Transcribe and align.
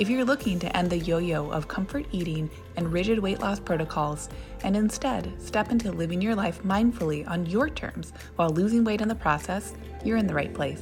If 0.00 0.08
you're 0.08 0.24
looking 0.24 0.58
to 0.60 0.74
end 0.74 0.88
the 0.88 0.96
yo 0.96 1.18
yo 1.18 1.50
of 1.50 1.68
comfort 1.68 2.06
eating 2.10 2.48
and 2.76 2.90
rigid 2.90 3.18
weight 3.18 3.40
loss 3.40 3.60
protocols, 3.60 4.30
and 4.64 4.74
instead 4.74 5.30
step 5.38 5.70
into 5.70 5.92
living 5.92 6.22
your 6.22 6.34
life 6.34 6.62
mindfully 6.62 7.28
on 7.28 7.44
your 7.44 7.68
terms 7.68 8.14
while 8.36 8.48
losing 8.48 8.82
weight 8.82 9.02
in 9.02 9.08
the 9.08 9.14
process, 9.14 9.74
you're 10.02 10.16
in 10.16 10.26
the 10.26 10.32
right 10.32 10.54
place. 10.54 10.80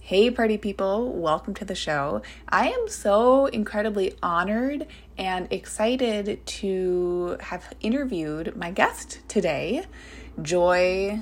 Hey, 0.00 0.28
party 0.28 0.58
people, 0.58 1.12
welcome 1.12 1.54
to 1.54 1.64
the 1.64 1.76
show. 1.76 2.22
I 2.48 2.70
am 2.70 2.88
so 2.88 3.46
incredibly 3.46 4.16
honored 4.20 4.88
and 5.16 5.46
excited 5.52 6.44
to 6.46 7.36
have 7.42 7.72
interviewed 7.80 8.56
my 8.56 8.72
guest 8.72 9.20
today, 9.28 9.86
Joy 10.42 11.20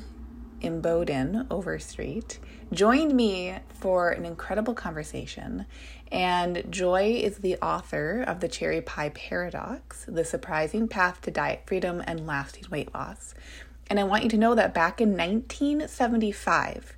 Imboden 0.62 1.46
Overstreet 1.50 2.38
joined 2.74 3.14
me 3.14 3.56
for 3.68 4.10
an 4.10 4.24
incredible 4.24 4.74
conversation. 4.74 5.66
And 6.12 6.64
Joy 6.70 7.20
is 7.22 7.38
the 7.38 7.56
author 7.56 8.22
of 8.26 8.40
The 8.40 8.48
Cherry 8.48 8.80
Pie 8.80 9.10
Paradox 9.10 10.04
The 10.06 10.24
Surprising 10.24 10.88
Path 10.88 11.20
to 11.22 11.30
Diet 11.30 11.62
Freedom 11.66 12.02
and 12.06 12.26
Lasting 12.26 12.66
Weight 12.70 12.92
Loss. 12.94 13.34
And 13.88 14.00
I 14.00 14.04
want 14.04 14.22
you 14.22 14.28
to 14.30 14.38
know 14.38 14.54
that 14.54 14.74
back 14.74 15.00
in 15.00 15.10
1975, 15.10 16.96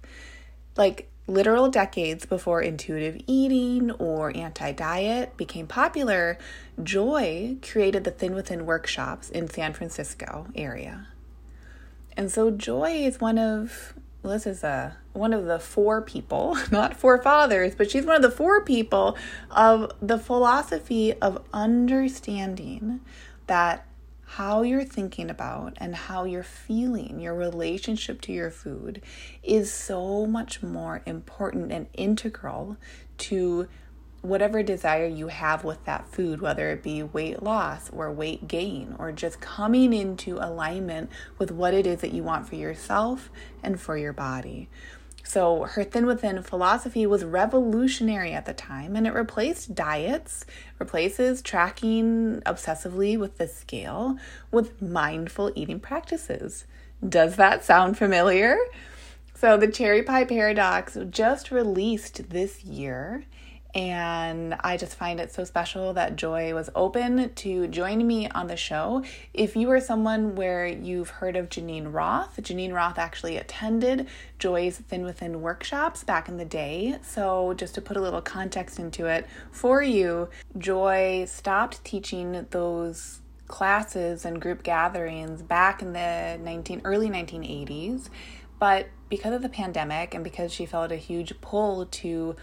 like 0.77 1.09
literal 1.27 1.69
decades 1.69 2.25
before 2.27 2.63
intuitive 2.63 3.21
eating 3.27 3.91
or 3.93 4.37
anti 4.37 4.73
diet 4.73 5.37
became 5.37 5.67
popular, 5.67 6.39
Joy 6.83 7.57
created 7.63 8.05
the 8.05 8.11
Thin 8.11 8.35
Within 8.35 8.67
workshops 8.67 9.31
in 9.31 9.49
San 9.49 9.73
Francisco 9.73 10.47
area. 10.55 11.09
And 12.17 12.31
so 12.31 12.51
Joy 12.51 12.93
is 13.05 13.21
one 13.21 13.39
of 13.39 13.95
this 14.27 14.47
is 14.47 14.63
a 14.65 14.97
one 15.13 15.33
of 15.33 15.47
the 15.47 15.59
four 15.59 16.03
people, 16.03 16.57
not 16.71 16.97
four 16.97 17.21
fathers, 17.23 17.75
but 17.75 17.91
she's 17.91 18.05
one 18.05 18.17
of 18.17 18.23
the 18.23 18.31
four 18.31 18.63
people 18.63 19.17
of 19.51 19.91
the 20.01 20.19
philosophy 20.19 21.15
of 21.15 21.43
understanding 21.53 23.01
that 23.47 23.87
how 24.29 24.63
you're 24.63 24.85
thinking 24.85 25.31
about 25.31 25.75
and 25.77 25.95
how 25.95 26.25
you're 26.25 26.43
feeling, 26.43 27.21
your 27.21 27.35
relationship 27.35 28.21
to 28.21 28.33
your 28.33 28.51
food, 28.51 29.01
is 29.43 29.73
so 29.73 30.27
much 30.27 30.63
more 30.63 31.01
important 31.07 31.73
and 31.73 31.87
integral 31.95 32.77
to 33.19 33.69
whatever 34.29 34.63
desire 34.63 35.07
you 35.07 35.29
have 35.29 35.65
with 35.65 35.85
that 35.85 36.09
food, 36.09 36.41
whether 36.41 36.71
it 36.71 36.83
be 36.83 37.03
weight 37.03 37.43
loss 37.43 37.91
or 37.91 38.11
weight 38.11 38.49
gain, 38.49 38.95
or 38.99 39.13
just 39.13 39.41
coming 39.41 39.93
into 39.93 40.39
alignment 40.39 41.11
with 41.39 41.51
what 41.51 41.75
it 41.75 41.87
is 41.87 42.01
that 42.01 42.13
you 42.13 42.23
want 42.23 42.49
for 42.49 42.57
yourself 42.57 43.31
and 43.63 43.81
for 43.81 43.97
your 43.97 44.13
body. 44.13 44.69
So, 45.23 45.65
her 45.65 45.83
Thin 45.83 46.07
Within 46.07 46.41
philosophy 46.43 47.05
was 47.05 47.25
revolutionary 47.25 48.33
at 48.33 48.47
the 48.47 48.55
time 48.55 48.95
and 48.95 49.09
it 49.09 49.13
replaced 49.13 49.75
diets, 49.75 50.47
replaces 50.79 51.43
tracking 51.43 52.43
obsessively 52.47 53.19
with 53.19 53.37
the 53.37 53.49
scale 53.49 54.19
with 54.53 54.81
mindful 54.81 55.51
eating 55.57 55.81
practices. 55.81 56.65
Does 57.07 57.35
that 57.37 57.65
sound 57.65 57.99
familiar? 57.99 58.57
So, 59.35 59.57
the 59.57 59.67
Cherry 59.67 60.05
Pie 60.05 60.27
Paradox 60.27 60.97
just 61.11 61.51
released 61.51 62.31
this 62.31 62.65
year 62.65 63.25
and 63.77 64.57
I 64.61 64.79
just 64.79 64.97
find 64.97 65.21
it 65.21 65.31
so 65.31 65.45
special 65.45 65.93
that 65.93 66.17
Joy 66.17 66.55
was 66.55 66.71
open 66.75 67.35
to 67.35 67.69
join 67.69 68.07
me 68.07 68.27
on 68.27 68.47
the 68.47 68.57
show. 68.57 69.05
If 69.35 69.55
you 69.55 69.71
are 69.71 69.81
someone 69.81 70.35
where 70.35 70.67
you've 70.67 71.11
heard 71.11 71.37
of 71.37 71.51
Geneen 71.51 71.93
Roth, 71.93 72.39
Geneen 72.41 72.73
Roth 72.73 72.99
actually 72.99 73.37
attended 73.37 74.09
Joy's 74.39 74.79
Thin 74.79 75.05
Within 75.05 75.43
workshops 75.43 76.05
back 76.05 76.27
in 76.27 76.39
the 76.39 76.47
day. 76.47 76.97
So, 77.03 77.53
just 77.53 77.75
to 77.75 77.83
put 77.83 77.99
a 77.99 78.01
little 78.01 78.23
context 78.23 78.79
into 78.79 79.05
it 79.05 79.27
for 79.53 79.83
you, 79.83 80.31
Joy 80.57 81.27
stopped 81.29 81.85
teaching 81.85 82.47
those 82.53 83.21
classes 83.47 84.25
and 84.25 84.41
group 84.41 84.63
gatherings 84.63 85.43
back 85.43 85.83
in 85.83 85.93
the 85.93 86.39
19 86.43 86.81
early 86.85 87.09
1980s 87.09 88.09
but 88.59 88.89
because 89.09 89.35
of 89.35 89.43
the 89.43 89.49
pandemic 89.49 90.15
and 90.15 90.25
because 90.25 90.53
she 90.53 90.67
felt 90.67 90.91
a 90.91 90.97
huge 90.97 91.41
pull 91.41 91.87
to 91.87 92.35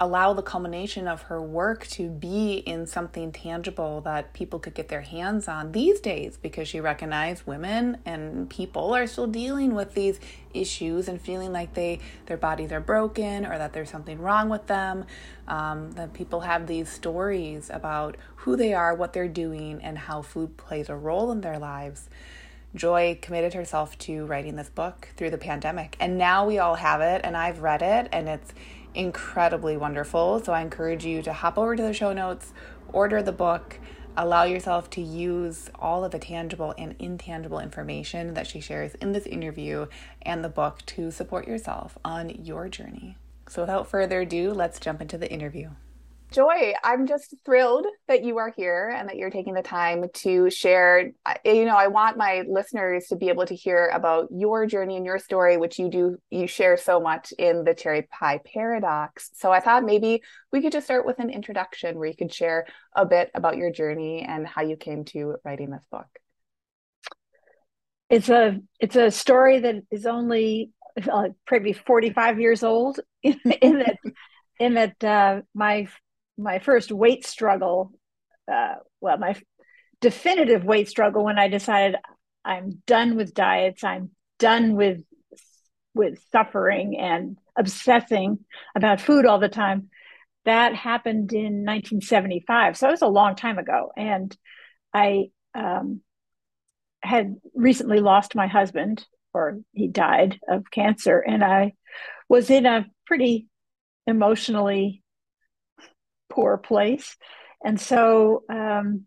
allow 0.00 0.32
the 0.32 0.42
culmination 0.42 1.06
of 1.06 1.22
her 1.22 1.40
work 1.40 1.86
to 1.86 2.08
be 2.08 2.54
in 2.54 2.84
something 2.84 3.30
tangible 3.30 4.00
that 4.00 4.32
people 4.32 4.58
could 4.58 4.74
get 4.74 4.88
their 4.88 5.02
hands 5.02 5.46
on 5.46 5.70
these 5.70 6.00
days 6.00 6.36
because 6.36 6.66
she 6.66 6.80
recognized 6.80 7.46
women 7.46 7.96
and 8.04 8.50
people 8.50 8.92
are 8.92 9.06
still 9.06 9.28
dealing 9.28 9.72
with 9.72 9.94
these 9.94 10.18
issues 10.52 11.06
and 11.06 11.20
feeling 11.20 11.52
like 11.52 11.74
they 11.74 12.00
their 12.26 12.36
bodies 12.36 12.72
are 12.72 12.80
broken 12.80 13.46
or 13.46 13.56
that 13.56 13.72
there's 13.72 13.90
something 13.90 14.18
wrong 14.18 14.48
with 14.48 14.66
them 14.66 15.04
um, 15.46 15.92
that 15.92 16.12
people 16.12 16.40
have 16.40 16.66
these 16.66 16.88
stories 16.88 17.70
about 17.72 18.16
who 18.36 18.56
they 18.56 18.74
are 18.74 18.94
what 18.96 19.12
they're 19.12 19.28
doing 19.28 19.80
and 19.80 19.96
how 19.96 20.22
food 20.22 20.56
plays 20.56 20.88
a 20.88 20.96
role 20.96 21.30
in 21.30 21.40
their 21.40 21.58
lives. 21.58 22.08
Joy 22.74 23.16
committed 23.22 23.54
herself 23.54 23.96
to 23.98 24.26
writing 24.26 24.56
this 24.56 24.70
book 24.70 25.10
through 25.16 25.30
the 25.30 25.38
pandemic 25.38 25.96
and 26.00 26.18
now 26.18 26.44
we 26.44 26.58
all 26.58 26.74
have 26.74 27.00
it 27.00 27.20
and 27.22 27.36
I've 27.36 27.60
read 27.60 27.82
it 27.82 28.08
and 28.10 28.28
it's 28.28 28.52
incredibly 28.94 29.76
wonderful. 29.76 30.42
So 30.42 30.52
I 30.52 30.60
encourage 30.60 31.04
you 31.04 31.22
to 31.22 31.32
hop 31.32 31.58
over 31.58 31.76
to 31.76 31.82
the 31.82 31.92
show 31.92 32.12
notes, 32.12 32.52
order 32.88 33.22
the 33.22 33.32
book, 33.32 33.78
allow 34.16 34.44
yourself 34.44 34.88
to 34.90 35.00
use 35.00 35.70
all 35.78 36.04
of 36.04 36.12
the 36.12 36.18
tangible 36.18 36.74
and 36.78 36.94
intangible 36.98 37.58
information 37.58 38.34
that 38.34 38.46
she 38.46 38.60
shares 38.60 38.94
in 38.96 39.12
this 39.12 39.26
interview 39.26 39.86
and 40.22 40.44
the 40.44 40.48
book 40.48 40.82
to 40.86 41.10
support 41.10 41.48
yourself 41.48 41.98
on 42.04 42.30
your 42.30 42.68
journey. 42.68 43.16
So 43.48 43.62
without 43.62 43.88
further 43.88 44.20
ado, 44.20 44.52
let's 44.52 44.78
jump 44.78 45.00
into 45.00 45.18
the 45.18 45.30
interview. 45.30 45.70
Joy, 46.34 46.74
I'm 46.82 47.06
just 47.06 47.32
thrilled 47.44 47.86
that 48.08 48.24
you 48.24 48.38
are 48.38 48.52
here 48.56 48.88
and 48.88 49.08
that 49.08 49.14
you're 49.14 49.30
taking 49.30 49.54
the 49.54 49.62
time 49.62 50.06
to 50.14 50.50
share. 50.50 51.12
You 51.44 51.64
know, 51.64 51.76
I 51.76 51.86
want 51.86 52.16
my 52.16 52.42
listeners 52.48 53.06
to 53.06 53.16
be 53.16 53.28
able 53.28 53.46
to 53.46 53.54
hear 53.54 53.88
about 53.94 54.30
your 54.32 54.66
journey 54.66 54.96
and 54.96 55.06
your 55.06 55.20
story, 55.20 55.56
which 55.58 55.78
you 55.78 55.88
do, 55.88 56.18
you 56.30 56.48
share 56.48 56.76
so 56.76 56.98
much 56.98 57.32
in 57.38 57.62
the 57.62 57.72
Cherry 57.72 58.02
Pie 58.02 58.40
Paradox. 58.52 59.30
So 59.34 59.52
I 59.52 59.60
thought 59.60 59.84
maybe 59.84 60.24
we 60.50 60.60
could 60.60 60.72
just 60.72 60.86
start 60.86 61.06
with 61.06 61.20
an 61.20 61.30
introduction 61.30 61.96
where 61.96 62.08
you 62.08 62.16
could 62.16 62.34
share 62.34 62.66
a 62.96 63.06
bit 63.06 63.30
about 63.36 63.56
your 63.56 63.70
journey 63.70 64.22
and 64.22 64.44
how 64.44 64.62
you 64.62 64.76
came 64.76 65.04
to 65.04 65.36
writing 65.44 65.70
this 65.70 65.86
book. 65.88 66.08
It's 68.10 68.28
a 68.28 68.60
it's 68.80 68.96
a 68.96 69.12
story 69.12 69.60
that 69.60 69.76
is 69.92 70.04
only 70.04 70.72
uh, 71.08 71.28
probably 71.46 71.74
45 71.74 72.40
years 72.40 72.64
old 72.64 72.98
in, 73.22 73.38
that 73.44 73.98
in 74.58 74.74
that 74.74 75.04
uh, 75.04 75.42
my 75.54 75.86
my 76.36 76.58
first 76.58 76.90
weight 76.90 77.26
struggle, 77.26 77.92
uh, 78.50 78.74
well, 79.00 79.18
my 79.18 79.34
definitive 80.00 80.64
weight 80.64 80.88
struggle 80.88 81.24
when 81.24 81.38
I 81.38 81.48
decided 81.48 81.96
I'm 82.44 82.82
done 82.86 83.16
with 83.16 83.34
diets, 83.34 83.84
I'm 83.84 84.10
done 84.38 84.76
with 84.76 85.00
with 85.94 86.18
suffering 86.32 86.98
and 86.98 87.38
obsessing 87.56 88.40
about 88.74 89.00
food 89.00 89.26
all 89.26 89.38
the 89.38 89.48
time. 89.48 89.88
That 90.44 90.74
happened 90.74 91.32
in 91.32 91.64
1975, 91.64 92.76
so 92.76 92.88
it 92.88 92.90
was 92.90 93.02
a 93.02 93.06
long 93.06 93.36
time 93.36 93.58
ago, 93.58 93.92
and 93.96 94.36
I 94.92 95.30
um, 95.54 96.00
had 97.02 97.36
recently 97.54 98.00
lost 98.00 98.34
my 98.34 98.46
husband, 98.46 99.06
or 99.32 99.60
he 99.72 99.88
died 99.88 100.38
of 100.46 100.70
cancer, 100.70 101.18
and 101.18 101.42
I 101.42 101.74
was 102.28 102.50
in 102.50 102.66
a 102.66 102.86
pretty 103.06 103.48
emotionally 104.06 105.02
poor 106.34 106.56
place. 106.56 107.16
And 107.64 107.80
so, 107.80 108.42
um, 108.48 109.04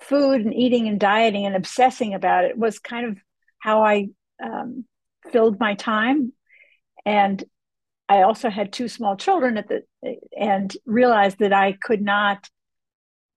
food 0.00 0.42
and 0.42 0.54
eating 0.54 0.88
and 0.88 1.00
dieting 1.00 1.46
and 1.46 1.56
obsessing 1.56 2.14
about 2.14 2.44
it 2.44 2.56
was 2.56 2.78
kind 2.78 3.06
of 3.06 3.18
how 3.58 3.82
I 3.82 4.08
um, 4.42 4.84
filled 5.32 5.58
my 5.58 5.74
time. 5.74 6.32
And 7.04 7.42
I 8.08 8.22
also 8.22 8.50
had 8.50 8.72
two 8.72 8.88
small 8.88 9.16
children 9.16 9.56
at 9.56 9.68
the 9.68 9.82
and 10.38 10.72
realized 10.84 11.38
that 11.38 11.52
I 11.52 11.72
could 11.72 12.02
not 12.02 12.48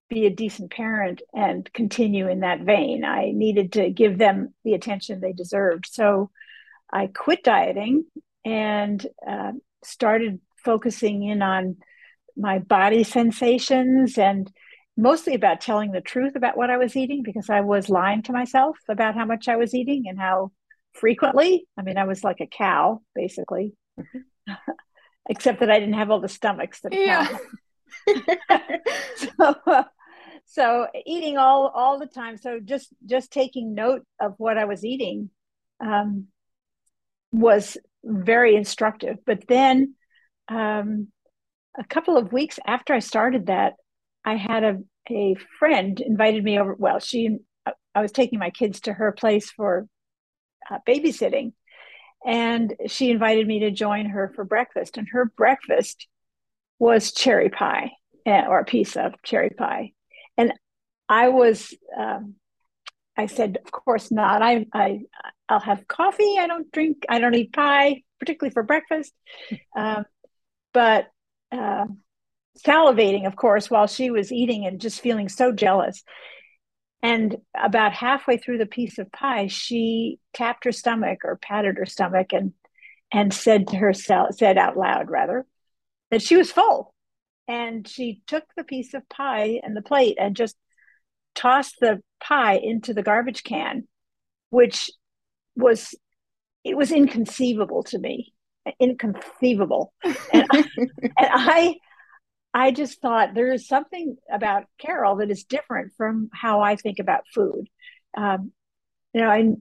be 0.09 0.25
a 0.25 0.31
decent 0.31 0.71
parent 0.71 1.21
and 1.33 1.71
continue 1.73 2.27
in 2.27 2.41
that 2.41 2.61
vein. 2.61 3.05
I 3.05 3.31
needed 3.33 3.73
to 3.73 3.89
give 3.89 4.17
them 4.17 4.53
the 4.63 4.73
attention 4.73 5.21
they 5.21 5.33
deserved. 5.33 5.87
So 5.89 6.31
I 6.91 7.07
quit 7.07 7.43
dieting 7.43 8.05
and 8.43 9.05
uh, 9.27 9.53
started 9.83 10.39
focusing 10.63 11.23
in 11.23 11.41
on 11.41 11.77
my 12.39 12.59
body 12.59 13.03
sensations 13.03 14.17
and 14.17 14.51
mostly 14.95 15.33
about 15.33 15.61
telling 15.61 15.91
the 15.91 16.01
truth 16.01 16.35
about 16.35 16.57
what 16.57 16.69
I 16.69 16.77
was 16.77 16.95
eating 16.95 17.21
because 17.23 17.49
I 17.49 17.61
was 17.61 17.89
lying 17.89 18.23
to 18.23 18.33
myself 18.33 18.77
about 18.89 19.15
how 19.15 19.25
much 19.25 19.47
I 19.47 19.55
was 19.55 19.73
eating 19.73 20.05
and 20.07 20.19
how 20.19 20.51
frequently. 20.93 21.65
I 21.77 21.81
mean, 21.81 21.97
I 21.97 22.05
was 22.05 22.23
like 22.23 22.41
a 22.41 22.47
cow, 22.47 23.01
basically, 23.15 23.73
mm-hmm. 23.99 24.53
except 25.29 25.59
that 25.59 25.71
I 25.71 25.79
didn't 25.79 25.95
have 25.95 26.11
all 26.11 26.19
the 26.19 26.27
stomachs 26.27 26.81
that 26.81 26.93
yeah. 26.93 27.27
so, 29.15 29.55
uh, 29.65 29.83
so 30.45 30.87
eating 31.05 31.37
all 31.37 31.67
all 31.67 31.99
the 31.99 32.07
time. 32.07 32.37
So 32.37 32.59
just 32.59 32.89
just 33.05 33.31
taking 33.31 33.73
note 33.73 34.05
of 34.19 34.35
what 34.37 34.57
I 34.57 34.65
was 34.65 34.83
eating 34.83 35.29
um, 35.79 36.27
was 37.31 37.77
very 38.03 38.55
instructive. 38.55 39.17
But 39.25 39.47
then, 39.47 39.95
um, 40.47 41.09
a 41.77 41.83
couple 41.83 42.17
of 42.17 42.33
weeks 42.33 42.59
after 42.65 42.93
I 42.93 42.99
started 42.99 43.47
that, 43.47 43.73
I 44.25 44.35
had 44.35 44.63
a 44.63 44.77
a 45.11 45.35
friend 45.57 45.99
invited 45.99 46.43
me 46.43 46.59
over. 46.59 46.75
Well, 46.77 46.99
she 46.99 47.39
I 47.95 48.01
was 48.01 48.11
taking 48.11 48.39
my 48.39 48.49
kids 48.49 48.81
to 48.81 48.93
her 48.93 49.11
place 49.11 49.49
for 49.51 49.87
uh, 50.69 50.79
babysitting. 50.87 51.53
And 52.25 52.75
she 52.87 53.11
invited 53.11 53.47
me 53.47 53.59
to 53.59 53.71
join 53.71 54.07
her 54.07 54.31
for 54.35 54.43
breakfast. 54.43 54.97
And 54.97 55.07
her 55.11 55.25
breakfast 55.25 56.07
was 56.77 57.11
cherry 57.11 57.49
pie 57.49 57.91
eh, 58.25 58.45
or 58.47 58.59
a 58.59 58.65
piece 58.65 58.95
of 58.95 59.13
cherry 59.23 59.49
pie. 59.49 59.93
And 60.37 60.53
I 61.07 61.29
was, 61.29 61.73
um, 61.97 62.35
I 63.17 63.25
said, 63.25 63.57
of 63.63 63.71
course 63.71 64.11
not. 64.11 64.41
I, 64.41 64.65
I, 64.73 65.01
I'll 65.47 65.59
have 65.59 65.87
coffee. 65.87 66.35
I 66.37 66.47
don't 66.47 66.71
drink, 66.71 67.05
I 67.09 67.19
don't 67.19 67.35
eat 67.35 67.53
pie, 67.53 68.03
particularly 68.19 68.53
for 68.53 68.63
breakfast. 68.63 69.13
Um, 69.75 70.05
but 70.73 71.07
uh, 71.51 71.85
salivating, 72.65 73.27
of 73.27 73.35
course, 73.35 73.69
while 73.69 73.87
she 73.87 74.11
was 74.11 74.31
eating 74.31 74.65
and 74.65 74.81
just 74.81 75.01
feeling 75.01 75.29
so 75.29 75.51
jealous. 75.51 76.03
And 77.01 77.37
about 77.57 77.93
halfway 77.93 78.37
through 78.37 78.57
the 78.57 78.65
piece 78.65 78.97
of 78.97 79.11
pie, 79.11 79.47
she 79.47 80.19
tapped 80.33 80.65
her 80.65 80.71
stomach 80.71 81.19
or 81.23 81.37
patted 81.37 81.77
her 81.77 81.85
stomach 81.85 82.33
and 82.33 82.53
and 83.11 83.33
said 83.33 83.67
to 83.69 83.77
herself, 83.77 84.35
said 84.35 84.57
out 84.57 84.77
loud 84.77 85.09
rather, 85.09 85.45
that 86.11 86.21
she 86.21 86.37
was 86.37 86.51
full. 86.51 86.93
And 87.47 87.87
she 87.87 88.21
took 88.27 88.43
the 88.55 88.63
piece 88.63 88.93
of 88.93 89.09
pie 89.09 89.59
and 89.63 89.75
the 89.75 89.81
plate 89.81 90.17
and 90.19 90.35
just 90.35 90.55
tossed 91.33 91.77
the 91.79 92.03
pie 92.19 92.57
into 92.57 92.93
the 92.93 93.01
garbage 93.01 93.43
can, 93.43 93.87
which 94.51 94.91
was 95.55 95.95
it 96.63 96.77
was 96.77 96.91
inconceivable 96.91 97.83
to 97.83 97.97
me. 97.97 98.33
Inconceivable. 98.79 99.93
and, 100.03 100.47
I, 100.51 100.63
and 100.77 101.13
I 101.17 101.75
I 102.53 102.71
just 102.71 102.99
thought 103.01 103.33
there 103.33 103.51
is 103.51 103.67
something 103.67 104.17
about 104.31 104.65
Carol 104.79 105.17
that 105.17 105.29
is 105.29 105.43
different 105.43 105.93
from 105.97 106.29
how 106.33 106.61
I 106.61 106.75
think 106.75 106.99
about 106.99 107.21
food. 107.33 107.67
Um, 108.17 108.51
you 109.13 109.21
know, 109.21 109.29
I 109.29 109.53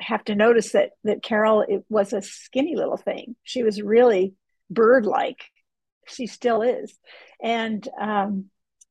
have 0.00 0.24
to 0.24 0.34
notice 0.34 0.72
that 0.72 0.90
that 1.04 1.22
Carol 1.22 1.64
it 1.66 1.84
was 1.88 2.12
a 2.12 2.22
skinny 2.22 2.76
little 2.76 2.96
thing. 2.96 3.34
She 3.42 3.62
was 3.62 3.82
really 3.82 4.34
bird-like. 4.70 5.42
She 6.06 6.26
still 6.26 6.62
is, 6.62 6.96
and 7.42 7.86
um, 8.00 8.46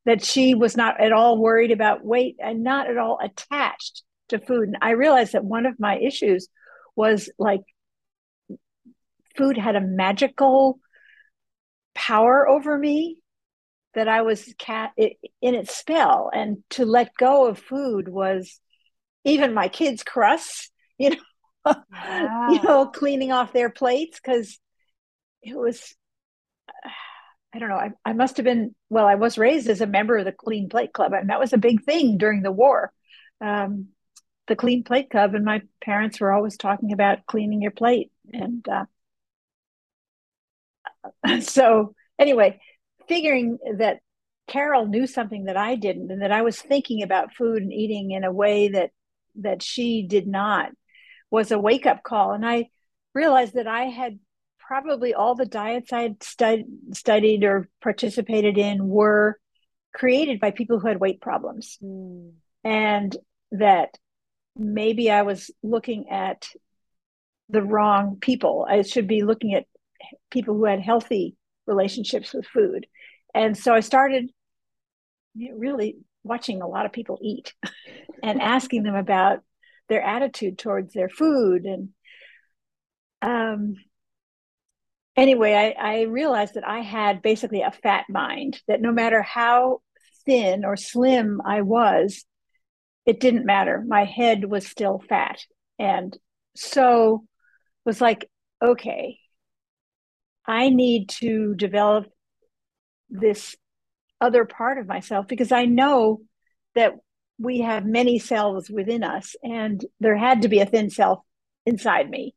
that 0.05 0.23
she 0.23 0.55
was 0.55 0.75
not 0.75 0.99
at 0.99 1.13
all 1.13 1.37
worried 1.37 1.71
about 1.71 2.05
weight 2.05 2.37
and 2.39 2.63
not 2.63 2.89
at 2.89 2.97
all 2.97 3.19
attached 3.21 4.03
to 4.29 4.39
food. 4.39 4.69
And 4.69 4.77
I 4.81 4.91
realized 4.91 5.33
that 5.33 5.43
one 5.43 5.65
of 5.65 5.79
my 5.79 5.97
issues 5.97 6.47
was 6.95 7.29
like 7.37 7.61
food 9.35 9.57
had 9.57 9.75
a 9.75 9.81
magical 9.81 10.79
power 11.93 12.47
over 12.47 12.77
me 12.77 13.17
that 13.93 14.07
I 14.07 14.21
was 14.21 14.53
cat 14.57 14.91
in 14.97 15.15
its 15.41 15.75
spell, 15.75 16.29
and 16.33 16.63
to 16.71 16.85
let 16.85 17.15
go 17.17 17.47
of 17.47 17.59
food 17.59 18.07
was 18.07 18.59
even 19.25 19.53
my 19.53 19.67
kids' 19.67 20.03
crusts, 20.03 20.71
you 20.97 21.11
know, 21.11 21.17
wow. 21.65 22.47
you 22.49 22.61
know, 22.61 22.87
cleaning 22.87 23.31
off 23.31 23.53
their 23.53 23.69
plates 23.69 24.19
because 24.23 24.59
it 25.41 25.57
was. 25.57 25.93
I 27.53 27.59
don't 27.59 27.67
know. 27.67 27.75
I, 27.75 27.89
I 28.05 28.13
must 28.13 28.37
have 28.37 28.45
been 28.45 28.73
well. 28.89 29.05
I 29.05 29.15
was 29.15 29.37
raised 29.37 29.67
as 29.67 29.81
a 29.81 29.87
member 29.87 30.17
of 30.17 30.23
the 30.23 30.31
Clean 30.31 30.69
Plate 30.69 30.93
Club, 30.93 31.11
and 31.11 31.29
that 31.29 31.39
was 31.39 31.51
a 31.51 31.57
big 31.57 31.83
thing 31.83 32.17
during 32.17 32.43
the 32.43 32.51
war. 32.51 32.93
Um, 33.41 33.87
the 34.47 34.55
Clean 34.55 34.83
Plate 34.83 35.09
Club, 35.09 35.35
and 35.35 35.43
my 35.43 35.61
parents 35.83 36.21
were 36.21 36.31
always 36.31 36.55
talking 36.55 36.93
about 36.93 37.25
cleaning 37.25 37.61
your 37.61 37.71
plate, 37.71 38.09
and 38.31 38.65
uh, 38.69 38.85
so 41.41 41.93
anyway, 42.19 42.59
figuring 43.07 43.57
that 43.77 43.99
Carol 44.47 44.85
knew 44.85 45.07
something 45.07 45.45
that 45.45 45.57
I 45.57 45.75
didn't, 45.75 46.11
and 46.11 46.21
that 46.21 46.31
I 46.31 46.41
was 46.41 46.59
thinking 46.59 47.03
about 47.03 47.33
food 47.33 47.63
and 47.63 47.73
eating 47.73 48.11
in 48.11 48.23
a 48.23 48.31
way 48.31 48.69
that 48.69 48.91
that 49.35 49.63
she 49.63 50.03
did 50.03 50.27
not, 50.27 50.71
was 51.29 51.51
a 51.51 51.59
wake 51.59 51.85
up 51.85 52.03
call. 52.03 52.33
And 52.33 52.45
I 52.45 52.67
realized 53.13 53.53
that 53.53 53.67
I 53.67 53.83
had 53.83 54.19
probably 54.59 55.13
all 55.13 55.35
the 55.35 55.45
diets 55.45 55.93
I 55.93 56.01
had 56.01 56.23
stud- 56.23 56.65
studied 56.93 57.43
or 57.43 57.69
participated 57.81 58.57
in 58.57 58.87
were 58.87 59.39
created 59.93 60.39
by 60.39 60.51
people 60.51 60.79
who 60.79 60.87
had 60.87 60.99
weight 60.99 61.21
problems, 61.21 61.77
mm. 61.83 62.31
and 62.63 63.15
that 63.51 63.97
maybe 64.55 65.09
I 65.11 65.21
was 65.21 65.51
looking 65.63 66.09
at 66.09 66.47
the 67.49 67.61
wrong 67.61 68.17
people. 68.21 68.65
I 68.69 68.81
should 68.81 69.07
be 69.07 69.23
looking 69.23 69.53
at 69.53 69.65
people 70.29 70.55
who 70.55 70.65
had 70.65 70.79
healthy 70.79 71.35
relationships 71.67 72.33
with 72.33 72.45
food. 72.45 72.87
And 73.33 73.57
so 73.57 73.73
I 73.73 73.79
started 73.79 74.29
really 75.35 75.97
watching 76.23 76.61
a 76.61 76.67
lot 76.67 76.85
of 76.85 76.91
people 76.91 77.19
eat 77.21 77.53
and 78.23 78.41
asking 78.41 78.83
them 78.83 78.95
about 78.95 79.39
their 79.89 80.01
attitude 80.01 80.57
towards 80.57 80.93
their 80.93 81.09
food. 81.09 81.65
And 81.65 81.89
um, 83.21 83.75
anyway, 85.15 85.75
I, 85.77 85.99
I 85.99 86.01
realized 86.03 86.55
that 86.55 86.67
I 86.67 86.79
had 86.79 87.21
basically 87.21 87.61
a 87.61 87.71
fat 87.71 88.05
mind, 88.09 88.61
that 88.67 88.81
no 88.81 88.91
matter 88.91 89.21
how 89.21 89.81
thin 90.25 90.65
or 90.65 90.77
slim 90.77 91.41
I 91.45 91.61
was, 91.61 92.25
it 93.05 93.19
didn't 93.19 93.45
matter. 93.45 93.83
My 93.85 94.05
head 94.05 94.45
was 94.45 94.67
still 94.67 95.01
fat. 95.09 95.39
And 95.79 96.15
so 96.55 97.25
was 97.85 97.99
like, 97.99 98.29
okay, 98.61 99.17
I 100.51 100.69
need 100.69 101.07
to 101.21 101.55
develop 101.55 102.07
this 103.09 103.55
other 104.19 104.43
part 104.43 104.77
of 104.77 104.87
myself 104.87 105.27
because 105.27 105.51
I 105.53 105.65
know 105.65 106.21
that 106.75 106.93
we 107.39 107.61
have 107.61 107.85
many 107.85 108.19
selves 108.19 108.69
within 108.69 109.03
us 109.03 109.35
and 109.41 109.83
there 110.01 110.17
had 110.17 110.41
to 110.41 110.49
be 110.49 110.59
a 110.59 110.65
thin 110.65 110.89
self 110.89 111.19
inside 111.65 112.09
me. 112.09 112.35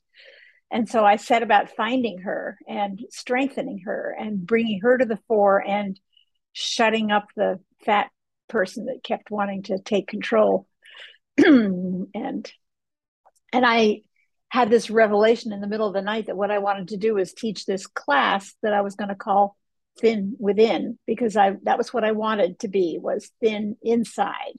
And 0.70 0.88
so 0.88 1.05
I 1.05 1.16
set 1.16 1.43
about 1.43 1.74
finding 1.77 2.19
her 2.19 2.56
and 2.69 3.00
strengthening 3.10 3.81
her 3.84 4.17
and 4.17 4.46
bringing 4.46 4.81
her 4.81 4.96
to 4.96 5.05
the 5.05 5.19
fore 5.29 5.58
and 5.67 5.98
shutting 6.53 7.10
up 7.10 7.27
the 7.34 7.58
fat 7.84 8.10
person 8.48 8.86
that 8.86 9.03
kept 9.03 9.31
wanting 9.31 9.65
to 9.65 9.79
take 9.79 10.06
control. 10.06 10.69
and 11.36 12.08
and 12.15 13.67
I 13.67 14.03
had 14.55 14.70
this 14.70 14.89
revelation 14.89 15.53
in 15.53 15.61
the 15.61 15.67
middle 15.67 15.89
of 15.89 15.94
the 15.94 16.01
night 16.01 16.27
that 16.27 16.37
what 16.37 16.53
I 16.53 16.61
wanted 16.61 16.89
to 16.89 16.96
do 16.96 17.15
was 17.15 17.32
teach 17.32 17.67
this 17.67 17.89
class 17.89 18.55
that 18.63 18.73
I 18.73 18.82
was 18.82 18.94
going 18.94 19.08
to 19.08 19.17
call 19.17 19.56
thin 19.99 20.37
within 20.39 20.96
because 21.08 21.37
I 21.37 21.56
that 21.65 21.77
was 21.77 21.93
what 21.93 22.05
I 22.05 22.13
wanted 22.13 22.61
to 22.61 22.69
be 22.69 22.96
was 23.03 23.32
thin 23.41 23.77
inside, 23.82 24.55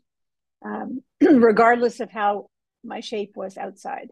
um, 0.66 1.02
regardless 1.22 2.02
of 2.02 2.12
how 2.12 2.50
my 2.84 3.00
shape 3.00 3.38
was 3.38 3.56
outside. 3.56 4.10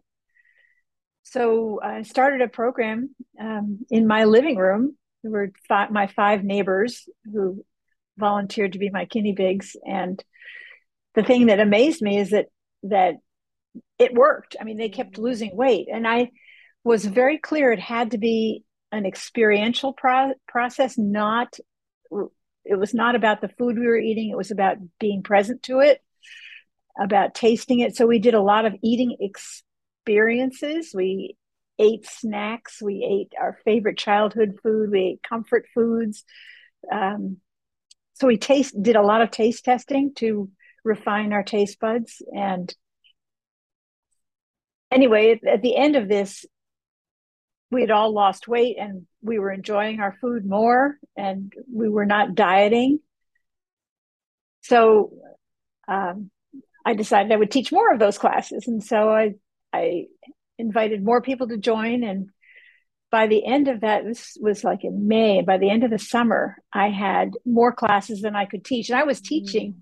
So 1.23 1.81
I 1.83 2.03
started 2.03 2.39
a 2.39 2.47
program 2.47 3.13
um, 3.37 3.79
in 3.91 4.07
my 4.07 4.23
living 4.23 4.55
room. 4.55 4.95
There 5.21 5.33
were 5.33 5.51
five, 5.67 5.91
my 5.91 6.07
five 6.07 6.45
neighbors 6.45 7.09
who 7.25 7.65
volunteered 8.17 8.71
to 8.71 8.79
be 8.79 8.89
my 8.89 9.03
guinea 9.03 9.35
pigs, 9.35 9.75
and 9.85 10.23
the 11.13 11.23
thing 11.23 11.47
that 11.47 11.59
amazed 11.59 12.01
me 12.01 12.19
is 12.19 12.29
that 12.29 12.45
that 12.83 13.15
it 13.97 14.13
worked. 14.13 14.55
I 14.59 14.63
mean, 14.63 14.77
they 14.77 14.89
kept 14.89 15.17
losing 15.17 15.55
weight, 15.55 15.87
and 15.91 16.07
I 16.07 16.31
was 16.83 17.05
very 17.05 17.37
clear 17.37 17.71
it 17.71 17.79
had 17.79 18.11
to 18.11 18.17
be 18.17 18.63
an 18.91 19.05
experiential 19.05 19.93
pro- 19.93 20.33
process 20.47 20.97
not 20.97 21.57
it 22.65 22.77
was 22.77 22.93
not 22.93 23.15
about 23.15 23.41
the 23.41 23.49
food 23.49 23.77
we 23.77 23.87
were 23.87 23.97
eating. 23.97 24.29
It 24.29 24.37
was 24.37 24.51
about 24.51 24.77
being 24.99 25.23
present 25.23 25.63
to 25.63 25.79
it 25.79 26.01
about 26.99 27.33
tasting 27.33 27.79
it. 27.79 27.95
So 27.95 28.05
we 28.05 28.19
did 28.19 28.33
a 28.33 28.41
lot 28.41 28.65
of 28.65 28.75
eating 28.83 29.17
experiences. 29.19 30.91
We 30.93 31.35
ate 31.79 32.05
snacks. 32.07 32.81
We 32.81 33.03
ate 33.03 33.33
our 33.39 33.57
favorite 33.65 33.97
childhood 33.97 34.59
food. 34.61 34.91
We 34.91 34.99
ate 35.01 35.23
comfort 35.27 35.65
foods. 35.73 36.23
Um, 36.91 37.37
so 38.13 38.27
we 38.27 38.37
taste 38.37 38.75
did 38.81 38.95
a 38.95 39.01
lot 39.01 39.21
of 39.21 39.31
taste 39.31 39.65
testing 39.65 40.13
to 40.15 40.49
refine 40.83 41.33
our 41.33 41.43
taste 41.43 41.79
buds. 41.79 42.21
And 42.31 42.73
anyway 44.93 45.39
at, 45.47 45.61
the 45.61 45.75
end 45.75 45.95
of 45.95 46.07
this 46.07 46.45
we 47.71 47.81
had 47.81 47.91
all 47.91 48.13
lost 48.13 48.47
weight 48.47 48.77
and 48.79 49.07
we 49.21 49.39
were 49.39 49.51
enjoying 49.51 49.99
our 49.99 50.15
food 50.21 50.45
more 50.45 50.97
and 51.17 51.51
we 51.73 51.89
were 51.89 52.05
not 52.05 52.35
dieting. 52.35 52.99
So 54.61 55.11
um, 55.87 56.29
I 56.85 56.93
decided 56.93 57.31
I 57.31 57.37
would 57.37 57.51
teach 57.51 57.71
more 57.71 57.91
of 57.91 57.99
those 57.99 58.17
classes. 58.17 58.67
And 58.67 58.83
so 58.83 59.09
I, 59.09 59.33
I 59.73 60.05
invited 60.57 61.03
more 61.03 61.21
people 61.21 61.47
to 61.47 61.57
join. 61.57 62.03
And 62.03 62.29
by 63.09 63.27
the 63.27 63.45
end 63.45 63.67
of 63.67 63.81
that, 63.81 64.05
this 64.05 64.37
was 64.39 64.63
like 64.63 64.83
in 64.83 65.07
May, 65.07 65.41
by 65.41 65.57
the 65.57 65.69
end 65.69 65.83
of 65.83 65.89
the 65.89 65.99
summer, 65.99 66.57
I 66.71 66.89
had 66.89 67.31
more 67.45 67.73
classes 67.73 68.21
than 68.21 68.35
I 68.35 68.45
could 68.45 68.63
teach. 68.63 68.89
And 68.89 68.99
I 68.99 69.03
was 69.03 69.19
teaching 69.19 69.81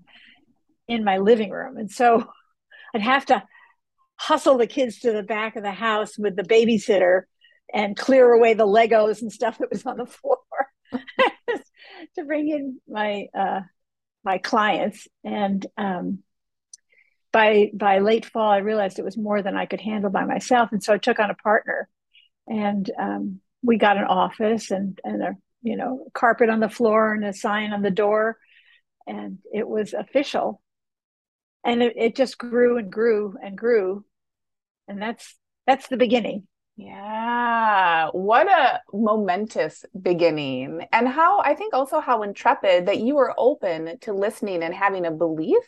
in 0.88 1.04
my 1.04 1.18
living 1.18 1.50
room. 1.50 1.76
And 1.76 1.90
so 1.90 2.24
I'd 2.94 3.02
have 3.02 3.26
to 3.26 3.42
hustle 4.16 4.58
the 4.58 4.66
kids 4.66 5.00
to 5.00 5.12
the 5.12 5.22
back 5.22 5.56
of 5.56 5.62
the 5.62 5.72
house 5.72 6.18
with 6.18 6.36
the 6.36 6.42
babysitter 6.42 7.22
and 7.72 7.96
clear 7.96 8.32
away 8.32 8.54
the 8.54 8.66
Legos 8.66 9.22
and 9.22 9.32
stuff 9.32 9.58
that 9.58 9.70
was 9.70 9.84
on 9.86 9.96
the 9.96 10.06
floor 10.06 10.38
to 12.14 12.24
bring 12.24 12.48
in 12.48 12.80
my 12.88 13.26
uh, 13.36 13.60
my 14.24 14.38
clients. 14.38 15.08
And 15.24 15.66
um, 15.76 16.20
by 17.32 17.70
by 17.74 17.98
late 17.98 18.26
fall, 18.26 18.50
I 18.50 18.58
realized 18.58 18.98
it 18.98 19.04
was 19.04 19.16
more 19.16 19.42
than 19.42 19.56
I 19.56 19.66
could 19.66 19.80
handle 19.80 20.10
by 20.10 20.24
myself, 20.24 20.70
and 20.72 20.82
so 20.82 20.92
I 20.92 20.98
took 20.98 21.18
on 21.18 21.30
a 21.30 21.34
partner, 21.34 21.88
and 22.46 22.90
um, 22.98 23.40
we 23.62 23.78
got 23.78 23.96
an 23.96 24.04
office 24.04 24.70
and 24.70 24.98
and 25.02 25.22
a 25.22 25.36
you 25.62 25.76
know 25.76 26.06
carpet 26.14 26.50
on 26.50 26.60
the 26.60 26.68
floor 26.68 27.12
and 27.12 27.24
a 27.24 27.32
sign 27.32 27.72
on 27.72 27.82
the 27.82 27.90
door, 27.90 28.36
and 29.06 29.38
it 29.52 29.66
was 29.66 29.94
official. 29.94 30.61
And 31.64 31.82
it, 31.82 31.94
it 31.96 32.16
just 32.16 32.38
grew 32.38 32.78
and 32.78 32.90
grew 32.90 33.36
and 33.42 33.56
grew, 33.56 34.04
and 34.88 35.00
that's 35.00 35.36
that's 35.66 35.88
the 35.88 35.96
beginning. 35.96 36.46
Yeah, 36.76 38.08
what 38.12 38.50
a 38.50 38.80
momentous 38.92 39.84
beginning. 40.00 40.86
And 40.90 41.06
how 41.06 41.40
I 41.40 41.54
think 41.54 41.74
also 41.74 42.00
how 42.00 42.22
intrepid 42.22 42.86
that 42.86 42.98
you 42.98 43.14
were 43.14 43.34
open 43.36 43.98
to 44.00 44.12
listening 44.12 44.62
and 44.62 44.74
having 44.74 45.04
a 45.04 45.10
belief 45.10 45.62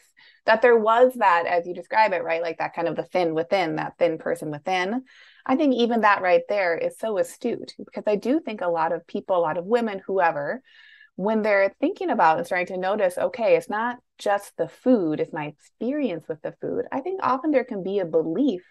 that 0.46 0.62
there 0.62 0.78
was 0.78 1.14
that, 1.14 1.46
as 1.46 1.66
you 1.66 1.74
describe 1.74 2.12
it, 2.12 2.24
right? 2.24 2.42
Like 2.42 2.58
that 2.58 2.74
kind 2.74 2.88
of 2.88 2.96
the 2.96 3.04
thin 3.04 3.34
within, 3.34 3.76
that 3.76 3.94
thin 3.98 4.18
person 4.18 4.50
within. 4.50 5.04
I 5.46 5.56
think 5.56 5.74
even 5.74 6.00
that 6.00 6.22
right 6.22 6.42
there 6.48 6.76
is 6.76 6.98
so 6.98 7.18
astute 7.18 7.74
because 7.78 8.04
I 8.06 8.16
do 8.16 8.40
think 8.40 8.60
a 8.62 8.68
lot 8.68 8.92
of 8.92 9.06
people, 9.06 9.36
a 9.36 9.38
lot 9.38 9.58
of 9.58 9.66
women, 9.66 10.00
whoever, 10.06 10.62
when 11.16 11.42
they're 11.42 11.75
thinking 11.80 12.11
about 12.11 12.38
and 12.38 12.47
starting 12.47 12.66
to 12.75 12.76
notice, 12.76 13.16
okay, 13.16 13.56
it's 13.56 13.71
not 13.71 13.99
just 14.18 14.56
the 14.56 14.68
food, 14.68 15.21
it's 15.21 15.33
my 15.33 15.47
experience 15.47 16.26
with 16.28 16.42
the 16.42 16.54
food. 16.61 16.85
I 16.90 17.00
think 17.00 17.21
often 17.23 17.50
there 17.50 17.64
can 17.64 17.83
be 17.83 18.00
a 18.00 18.04
belief 18.04 18.62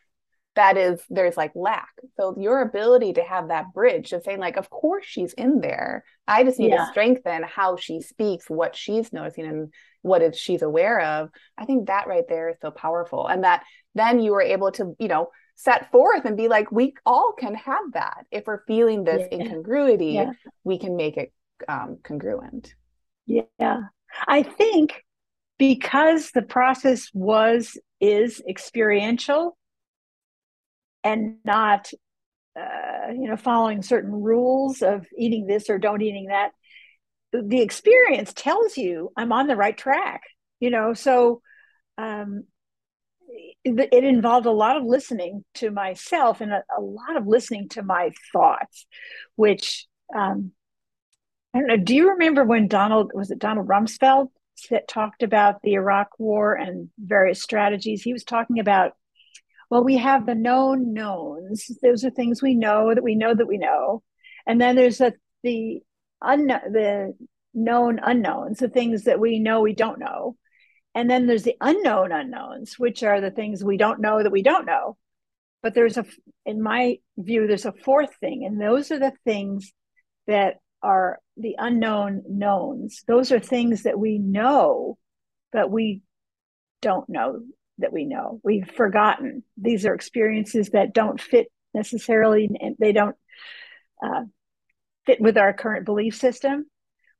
that 0.55 0.77
is 0.77 1.01
there's 1.09 1.37
like 1.37 1.51
lack 1.55 1.89
so 2.17 2.35
your 2.37 2.61
ability 2.61 3.13
to 3.13 3.23
have 3.23 3.47
that 3.47 3.73
bridge 3.73 4.13
of 4.13 4.21
saying 4.23 4.39
like 4.39 4.57
of 4.57 4.69
course 4.69 5.05
she's 5.05 5.33
in 5.33 5.59
there 5.61 6.03
i 6.27 6.43
just 6.43 6.59
need 6.59 6.69
yeah. 6.69 6.85
to 6.85 6.91
strengthen 6.91 7.43
how 7.43 7.75
she 7.75 8.01
speaks 8.01 8.49
what 8.49 8.75
she's 8.75 9.11
noticing 9.11 9.45
and 9.45 9.73
what 10.01 10.21
is 10.21 10.37
she's 10.37 10.61
aware 10.61 10.99
of 11.01 11.29
i 11.57 11.65
think 11.65 11.87
that 11.87 12.07
right 12.07 12.25
there 12.29 12.49
is 12.49 12.57
so 12.61 12.71
powerful 12.71 13.27
and 13.27 13.43
that 13.43 13.63
then 13.95 14.19
you 14.19 14.31
were 14.31 14.41
able 14.41 14.71
to 14.71 14.95
you 14.99 15.07
know 15.07 15.29
set 15.55 15.91
forth 15.91 16.25
and 16.25 16.37
be 16.37 16.47
like 16.47 16.71
we 16.71 16.93
all 17.05 17.33
can 17.37 17.55
have 17.55 17.93
that 17.93 18.25
if 18.31 18.45
we're 18.45 18.63
feeling 18.65 19.03
this 19.03 19.27
yeah. 19.31 19.39
incongruity 19.39 20.13
yeah. 20.13 20.31
we 20.63 20.77
can 20.77 20.95
make 20.95 21.17
it 21.17 21.31
um, 21.67 21.97
congruent. 22.03 22.73
Yeah. 23.25 23.79
I 24.27 24.43
think 24.43 25.03
because 25.57 26.31
the 26.31 26.41
process 26.41 27.09
was 27.13 27.77
is 27.99 28.41
experiential 28.47 29.57
and 31.03 31.37
not 31.45 31.89
uh, 32.59 33.11
you 33.11 33.29
know 33.29 33.37
following 33.37 33.81
certain 33.81 34.11
rules 34.11 34.81
of 34.81 35.05
eating 35.17 35.47
this 35.47 35.69
or 35.69 35.77
don't 35.77 36.01
eating 36.01 36.27
that 36.27 36.51
the 37.31 37.61
experience 37.61 38.31
tells 38.35 38.77
you 38.77 39.09
i'm 39.17 39.31
on 39.31 39.47
the 39.47 39.55
right 39.55 39.77
track 39.77 40.21
you 40.63 40.69
know? 40.69 40.93
So 40.93 41.41
um, 41.97 42.45
it, 43.65 44.03
involved 44.05 44.45
a 44.45 44.51
lot 44.51 44.77
of 44.77 44.85
listening 44.85 45.43
to 45.55 45.71
myself 45.71 46.39
and 46.39 46.53
a, 46.53 46.63
a 46.77 46.79
lot 46.79 47.17
of 47.17 47.27
listening 47.27 47.67
to 47.69 47.83
my 47.83 48.11
thoughts 48.31 48.85
which 49.35 49.85
um, 50.15 50.53
i 51.53 51.59
don't 51.59 51.67
know 51.67 51.77
do 51.77 51.95
you 51.95 52.09
remember 52.09 52.43
when 52.43 52.67
donald 52.67 53.11
was 53.13 53.31
it 53.31 53.39
donald 53.39 53.67
rumsfeld 53.67 54.27
that 54.69 54.87
talked 54.87 55.23
about 55.23 55.61
the 55.61 55.73
iraq 55.73 56.09
war 56.19 56.53
and 56.53 56.89
various 56.97 57.41
strategies 57.41 58.03
he 58.03 58.13
was 58.13 58.23
talking 58.23 58.59
about 58.59 58.93
well, 59.73 59.83
we 59.83 59.97
have 59.97 60.27
the 60.27 60.35
known 60.35 60.93
knowns. 60.93 61.71
Those 61.81 62.05
are 62.05 62.11
things 62.11 62.43
we 62.43 62.53
know 62.53 62.93
that 62.93 63.03
we 63.03 63.15
know 63.15 63.33
that 63.33 63.47
we 63.47 63.57
know. 63.57 64.03
And 64.45 64.61
then 64.61 64.75
there's 64.75 65.01
a, 65.01 65.13
the 65.41 65.81
unknown, 66.21 66.71
the 66.71 67.13
known 67.55 67.99
unknowns, 67.99 68.59
the 68.59 68.69
things 68.69 69.05
that 69.05 69.19
we 69.19 69.39
know 69.39 69.61
we 69.61 69.73
don't 69.73 69.97
know. 69.97 70.37
And 70.93 71.09
then 71.09 71.25
there's 71.25 71.41
the 71.41 71.57
unknown 71.59 72.11
unknowns, 72.11 72.77
which 72.77 73.01
are 73.01 73.19
the 73.19 73.31
things 73.31 73.63
we 73.63 73.77
don't 73.77 73.99
know 73.99 74.21
that 74.21 74.31
we 74.31 74.43
don't 74.43 74.67
know. 74.67 74.95
But 75.63 75.73
there's 75.73 75.97
a, 75.97 76.05
in 76.45 76.61
my 76.61 76.99
view, 77.17 77.47
there's 77.47 77.65
a 77.65 77.71
fourth 77.71 78.13
thing, 78.19 78.45
and 78.45 78.61
those 78.61 78.91
are 78.91 78.99
the 78.99 79.13
things 79.25 79.73
that 80.27 80.57
are 80.83 81.19
the 81.37 81.55
unknown 81.57 82.23
knowns. 82.27 83.03
Those 83.07 83.31
are 83.31 83.39
things 83.39 83.83
that 83.83 83.97
we 83.97 84.19
know, 84.19 84.97
but 85.51 85.71
we 85.71 86.01
don't 86.81 87.07
know 87.09 87.39
that 87.79 87.93
we 87.93 88.05
know. 88.05 88.39
We've 88.43 88.69
forgotten. 88.69 89.43
These 89.57 89.85
are 89.85 89.95
experiences 89.95 90.69
that 90.69 90.93
don't 90.93 91.19
fit 91.19 91.47
necessarily, 91.73 92.49
they 92.77 92.91
don't 92.91 93.15
uh, 94.05 94.23
fit 95.05 95.19
with 95.19 95.37
our 95.37 95.53
current 95.53 95.85
belief 95.85 96.15
system 96.15 96.65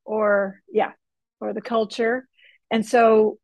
or, 0.04 0.60
yeah, 0.70 0.92
or 1.40 1.52
the 1.52 1.60
culture. 1.60 2.28
And 2.70 2.86
so 2.86 3.38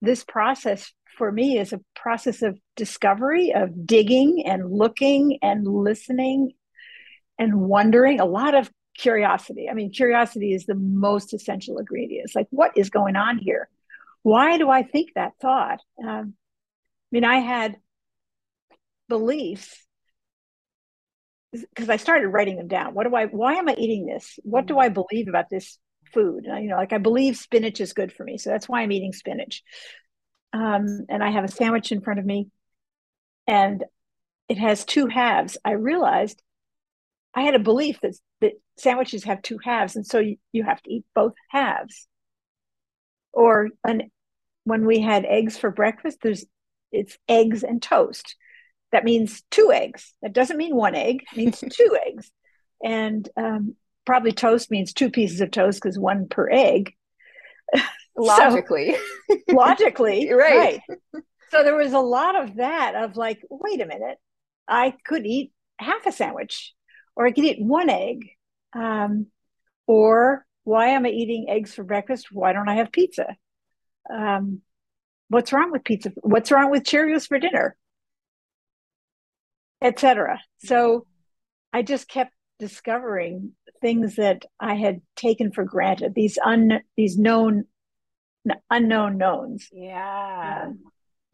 this 0.00 0.24
process 0.24 0.92
for 1.18 1.30
me 1.30 1.58
is 1.58 1.72
a 1.72 1.80
process 1.94 2.42
of 2.42 2.58
discovery, 2.76 3.52
of 3.54 3.86
digging 3.86 4.44
and 4.46 4.70
looking 4.70 5.38
and 5.42 5.66
listening 5.66 6.52
and 7.38 7.60
wondering, 7.60 8.20
a 8.20 8.24
lot 8.24 8.54
of 8.54 8.70
curiosity. 8.96 9.68
I 9.70 9.74
mean, 9.74 9.90
curiosity 9.90 10.54
is 10.54 10.66
the 10.66 10.74
most 10.74 11.34
essential 11.34 11.78
ingredient. 11.78 12.26
It's 12.26 12.34
like, 12.34 12.48
what 12.50 12.72
is 12.76 12.90
going 12.90 13.16
on 13.16 13.38
here? 13.38 13.68
why 14.24 14.56
do 14.56 14.70
I 14.70 14.82
think 14.82 15.10
that 15.14 15.34
thought? 15.40 15.80
Um, 16.02 16.34
I 16.34 17.10
mean, 17.12 17.24
I 17.24 17.36
had 17.36 17.76
beliefs 19.06 19.84
because 21.52 21.90
I 21.90 21.98
started 21.98 22.28
writing 22.28 22.56
them 22.56 22.66
down. 22.66 22.94
What 22.94 23.06
do 23.06 23.14
I? 23.14 23.26
Why 23.26 23.54
am 23.54 23.68
I 23.68 23.74
eating 23.74 24.06
this? 24.06 24.38
What 24.42 24.66
do 24.66 24.78
I 24.78 24.88
believe 24.88 25.28
about 25.28 25.50
this 25.50 25.78
food? 26.12 26.46
You 26.46 26.68
know, 26.70 26.76
like 26.76 26.94
I 26.94 26.98
believe 26.98 27.36
spinach 27.36 27.80
is 27.80 27.92
good 27.92 28.12
for 28.12 28.24
me, 28.24 28.38
so 28.38 28.50
that's 28.50 28.68
why 28.68 28.80
I'm 28.80 28.92
eating 28.92 29.12
spinach. 29.12 29.62
Um, 30.54 31.04
and 31.10 31.22
I 31.22 31.30
have 31.30 31.44
a 31.44 31.48
sandwich 31.48 31.92
in 31.92 32.00
front 32.00 32.18
of 32.18 32.24
me, 32.24 32.48
and 33.46 33.84
it 34.48 34.56
has 34.56 34.86
two 34.86 35.06
halves. 35.06 35.58
I 35.66 35.72
realized 35.72 36.42
I 37.34 37.42
had 37.42 37.54
a 37.54 37.60
belief 37.60 38.00
that 38.00 38.16
that 38.40 38.54
sandwiches 38.76 39.24
have 39.24 39.42
two 39.42 39.58
halves, 39.62 39.96
and 39.96 40.06
so 40.06 40.18
you, 40.18 40.36
you 40.52 40.64
have 40.64 40.82
to 40.82 40.92
eat 40.92 41.04
both 41.14 41.34
halves. 41.50 42.06
Or 43.32 43.68
an 43.84 44.10
when 44.64 44.86
we 44.86 45.00
had 45.00 45.24
eggs 45.24 45.56
for 45.56 45.70
breakfast, 45.70 46.18
there's 46.22 46.44
it's 46.92 47.18
eggs 47.28 47.62
and 47.62 47.82
toast. 47.82 48.36
That 48.92 49.04
means 49.04 49.42
two 49.50 49.72
eggs. 49.72 50.14
That 50.22 50.32
doesn't 50.32 50.56
mean 50.56 50.76
one 50.76 50.94
egg. 50.94 51.24
It 51.32 51.36
means 51.36 51.60
two 51.70 51.98
eggs. 52.06 52.30
And 52.82 53.28
um, 53.36 53.74
probably 54.04 54.32
toast 54.32 54.70
means 54.70 54.92
two 54.92 55.10
pieces 55.10 55.40
of 55.40 55.50
toast 55.50 55.82
because 55.82 55.98
one 55.98 56.28
per 56.28 56.48
egg. 56.50 56.94
Logically. 58.16 58.94
so, 59.30 59.36
logically, 59.48 60.30
right. 60.32 60.80
right. 61.12 61.22
So 61.50 61.62
there 61.62 61.76
was 61.76 61.92
a 61.92 62.00
lot 62.00 62.40
of 62.40 62.56
that 62.56 62.94
of 62.94 63.16
like, 63.16 63.40
wait 63.50 63.80
a 63.80 63.86
minute, 63.86 64.18
I 64.68 64.94
could 65.04 65.26
eat 65.26 65.52
half 65.78 66.06
a 66.06 66.12
sandwich, 66.12 66.72
or 67.16 67.26
I 67.26 67.32
could 67.32 67.44
eat 67.44 67.60
one 67.60 67.90
egg, 67.90 68.28
um, 68.74 69.26
or 69.86 70.44
why 70.64 70.88
am 70.88 71.06
I 71.06 71.10
eating 71.10 71.46
eggs 71.48 71.74
for 71.74 71.84
breakfast? 71.84 72.28
Why 72.32 72.52
don't 72.52 72.68
I 72.68 72.76
have 72.76 72.92
pizza? 72.92 73.36
um, 74.10 74.60
what's 75.28 75.52
wrong 75.52 75.70
with 75.70 75.84
pizza? 75.84 76.12
What's 76.22 76.50
wrong 76.50 76.70
with 76.70 76.84
Cheerios 76.84 77.26
for 77.26 77.38
dinner? 77.38 77.76
Etc. 79.82 80.40
So 80.58 81.06
I 81.72 81.82
just 81.82 82.08
kept 82.08 82.32
discovering 82.58 83.52
things 83.80 84.16
that 84.16 84.44
I 84.58 84.74
had 84.74 85.00
taken 85.16 85.52
for 85.52 85.64
granted. 85.64 86.14
These 86.14 86.38
un 86.42 86.80
these 86.96 87.18
known 87.18 87.64
unknown 88.70 89.18
knowns. 89.18 89.68
Yeah. 89.72 90.64
Um, 90.66 90.80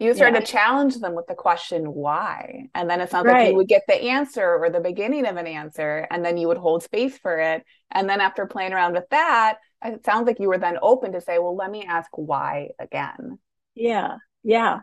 you 0.01 0.15
started 0.15 0.37
yeah. 0.37 0.41
to 0.41 0.47
challenge 0.47 0.97
them 0.97 1.15
with 1.15 1.27
the 1.27 1.35
question 1.35 1.93
why? 1.93 2.71
And 2.75 2.89
then 2.89 3.03
it 3.03 3.11
sounds 3.11 3.27
right. 3.27 3.43
like 3.43 3.51
you 3.51 3.57
would 3.57 3.69
get 3.69 3.83
the 3.87 4.01
answer 4.01 4.57
or 4.57 4.71
the 4.71 4.81
beginning 4.81 5.27
of 5.27 5.37
an 5.37 5.47
answer 5.47 6.07
and 6.11 6.25
then 6.25 6.39
you 6.39 6.49
would 6.49 6.57
hold 6.57 6.83
space 6.83 7.19
for 7.19 7.39
it. 7.39 7.65
And 7.91 8.09
then 8.09 8.23
after 8.23 8.47
playing 8.47 8.73
around 8.73 8.95
with 8.95 9.09
that 9.11 9.59
it 9.85 10.05
sounds 10.05 10.27
like 10.27 10.41
you 10.41 10.49
were 10.49 10.59
then 10.59 10.79
open 10.81 11.13
to 11.13 11.21
say 11.21 11.39
well 11.39 11.55
let 11.55 11.71
me 11.71 11.85
ask 11.85 12.09
why 12.15 12.71
again. 12.79 13.39
Yeah. 13.75 14.17
Yeah. 14.43 14.81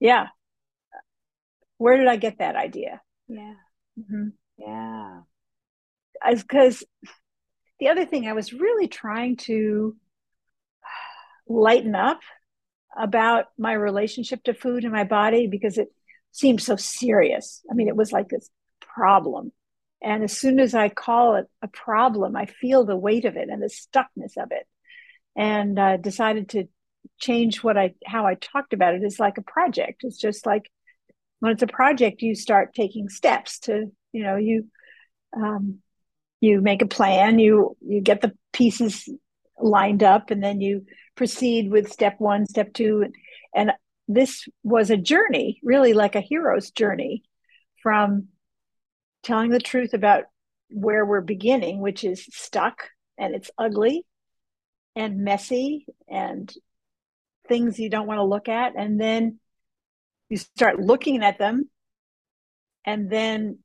Yeah. 0.00 0.28
Where 1.76 1.98
did 1.98 2.06
i 2.06 2.16
get 2.16 2.38
that 2.38 2.56
idea? 2.56 3.02
Yeah. 3.28 3.54
Mm-hmm. 4.00 4.28
yeah. 4.56 5.20
Because 6.26 6.82
the 7.78 7.88
other 7.88 8.06
thing 8.06 8.26
i 8.26 8.32
was 8.32 8.54
really 8.54 8.88
trying 8.88 9.36
to 9.36 9.94
lighten 11.46 11.94
up 11.94 12.20
about 12.96 13.46
my 13.58 13.72
relationship 13.72 14.42
to 14.44 14.54
food 14.54 14.84
and 14.84 14.92
my 14.92 15.04
body 15.04 15.46
because 15.46 15.78
it 15.78 15.88
seemed 16.32 16.62
so 16.62 16.76
serious. 16.76 17.62
I 17.70 17.74
mean, 17.74 17.88
it 17.88 17.96
was 17.96 18.12
like 18.12 18.28
this 18.28 18.48
problem. 18.80 19.52
And 20.02 20.22
as 20.22 20.36
soon 20.36 20.60
as 20.60 20.74
I 20.74 20.88
call 20.88 21.36
it 21.36 21.46
a 21.62 21.68
problem, 21.68 22.36
I 22.36 22.46
feel 22.46 22.84
the 22.84 22.96
weight 22.96 23.24
of 23.24 23.36
it 23.36 23.48
and 23.48 23.62
the 23.62 23.66
stuckness 23.66 24.36
of 24.36 24.50
it. 24.50 24.66
And 25.34 25.78
uh, 25.78 25.96
decided 25.96 26.50
to 26.50 26.68
change 27.18 27.62
what 27.62 27.76
I 27.76 27.94
how 28.04 28.26
I 28.26 28.34
talked 28.34 28.72
about 28.72 28.94
it. 28.94 29.02
is 29.02 29.18
like 29.18 29.38
a 29.38 29.42
project. 29.42 30.02
It's 30.04 30.18
just 30.18 30.46
like 30.46 30.70
when 31.40 31.52
it's 31.52 31.62
a 31.62 31.66
project, 31.66 32.22
you 32.22 32.34
start 32.34 32.74
taking 32.74 33.08
steps 33.08 33.60
to, 33.60 33.92
you 34.12 34.22
know, 34.22 34.36
you 34.36 34.66
um, 35.36 35.78
you 36.40 36.60
make 36.60 36.82
a 36.82 36.86
plan, 36.86 37.38
you 37.38 37.76
you 37.80 38.00
get 38.00 38.20
the 38.20 38.32
pieces 38.52 39.08
lined 39.60 40.02
up, 40.02 40.30
and 40.30 40.42
then 40.42 40.60
you 40.60 40.86
proceed 41.14 41.70
with 41.70 41.92
step 41.92 42.16
one, 42.18 42.46
step 42.46 42.72
two, 42.72 43.06
and 43.54 43.72
this 44.08 44.48
was 44.62 44.90
a 44.90 44.96
journey, 44.96 45.60
really 45.62 45.92
like 45.92 46.14
a 46.14 46.20
hero's 46.20 46.70
journey, 46.70 47.24
from 47.82 48.28
telling 49.22 49.50
the 49.50 49.58
truth 49.58 49.94
about 49.94 50.24
where 50.68 51.04
we're 51.04 51.20
beginning, 51.20 51.80
which 51.80 52.04
is 52.04 52.26
stuck 52.30 52.88
and 53.18 53.34
it's 53.34 53.50
ugly 53.58 54.04
and 54.94 55.18
messy 55.18 55.86
and 56.08 56.52
things 57.48 57.78
you 57.78 57.88
don't 57.88 58.06
want 58.06 58.18
to 58.18 58.24
look 58.24 58.48
at. 58.48 58.74
And 58.76 59.00
then 59.00 59.38
you 60.28 60.36
start 60.36 60.80
looking 60.80 61.22
at 61.22 61.38
them 61.38 61.68
and 62.84 63.10
then 63.10 63.58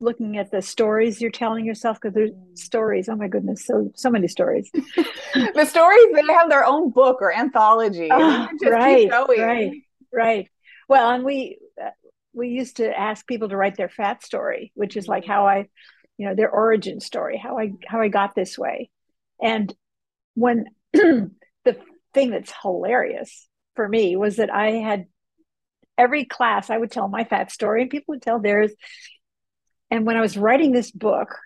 looking 0.00 0.36
at 0.36 0.50
the 0.50 0.62
stories 0.62 1.20
you're 1.20 1.30
telling 1.30 1.64
yourself 1.64 1.98
because 2.00 2.14
there's 2.14 2.30
mm. 2.30 2.58
stories 2.58 3.08
oh 3.08 3.16
my 3.16 3.28
goodness 3.28 3.66
so 3.66 3.90
so 3.94 4.10
many 4.10 4.28
stories. 4.28 4.70
The 5.34 5.64
stories 5.64 6.06
they 6.14 6.32
have 6.32 6.48
their 6.48 6.64
own 6.64 6.90
book 6.90 7.18
or 7.20 7.34
anthology 7.34 8.08
oh, 8.10 8.48
right 8.64 9.10
right 9.10 9.72
right. 10.12 10.48
Well 10.88 11.10
and 11.10 11.24
we 11.24 11.58
uh, 11.82 11.90
we 12.32 12.48
used 12.48 12.76
to 12.76 12.98
ask 12.98 13.26
people 13.26 13.48
to 13.48 13.56
write 13.56 13.76
their 13.76 13.88
fat 13.88 14.24
story 14.24 14.72
which 14.74 14.96
is 14.96 15.08
like 15.08 15.26
how 15.26 15.46
i 15.46 15.66
you 16.16 16.28
know 16.28 16.34
their 16.34 16.50
origin 16.50 17.00
story 17.00 17.36
how 17.36 17.58
i 17.58 17.72
how 17.86 18.00
i 18.00 18.08
got 18.08 18.34
this 18.34 18.58
way. 18.58 18.90
And 19.42 19.74
when 20.34 20.64
the 20.92 21.30
thing 22.14 22.30
that's 22.30 22.52
hilarious 22.62 23.48
for 23.74 23.88
me 23.88 24.16
was 24.16 24.36
that 24.36 24.52
i 24.52 24.70
had 24.72 25.06
every 25.96 26.24
class 26.24 26.70
i 26.70 26.78
would 26.78 26.90
tell 26.90 27.08
my 27.08 27.24
fat 27.24 27.50
story 27.50 27.82
and 27.82 27.90
people 27.90 28.12
would 28.12 28.22
tell 28.22 28.40
theirs 28.40 28.72
and 29.90 30.06
when 30.06 30.16
i 30.16 30.20
was 30.20 30.36
writing 30.36 30.72
this 30.72 30.90
book 30.90 31.36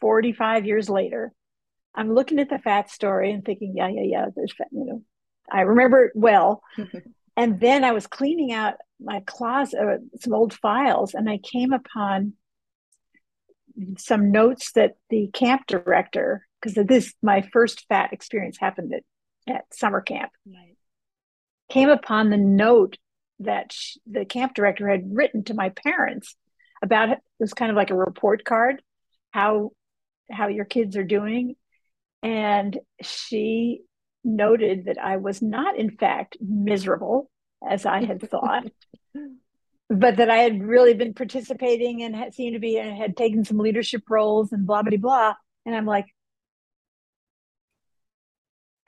45 0.00 0.66
years 0.66 0.88
later 0.88 1.32
i'm 1.94 2.12
looking 2.14 2.38
at 2.38 2.48
the 2.48 2.58
fat 2.58 2.90
story 2.90 3.32
and 3.32 3.44
thinking 3.44 3.74
yeah 3.76 3.88
yeah 3.88 4.04
yeah 4.04 4.26
there's 4.34 4.54
fat 4.54 4.68
you 4.70 4.84
know 4.84 5.02
i 5.50 5.62
remember 5.62 6.06
it 6.06 6.12
well 6.14 6.62
and 7.36 7.60
then 7.60 7.84
i 7.84 7.92
was 7.92 8.06
cleaning 8.06 8.52
out 8.52 8.74
my 9.00 9.20
closet 9.26 9.80
uh, 9.80 9.98
some 10.20 10.34
old 10.34 10.54
files 10.54 11.14
and 11.14 11.28
i 11.28 11.38
came 11.38 11.72
upon 11.72 12.34
some 13.96 14.30
notes 14.30 14.72
that 14.72 14.96
the 15.10 15.28
camp 15.32 15.62
director 15.66 16.46
because 16.60 16.74
this 16.86 17.14
my 17.22 17.42
first 17.52 17.86
fat 17.88 18.12
experience 18.12 18.58
happened 18.58 18.92
at, 18.94 19.54
at 19.54 19.64
summer 19.72 20.00
camp 20.00 20.30
right. 20.46 20.76
came 21.70 21.88
upon 21.88 22.30
the 22.30 22.36
note 22.36 22.98
that 23.40 23.72
she, 23.72 24.00
the 24.06 24.24
camp 24.24 24.54
director 24.54 24.88
had 24.88 25.14
written 25.14 25.42
to 25.44 25.54
my 25.54 25.70
parents 25.70 26.36
about 26.82 27.10
it. 27.10 27.18
was 27.38 27.54
kind 27.54 27.70
of 27.70 27.76
like 27.76 27.90
a 27.90 27.94
report 27.94 28.44
card 28.44 28.82
how 29.30 29.70
how 30.30 30.48
your 30.48 30.64
kids 30.64 30.96
are 30.96 31.04
doing 31.04 31.54
and 32.22 32.78
she 33.02 33.82
noted 34.24 34.86
that 34.86 34.98
I 34.98 35.16
was 35.16 35.42
not 35.42 35.76
in 35.76 35.90
fact 35.90 36.36
miserable 36.40 37.30
as 37.66 37.86
I 37.86 38.04
had 38.04 38.28
thought 38.28 38.66
but 39.88 40.16
that 40.16 40.30
I 40.30 40.38
had 40.38 40.62
really 40.62 40.94
been 40.94 41.14
participating 41.14 42.02
and 42.02 42.16
had 42.16 42.34
seemed 42.34 42.54
to 42.54 42.60
be 42.60 42.78
and 42.78 42.96
had 42.96 43.16
taken 43.16 43.44
some 43.44 43.58
leadership 43.58 44.02
roles 44.08 44.52
and 44.52 44.66
blah 44.66 44.82
blah 44.82 44.96
blah 44.98 45.34
and 45.66 45.74
I'm 45.74 45.86
like 45.86 46.06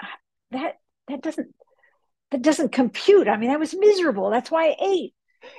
ah, 0.02 0.18
that 0.52 0.78
that 1.08 1.22
doesn't 1.22 1.54
that 2.30 2.42
doesn't 2.42 2.72
compute. 2.72 3.28
I 3.28 3.36
mean, 3.36 3.50
I 3.50 3.56
was 3.58 3.74
miserable. 3.78 4.30
That's 4.30 4.50
why 4.50 4.68
I 4.70 4.76
ate. 4.80 5.13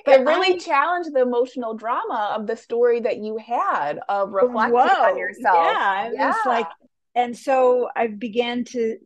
But 0.06 0.21
it 0.21 0.24
really 0.24 0.56
I, 0.56 0.58
challenged 0.58 1.13
the 1.13 1.21
emotional 1.21 1.74
drama 1.74 2.34
of 2.36 2.48
the 2.48 2.56
story 2.56 3.02
that 3.02 3.17
you 3.17 3.38
had 3.38 4.00
of 4.10 4.32
reflecting 4.32 4.74
whoa, 4.74 5.04
on 5.04 5.17
yourself. 5.17 5.56
Yeah, 5.56 6.12
yeah. 6.13 6.28
was 6.28 6.36
like, 6.45 6.67
and 7.15 7.38
so 7.38 7.89
I 7.95 8.08
began 8.08 8.65
to 8.65 8.98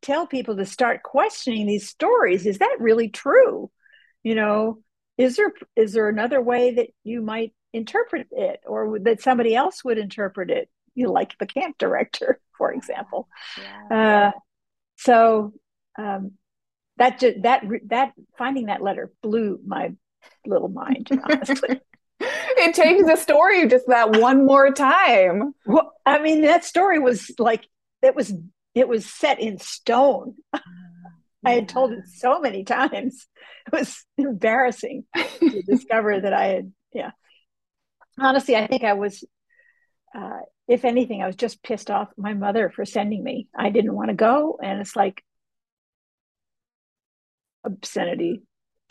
tell 0.00 0.26
people 0.26 0.56
to 0.56 0.66
start 0.66 1.02
questioning 1.02 1.66
these 1.66 1.88
stories. 1.88 2.46
Is 2.46 2.58
that 2.58 2.76
really 2.78 3.08
true? 3.08 3.70
You 4.22 4.34
know, 4.34 4.78
is 5.18 5.36
there 5.36 5.52
is 5.76 5.92
there 5.92 6.08
another 6.08 6.40
way 6.40 6.74
that 6.74 6.88
you 7.04 7.22
might 7.22 7.52
interpret 7.72 8.28
it, 8.30 8.60
or 8.66 8.98
that 9.00 9.22
somebody 9.22 9.54
else 9.54 9.84
would 9.84 9.98
interpret 9.98 10.50
it? 10.50 10.68
You 10.94 11.06
know, 11.06 11.12
like 11.12 11.36
the 11.38 11.46
camp 11.46 11.76
director, 11.78 12.40
for 12.58 12.72
example. 12.72 13.28
Yeah. 13.58 14.32
Uh, 14.34 14.38
so 14.96 15.52
um, 15.98 16.32
that 17.02 17.18
just, 17.18 17.42
that 17.42 17.64
that 17.86 18.12
finding 18.38 18.66
that 18.66 18.80
letter 18.80 19.10
blew 19.22 19.58
my 19.66 19.92
little 20.46 20.68
mind 20.68 21.08
honestly 21.24 21.80
it 22.20 22.74
changed 22.74 23.08
the 23.08 23.16
story 23.16 23.66
just 23.66 23.86
that 23.88 24.20
one 24.20 24.46
more 24.46 24.70
time. 24.72 25.54
Well 25.66 25.92
i 26.06 26.20
mean 26.20 26.42
that 26.42 26.64
story 26.64 26.98
was 26.98 27.30
like 27.38 27.66
it 28.02 28.14
was 28.14 28.32
it 28.74 28.88
was 28.88 29.06
set 29.06 29.40
in 29.40 29.58
stone. 29.58 30.36
Yeah. 30.52 30.60
i 31.44 31.50
had 31.52 31.68
told 31.68 31.92
it 31.92 32.04
so 32.06 32.40
many 32.40 32.62
times. 32.64 33.26
It 33.66 33.72
was 33.72 34.04
embarrassing 34.16 35.04
to 35.16 35.62
discover 35.66 36.20
that 36.20 36.32
i 36.32 36.46
had 36.46 36.72
yeah. 36.92 37.10
Honestly 38.18 38.54
i 38.54 38.66
think 38.68 38.84
i 38.84 38.92
was 38.92 39.24
uh, 40.16 40.40
if 40.68 40.84
anything 40.84 41.22
i 41.22 41.26
was 41.26 41.36
just 41.36 41.62
pissed 41.64 41.90
off 41.90 42.08
my 42.16 42.34
mother 42.34 42.70
for 42.70 42.84
sending 42.84 43.24
me. 43.24 43.48
I 43.56 43.70
didn't 43.70 43.94
want 43.94 44.10
to 44.10 44.14
go 44.14 44.60
and 44.62 44.80
it's 44.80 44.94
like 44.94 45.24
obscenity 47.64 48.42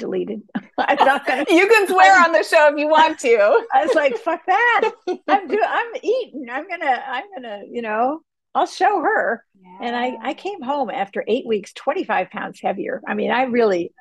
deleted. 0.01 0.41
I'm 0.77 0.97
not 0.97 1.25
gonna. 1.25 1.45
you 1.49 1.67
can 1.67 1.87
swear 1.87 2.17
I'm, 2.17 2.25
on 2.25 2.31
the 2.33 2.43
show 2.43 2.69
if 2.71 2.77
you 2.77 2.89
want 2.89 3.19
to. 3.19 3.65
I 3.73 3.85
was 3.85 3.95
like, 3.95 4.17
"Fuck 4.17 4.41
that! 4.47 4.91
I'm 5.27 5.47
doing. 5.47 5.61
I'm 5.65 5.91
eating. 6.01 6.47
I'm 6.51 6.67
gonna. 6.67 7.03
I'm 7.07 7.23
gonna. 7.33 7.61
You 7.69 7.81
know, 7.81 8.21
I'll 8.53 8.65
show 8.65 9.01
her." 9.01 9.45
Yeah. 9.61 9.87
And 9.87 9.95
I 9.95 10.17
I 10.21 10.33
came 10.33 10.61
home 10.61 10.89
after 10.89 11.23
eight 11.27 11.47
weeks, 11.47 11.71
25 11.73 12.29
pounds 12.29 12.59
heavier. 12.61 13.01
I 13.07 13.13
mean, 13.13 13.31
I 13.31 13.43
really, 13.43 13.93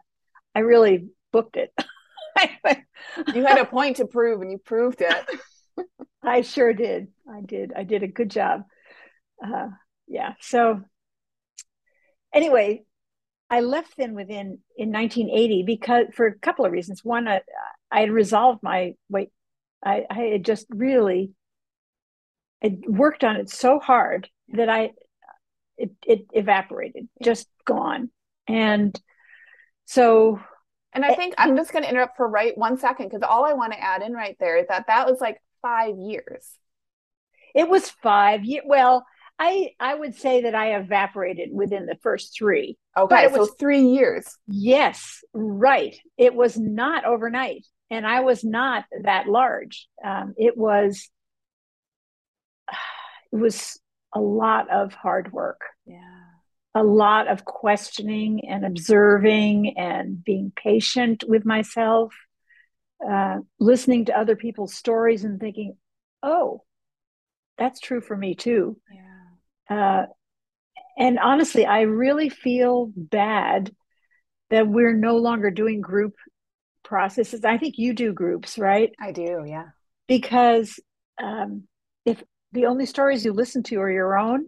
I 0.54 0.60
really 0.60 1.08
booked 1.32 1.56
it. 1.56 1.72
you 3.34 3.44
had 3.44 3.58
a 3.58 3.66
point 3.66 3.98
to 3.98 4.06
prove, 4.06 4.40
and 4.40 4.50
you 4.50 4.58
proved 4.58 5.02
it. 5.02 5.86
I 6.22 6.40
sure 6.40 6.72
did. 6.72 7.08
I 7.30 7.40
did. 7.42 7.72
I 7.76 7.84
did 7.84 8.02
a 8.02 8.08
good 8.08 8.30
job. 8.30 8.64
Uh, 9.44 9.68
yeah. 10.06 10.34
So 10.40 10.82
anyway, 12.34 12.84
I 13.50 13.60
left 13.60 13.94
Thin 13.94 14.14
Within 14.14 14.58
in 14.76 14.92
1980 14.92 15.64
because 15.64 16.06
for 16.14 16.26
a 16.26 16.38
couple 16.38 16.64
of 16.64 16.72
reasons. 16.72 17.04
One, 17.04 17.26
I, 17.26 17.40
I 17.90 18.00
had 18.00 18.10
resolved 18.10 18.62
my 18.62 18.94
weight. 19.08 19.30
I, 19.84 20.04
I 20.08 20.14
had 20.14 20.44
just 20.44 20.66
really 20.70 21.32
I 22.62 22.76
worked 22.86 23.24
on 23.24 23.36
it 23.36 23.50
so 23.50 23.78
hard 23.78 24.28
that 24.50 24.68
I 24.68 24.92
it, 25.76 25.92
it 26.06 26.26
evaporated, 26.32 27.08
just 27.22 27.48
gone. 27.64 28.10
And 28.46 28.98
so 29.86 30.40
and 30.92 31.04
I 31.04 31.10
eh, 31.10 31.14
think 31.14 31.34
I'm 31.38 31.56
just 31.56 31.72
going 31.72 31.84
to 31.84 31.90
interrupt 31.90 32.16
for 32.16 32.28
right 32.28 32.56
one 32.56 32.78
second 32.78 33.08
because 33.08 33.22
all 33.22 33.44
I 33.44 33.54
want 33.54 33.72
to 33.72 33.82
add 33.82 34.02
in 34.02 34.12
right 34.12 34.36
there 34.38 34.58
is 34.58 34.66
that 34.68 34.86
that 34.88 35.06
was 35.06 35.20
like 35.20 35.40
five 35.62 35.96
years. 35.98 36.46
It 37.54 37.68
was 37.68 37.90
five 37.90 38.44
years. 38.44 38.64
Well, 38.66 39.06
I 39.38 39.70
I 39.80 39.94
would 39.94 40.14
say 40.14 40.42
that 40.42 40.54
I 40.54 40.76
evaporated 40.76 41.48
within 41.52 41.86
the 41.86 41.96
first 42.02 42.36
three. 42.36 42.76
Okay, 42.96 43.26
was, 43.28 43.34
so 43.34 43.46
three 43.46 43.82
years. 43.82 44.36
Yes, 44.46 45.22
right. 45.32 45.96
It 46.18 46.34
was 46.34 46.58
not 46.58 47.04
overnight, 47.04 47.66
and 47.90 48.06
I 48.06 48.20
was 48.20 48.44
not 48.44 48.84
that 49.02 49.28
large. 49.28 49.88
Um, 50.04 50.34
it 50.36 50.56
was 50.56 51.08
it 53.32 53.36
was 53.36 53.78
a 54.14 54.20
lot 54.20 54.70
of 54.70 54.92
hard 54.94 55.32
work. 55.32 55.60
Yeah. 55.86 55.98
A 56.74 56.84
lot 56.84 57.26
of 57.26 57.44
questioning 57.44 58.42
and 58.48 58.64
observing 58.64 59.76
and 59.76 60.22
being 60.22 60.52
patient 60.54 61.24
with 61.26 61.44
myself, 61.44 62.14
uh, 63.08 63.38
listening 63.58 64.04
to 64.04 64.16
other 64.16 64.36
people's 64.36 64.74
stories 64.74 65.24
and 65.24 65.40
thinking, 65.40 65.76
oh, 66.22 66.62
that's 67.58 67.80
true 67.80 68.00
for 68.00 68.16
me 68.16 68.36
too. 68.36 68.76
Yeah 68.92 69.10
uh, 69.70 70.06
and 70.98 71.18
honestly, 71.18 71.66
I 71.66 71.82
really 71.82 72.28
feel 72.28 72.92
bad 72.94 73.74
that 74.50 74.68
we're 74.68 74.94
no 74.94 75.16
longer 75.16 75.50
doing 75.50 75.80
group 75.80 76.14
processes. 76.82 77.44
I 77.44 77.58
think 77.58 77.78
you 77.78 77.94
do 77.94 78.12
groups, 78.12 78.58
right? 78.58 78.92
I 79.00 79.12
do, 79.12 79.44
yeah. 79.46 79.66
Because 80.08 80.78
um, 81.22 81.64
if 82.04 82.22
the 82.52 82.66
only 82.66 82.86
stories 82.86 83.24
you 83.24 83.32
listen 83.32 83.62
to 83.64 83.76
are 83.80 83.90
your 83.90 84.18
own, 84.18 84.46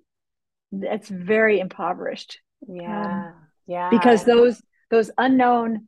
that's 0.72 1.08
very 1.08 1.60
impoverished. 1.60 2.40
Yeah, 2.66 3.26
um, 3.26 3.34
yeah. 3.66 3.90
Because 3.90 4.24
those 4.24 4.60
those 4.90 5.10
unknown 5.16 5.86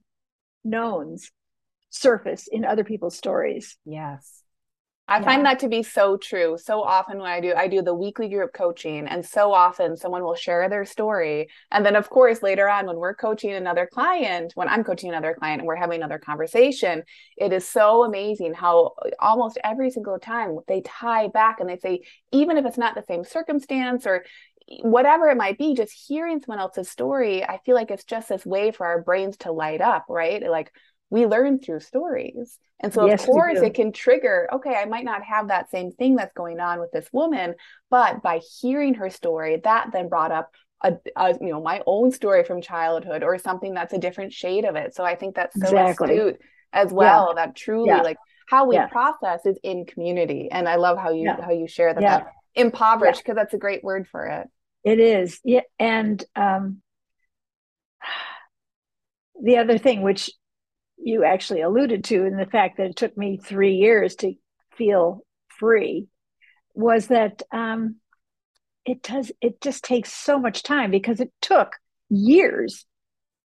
knowns 0.62 1.30
surface 1.90 2.48
in 2.50 2.64
other 2.64 2.84
people's 2.84 3.16
stories. 3.16 3.76
Yes. 3.84 4.43
I 5.06 5.18
yeah. 5.18 5.24
find 5.24 5.44
that 5.44 5.58
to 5.58 5.68
be 5.68 5.82
so 5.82 6.16
true. 6.16 6.56
So 6.56 6.82
often 6.82 7.18
when 7.18 7.30
I 7.30 7.38
do, 7.40 7.52
I 7.54 7.68
do 7.68 7.82
the 7.82 7.94
weekly 7.94 8.30
group 8.30 8.54
coaching, 8.54 9.06
and 9.06 9.24
so 9.24 9.52
often 9.52 9.98
someone 9.98 10.22
will 10.22 10.34
share 10.34 10.66
their 10.70 10.86
story. 10.86 11.48
And 11.70 11.84
then, 11.84 11.94
of 11.94 12.08
course, 12.08 12.42
later 12.42 12.70
on, 12.70 12.86
when 12.86 12.96
we're 12.96 13.14
coaching 13.14 13.52
another 13.52 13.86
client, 13.92 14.52
when 14.54 14.66
I'm 14.66 14.82
coaching 14.82 15.10
another 15.10 15.34
client 15.38 15.60
and 15.60 15.66
we're 15.66 15.76
having 15.76 15.98
another 15.98 16.18
conversation, 16.18 17.02
it 17.36 17.52
is 17.52 17.68
so 17.68 18.04
amazing 18.04 18.54
how 18.54 18.94
uh, 19.04 19.10
almost 19.20 19.58
every 19.62 19.90
single 19.90 20.18
time 20.18 20.58
they 20.68 20.80
tie 20.80 21.28
back 21.28 21.60
and 21.60 21.68
they 21.68 21.78
say, 21.78 22.00
even 22.32 22.56
if 22.56 22.64
it's 22.64 22.78
not 22.78 22.94
the 22.94 23.04
same 23.06 23.24
circumstance 23.24 24.06
or 24.06 24.24
whatever 24.80 25.28
it 25.28 25.36
might 25.36 25.58
be, 25.58 25.74
just 25.74 25.92
hearing 25.92 26.40
someone 26.40 26.60
else's 26.60 26.88
story, 26.88 27.44
I 27.44 27.58
feel 27.66 27.74
like 27.74 27.90
it's 27.90 28.04
just 28.04 28.30
this 28.30 28.46
way 28.46 28.70
for 28.70 28.86
our 28.86 29.02
brains 29.02 29.36
to 29.38 29.52
light 29.52 29.82
up, 29.82 30.06
right? 30.08 30.42
Like, 30.42 30.72
we 31.10 31.26
learn 31.26 31.58
through 31.58 31.80
stories. 31.80 32.58
And 32.80 32.92
so, 32.92 33.06
yes, 33.06 33.22
of 33.22 33.28
course, 33.28 33.60
it 33.60 33.74
can 33.74 33.92
trigger, 33.92 34.48
okay, 34.52 34.74
I 34.74 34.84
might 34.84 35.04
not 35.04 35.22
have 35.22 35.48
that 35.48 35.70
same 35.70 35.92
thing 35.92 36.16
that's 36.16 36.34
going 36.34 36.60
on 36.60 36.80
with 36.80 36.90
this 36.92 37.08
woman, 37.12 37.54
but 37.88 38.22
by 38.22 38.40
hearing 38.60 38.94
her 38.94 39.10
story, 39.10 39.60
that 39.64 39.90
then 39.92 40.08
brought 40.08 40.32
up 40.32 40.50
a, 40.84 40.98
a, 41.16 41.32
you 41.40 41.50
know 41.50 41.62
my 41.62 41.82
own 41.86 42.12
story 42.12 42.44
from 42.44 42.60
childhood 42.60 43.22
or 43.22 43.38
something 43.38 43.74
that's 43.74 43.92
a 43.92 43.98
different 43.98 44.32
shade 44.32 44.64
of 44.64 44.76
it 44.76 44.94
so 44.94 45.02
i 45.02 45.14
think 45.14 45.34
that's 45.34 45.58
so 45.58 45.66
exactly. 45.66 46.12
astute 46.12 46.40
as 46.72 46.92
well 46.92 47.28
yeah. 47.30 47.46
that 47.46 47.56
truly 47.56 47.88
yeah. 47.88 48.02
like 48.02 48.18
how 48.48 48.66
we 48.66 48.74
yeah. 48.74 48.86
process 48.86 49.46
is 49.46 49.58
in 49.62 49.86
community 49.86 50.48
and 50.52 50.68
i 50.68 50.76
love 50.76 50.98
how 50.98 51.10
you 51.10 51.32
how 51.42 51.50
you 51.50 51.66
share 51.66 51.94
that, 51.94 52.02
that 52.02 52.26
impoverished 52.54 53.20
because 53.20 53.34
that's 53.34 53.54
a 53.54 53.58
great 53.58 53.82
word 53.82 54.06
for 54.06 54.26
it 54.26 54.48
it 54.84 55.00
is 55.00 55.40
yeah 55.42 55.62
and 55.78 56.24
um 56.36 56.82
the 59.42 59.56
other 59.56 59.78
thing 59.78 60.02
which 60.02 60.30
you 60.96 61.24
actually 61.24 61.60
alluded 61.60 62.04
to 62.04 62.24
in 62.24 62.36
the 62.36 62.46
fact 62.46 62.76
that 62.76 62.86
it 62.86 62.96
took 62.96 63.16
me 63.16 63.36
three 63.36 63.74
years 63.74 64.14
to 64.16 64.34
feel 64.76 65.20
free 65.48 66.08
was 66.74 67.08
that 67.08 67.42
um, 67.52 67.96
it 68.84 69.02
does 69.02 69.32
it 69.40 69.60
just 69.60 69.84
takes 69.84 70.12
so 70.12 70.38
much 70.38 70.62
time 70.62 70.90
because 70.90 71.20
it 71.20 71.32
took 71.40 71.76
years 72.10 72.84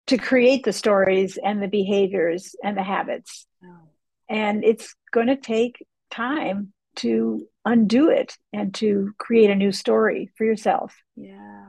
to 0.07 0.17
create 0.17 0.63
the 0.63 0.73
stories 0.73 1.37
and 1.43 1.61
the 1.61 1.67
behaviors 1.67 2.55
and 2.63 2.77
the 2.77 2.83
habits 2.83 3.45
oh. 3.63 3.89
and 4.29 4.63
it's 4.63 4.95
going 5.11 5.27
to 5.27 5.35
take 5.35 5.85
time 6.09 6.71
to 6.95 7.47
undo 7.65 8.09
it 8.09 8.37
and 8.53 8.73
to 8.73 9.11
create 9.17 9.49
a 9.49 9.55
new 9.55 9.71
story 9.71 10.31
for 10.37 10.45
yourself 10.45 10.95
yeah 11.15 11.67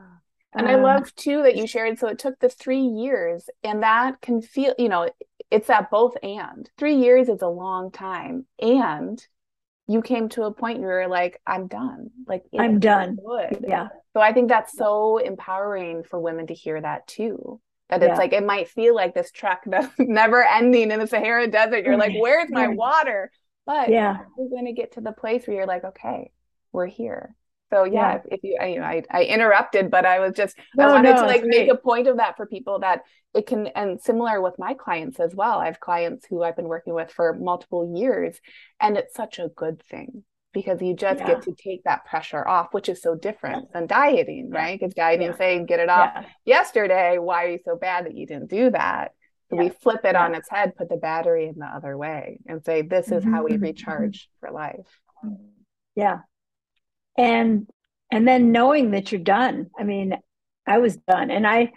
and 0.53 0.67
um, 0.67 0.73
I 0.73 0.75
love 0.75 1.13
too 1.15 1.43
that 1.43 1.55
you 1.55 1.67
shared. 1.67 1.99
So 1.99 2.07
it 2.07 2.19
took 2.19 2.39
the 2.39 2.49
three 2.49 2.81
years, 2.81 3.47
and 3.63 3.83
that 3.83 4.19
can 4.21 4.41
feel, 4.41 4.73
you 4.79 4.89
know, 4.89 5.07
it's 5.51 5.67
that 5.67 5.89
both 5.89 6.15
and. 6.21 6.69
Three 6.77 6.95
years 6.95 7.29
is 7.29 7.41
a 7.41 7.47
long 7.47 7.91
time 7.91 8.45
and 8.59 9.25
you 9.87 10.03
came 10.03 10.29
to 10.29 10.43
a 10.43 10.53
point 10.53 10.79
where 10.79 11.01
you're 11.01 11.09
like 11.09 11.41
i'm 11.47 11.67
done. 11.67 12.11
Like 12.27 12.43
i'm 12.57 12.79
done. 12.79 13.17
good. 13.25 13.65
yeah. 13.67 13.87
So 14.13 14.21
i 14.21 14.33
think 14.33 14.49
that's 14.49 14.75
so 14.75 15.17
empowering 15.17 16.03
for 16.03 16.19
women 16.19 16.47
to 16.47 16.53
hear 16.53 16.79
that 16.79 17.07
too 17.07 17.59
that 17.89 18.03
it's 18.03 18.09
yeah. 18.09 18.17
like 18.17 18.33
it 18.33 18.45
might 18.45 18.69
feel 18.69 18.93
like 18.93 19.15
this 19.15 19.31
trek 19.31 19.63
that's 19.65 19.91
never 19.97 20.43
ending 20.43 20.91
in 20.91 20.99
the 20.99 21.07
sahara 21.07 21.47
desert. 21.47 21.85
You're 21.85 21.97
like 21.97 22.11
mm-hmm. 22.11 22.21
where's 22.21 22.49
my 22.51 22.67
water? 22.67 23.31
But 23.65 23.89
yeah. 23.89 24.19
you're 24.37 24.49
going 24.49 24.65
to 24.65 24.73
get 24.73 24.93
to 24.93 25.01
the 25.01 25.11
place 25.11 25.45
where 25.45 25.57
you're 25.57 25.67
like 25.67 25.83
okay 25.83 26.31
we're 26.71 26.85
here 26.85 27.35
so 27.71 27.83
yeah, 27.83 27.91
yeah. 27.91 28.15
If, 28.15 28.21
if, 28.31 28.39
you, 28.43 28.57
I, 28.59 28.65
you 28.67 28.79
know, 28.79 28.85
I, 28.85 29.03
I 29.11 29.23
interrupted, 29.23 29.91
but 29.91 30.05
I 30.05 30.19
was 30.19 30.33
just, 30.35 30.57
no, 30.75 30.87
I 30.87 30.91
wanted 30.93 31.15
no, 31.15 31.21
to 31.21 31.27
like 31.27 31.43
make 31.43 31.67
great. 31.67 31.71
a 31.71 31.75
point 31.75 32.07
of 32.07 32.17
that 32.17 32.37
for 32.37 32.45
people 32.45 32.79
that 32.79 33.01
it 33.33 33.45
can, 33.45 33.67
and 33.67 34.01
similar 34.01 34.41
with 34.41 34.55
my 34.57 34.73
clients 34.73 35.19
as 35.19 35.35
well. 35.35 35.59
I 35.59 35.65
have 35.65 35.79
clients 35.79 36.25
who 36.29 36.43
I've 36.43 36.55
been 36.55 36.67
working 36.67 36.93
with 36.93 37.11
for 37.11 37.33
multiple 37.33 37.93
years, 37.95 38.39
and 38.79 38.97
it's 38.97 39.15
such 39.15 39.39
a 39.39 39.49
good 39.55 39.83
thing 39.89 40.23
because 40.51 40.81
you 40.81 40.95
just 40.95 41.19
yeah. 41.19 41.27
get 41.27 41.43
to 41.43 41.53
take 41.53 41.83
that 41.83 42.05
pressure 42.05 42.47
off, 42.47 42.69
which 42.71 42.89
is 42.89 43.01
so 43.01 43.15
different 43.15 43.71
than 43.71 43.85
dieting, 43.85 44.49
right? 44.49 44.79
Because 44.79 44.95
dieting 44.95 45.27
yeah. 45.27 45.37
saying 45.37 45.65
get 45.67 45.79
it 45.79 45.89
off 45.89 46.25
yesterday. 46.45 47.19
Why 47.19 47.45
are 47.45 47.49
you 47.49 47.59
so 47.63 47.75
bad 47.75 48.05
that 48.05 48.17
you 48.17 48.25
didn't 48.25 48.49
do 48.49 48.71
that? 48.71 49.11
So 49.49 49.57
we 49.57 49.69
flip 49.69 50.05
it 50.05 50.15
on 50.15 50.35
its 50.35 50.49
head, 50.49 50.75
put 50.75 50.89
the 50.89 50.97
battery 50.97 51.47
in 51.47 51.55
the 51.57 51.65
other 51.65 51.97
way, 51.97 52.39
and 52.47 52.63
say, 52.63 52.83
this 52.83 53.07
is 53.07 53.23
mm-hmm. 53.23 53.33
how 53.33 53.43
we 53.43 53.53
mm-hmm. 53.53 53.63
recharge 53.63 54.29
for 54.39 54.51
life. 54.51 54.75
Yeah, 55.95 56.19
and 57.19 57.67
and 58.11 58.27
then 58.27 58.51
knowing 58.51 58.91
that 58.91 59.11
you're 59.11 59.21
done 59.21 59.69
i 59.77 59.83
mean 59.83 60.17
i 60.65 60.77
was 60.79 60.95
done. 60.95 61.29
And 61.29 61.45
i 61.45 61.71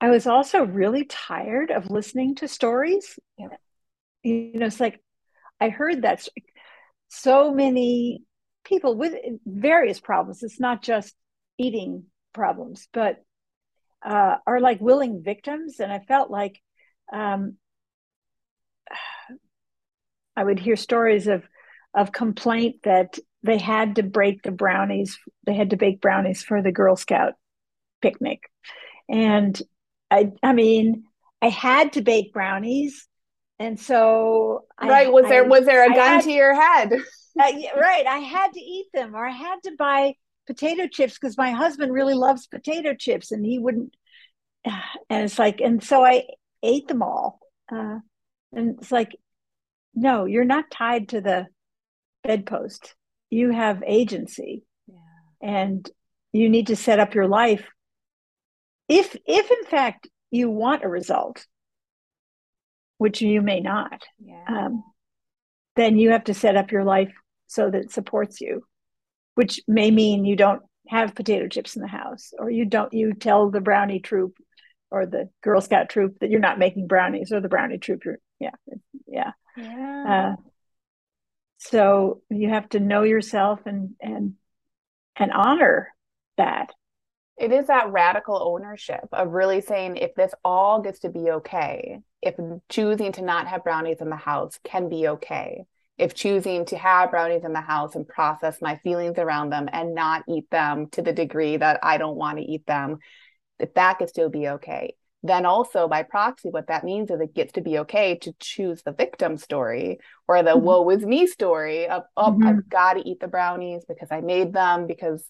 i 0.00 0.10
was 0.10 0.26
also 0.26 0.64
really 0.64 1.04
tired 1.04 1.70
of 1.70 1.90
listening 1.90 2.36
to 2.36 2.48
stories. 2.48 3.18
Yeah. 3.38 3.48
you 4.22 4.52
know 4.54 4.66
it's 4.66 4.80
like 4.80 5.00
i 5.60 5.70
heard 5.70 6.02
that 6.02 6.28
so 7.08 7.52
many 7.52 8.22
people 8.64 8.94
with 8.94 9.14
various 9.46 9.98
problems 9.98 10.42
it's 10.42 10.60
not 10.60 10.82
just 10.82 11.14
eating 11.58 12.04
problems 12.32 12.86
but 12.92 13.16
uh, 14.02 14.36
are 14.46 14.60
like 14.60 14.80
willing 14.80 15.22
victims. 15.22 15.80
And 15.80 15.92
i 15.92 15.98
felt 16.00 16.30
like 16.30 16.60
um, 17.12 17.56
i 20.36 20.44
would 20.44 20.58
hear 20.58 20.76
stories 20.76 21.26
of 21.26 21.44
of 21.94 22.12
complaint 22.12 22.76
that 22.84 23.18
they 23.42 23.58
had 23.58 23.96
to 23.96 24.02
break 24.02 24.42
the 24.42 24.50
brownies 24.50 25.18
they 25.46 25.54
had 25.54 25.70
to 25.70 25.76
bake 25.76 26.00
brownies 26.00 26.42
for 26.42 26.62
the 26.62 26.72
girl 26.72 26.96
scout 26.96 27.34
picnic. 28.00 28.42
And 29.08 29.60
i 30.10 30.32
i 30.42 30.52
mean 30.52 31.04
i 31.42 31.48
had 31.48 31.94
to 31.94 32.02
bake 32.02 32.32
brownies. 32.32 33.06
And 33.58 33.78
so 33.78 34.64
right 34.82 35.08
I, 35.08 35.10
was 35.10 35.26
there 35.28 35.44
I, 35.44 35.48
was 35.48 35.66
there 35.66 35.84
a 35.84 35.94
gun 35.94 36.14
had, 36.14 36.24
to 36.24 36.32
your 36.32 36.54
head? 36.54 36.92
Uh, 37.40 37.52
right 37.80 38.06
i 38.06 38.18
had 38.18 38.52
to 38.52 38.60
eat 38.60 38.86
them 38.92 39.14
or 39.14 39.24
i 39.24 39.30
had 39.30 39.56
to 39.62 39.70
buy 39.78 40.12
potato 40.48 40.88
chips 40.88 41.14
because 41.14 41.38
my 41.38 41.52
husband 41.52 41.92
really 41.92 42.12
loves 42.12 42.48
potato 42.48 42.92
chips 42.92 43.30
and 43.30 43.46
he 43.46 43.58
wouldn't 43.58 43.94
and 44.64 45.24
it's 45.24 45.38
like 45.38 45.60
and 45.60 45.82
so 45.82 46.04
i 46.04 46.24
ate 46.62 46.88
them 46.88 47.02
all 47.02 47.38
uh, 47.72 47.98
and 48.52 48.78
it's 48.80 48.90
like 48.90 49.16
no 49.94 50.24
you're 50.24 50.44
not 50.44 50.70
tied 50.72 51.08
to 51.08 51.20
the 51.20 51.46
bedpost 52.24 52.94
you 53.30 53.50
have 53.50 53.82
agency 53.86 54.64
yeah. 54.86 54.96
and 55.40 55.88
you 56.32 56.48
need 56.48 56.66
to 56.68 56.76
set 56.76 56.98
up 56.98 57.14
your 57.14 57.28
life 57.28 57.66
if 58.88 59.16
if 59.26 59.50
in 59.50 59.64
fact 59.64 60.08
you 60.30 60.50
want 60.50 60.84
a 60.84 60.88
result 60.88 61.46
which 62.98 63.22
you 63.22 63.40
may 63.40 63.60
not 63.60 64.02
yeah. 64.18 64.44
um, 64.48 64.84
then 65.76 65.96
you 65.96 66.10
have 66.10 66.24
to 66.24 66.34
set 66.34 66.56
up 66.56 66.70
your 66.72 66.84
life 66.84 67.12
so 67.46 67.70
that 67.70 67.84
it 67.84 67.92
supports 67.92 68.40
you 68.40 68.62
which 69.36 69.60
may 69.66 69.90
mean 69.90 70.24
you 70.24 70.36
don't 70.36 70.62
have 70.88 71.14
potato 71.14 71.46
chips 71.46 71.76
in 71.76 71.82
the 71.82 71.88
house 71.88 72.32
or 72.38 72.50
you 72.50 72.64
don't 72.64 72.92
you 72.92 73.14
tell 73.14 73.50
the 73.50 73.60
brownie 73.60 74.00
troop 74.00 74.36
or 74.90 75.06
the 75.06 75.28
girl 75.42 75.60
scout 75.60 75.88
troop 75.88 76.16
that 76.20 76.30
you're 76.30 76.40
not 76.40 76.58
making 76.58 76.88
brownies 76.88 77.32
or 77.32 77.40
the 77.40 77.48
brownie 77.48 77.78
troop 77.78 78.02
yeah 78.40 78.50
yeah 79.06 79.30
yeah 79.56 80.34
uh, 80.36 80.49
so 81.60 82.22
you 82.30 82.48
have 82.48 82.68
to 82.70 82.80
know 82.80 83.02
yourself 83.02 83.60
and 83.66 83.94
and 84.00 84.34
and 85.16 85.32
honor 85.32 85.94
that. 86.36 86.72
It 87.38 87.52
is 87.52 87.68
that 87.68 87.90
radical 87.90 88.38
ownership 88.42 89.08
of 89.12 89.30
really 89.30 89.62
saying 89.62 89.96
if 89.96 90.14
this 90.14 90.34
all 90.44 90.82
gets 90.82 91.00
to 91.00 91.08
be 91.08 91.30
okay 91.30 92.00
if 92.22 92.34
choosing 92.68 93.12
to 93.12 93.22
not 93.22 93.46
have 93.46 93.64
brownies 93.64 94.00
in 94.00 94.10
the 94.10 94.16
house 94.16 94.58
can 94.62 94.88
be 94.88 95.08
okay 95.08 95.64
if 95.96 96.14
choosing 96.14 96.64
to 96.66 96.76
have 96.76 97.10
brownies 97.10 97.44
in 97.44 97.52
the 97.52 97.60
house 97.60 97.94
and 97.94 98.06
process 98.08 98.60
my 98.60 98.76
feelings 98.82 99.18
around 99.18 99.50
them 99.50 99.68
and 99.72 99.94
not 99.94 100.22
eat 100.28 100.50
them 100.50 100.88
to 100.88 101.02
the 101.02 101.12
degree 101.12 101.56
that 101.56 101.80
i 101.82 101.96
don't 101.96 102.16
want 102.16 102.38
to 102.38 102.44
eat 102.44 102.66
them 102.66 102.98
if 103.58 103.72
that 103.74 103.98
could 103.98 104.08
still 104.08 104.28
be 104.28 104.48
okay 104.48 104.94
then 105.22 105.44
also 105.44 105.86
by 105.86 106.02
proxy 106.02 106.48
what 106.50 106.68
that 106.68 106.84
means 106.84 107.10
is 107.10 107.20
it 107.20 107.34
gets 107.34 107.52
to 107.52 107.60
be 107.60 107.78
okay 107.78 108.16
to 108.16 108.32
choose 108.40 108.82
the 108.82 108.92
victim 108.92 109.36
story 109.36 109.98
or 110.26 110.42
the 110.42 110.50
mm-hmm. 110.50 110.64
woe 110.64 110.90
is 110.90 111.04
me 111.04 111.26
story 111.26 111.88
of 111.88 112.04
oh 112.16 112.32
mm-hmm. 112.32 112.46
i've 112.46 112.68
got 112.68 112.94
to 112.94 113.08
eat 113.08 113.20
the 113.20 113.28
brownies 113.28 113.84
because 113.86 114.08
i 114.10 114.20
made 114.20 114.52
them 114.52 114.86
because 114.86 115.22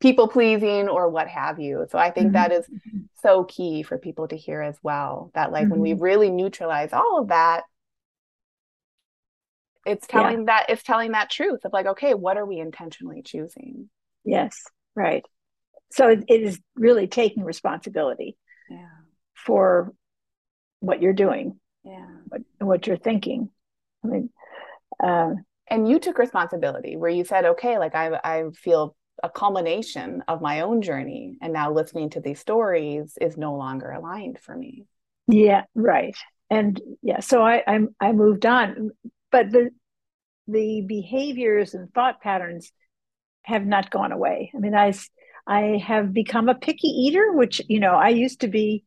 people 0.00 0.28
pleasing 0.28 0.88
or 0.88 1.08
what 1.08 1.28
have 1.28 1.58
you 1.58 1.86
so 1.90 1.98
i 1.98 2.10
think 2.10 2.26
mm-hmm. 2.26 2.34
that 2.34 2.52
is 2.52 2.66
so 3.22 3.44
key 3.44 3.82
for 3.82 3.98
people 3.98 4.28
to 4.28 4.36
hear 4.36 4.60
as 4.62 4.76
well 4.82 5.30
that 5.34 5.52
like 5.52 5.68
when 5.68 5.80
we 5.80 5.92
mm-hmm. 5.92 6.02
really 6.02 6.30
neutralize 6.30 6.92
all 6.92 7.20
of 7.20 7.28
that 7.28 7.64
it's 9.86 10.06
telling 10.06 10.40
yeah. 10.40 10.44
that 10.46 10.66
it's 10.70 10.82
telling 10.82 11.12
that 11.12 11.30
truth 11.30 11.60
of 11.64 11.72
like 11.72 11.86
okay 11.86 12.14
what 12.14 12.36
are 12.36 12.46
we 12.46 12.58
intentionally 12.58 13.22
choosing 13.22 13.88
yes 14.24 14.62
right 14.94 15.24
so 15.92 16.08
it, 16.08 16.24
it 16.28 16.42
is 16.42 16.58
really 16.76 17.06
taking 17.06 17.44
responsibility 17.44 18.36
yeah 18.70 18.88
for 19.44 19.92
what 20.80 21.02
you're 21.02 21.12
doing. 21.12 21.58
Yeah. 21.84 22.06
What, 22.28 22.42
what 22.58 22.86
you're 22.86 22.96
thinking. 22.96 23.50
I 24.02 24.06
mean 24.08 24.30
uh, 25.02 25.30
and 25.68 25.88
you 25.88 25.98
took 25.98 26.18
responsibility 26.18 26.96
where 26.96 27.10
you 27.10 27.24
said 27.24 27.44
okay 27.44 27.78
like 27.78 27.94
i 27.94 28.18
i 28.22 28.44
feel 28.54 28.94
a 29.22 29.30
culmination 29.30 30.22
of 30.28 30.42
my 30.42 30.60
own 30.60 30.82
journey 30.82 31.36
and 31.40 31.52
now 31.52 31.72
listening 31.72 32.10
to 32.10 32.20
these 32.20 32.40
stories 32.40 33.16
is 33.20 33.36
no 33.36 33.54
longer 33.54 33.90
aligned 33.90 34.38
for 34.38 34.56
me. 34.56 34.84
Yeah 35.26 35.62
right. 35.74 36.16
And 36.50 36.80
yeah, 37.02 37.20
so 37.20 37.42
I, 37.42 37.62
I 37.66 37.80
I 38.00 38.12
moved 38.12 38.44
on, 38.44 38.90
but 39.32 39.50
the 39.50 39.70
the 40.46 40.82
behaviors 40.86 41.74
and 41.74 41.92
thought 41.92 42.20
patterns 42.20 42.70
have 43.42 43.64
not 43.64 43.90
gone 43.90 44.12
away. 44.12 44.52
I 44.54 44.58
mean, 44.58 44.74
I 44.74 44.92
I 45.46 45.82
have 45.84 46.12
become 46.12 46.48
a 46.48 46.54
picky 46.54 46.88
eater, 46.88 47.32
which 47.32 47.62
you 47.68 47.80
know 47.80 47.94
I 47.94 48.10
used 48.10 48.40
to 48.40 48.48
be. 48.48 48.84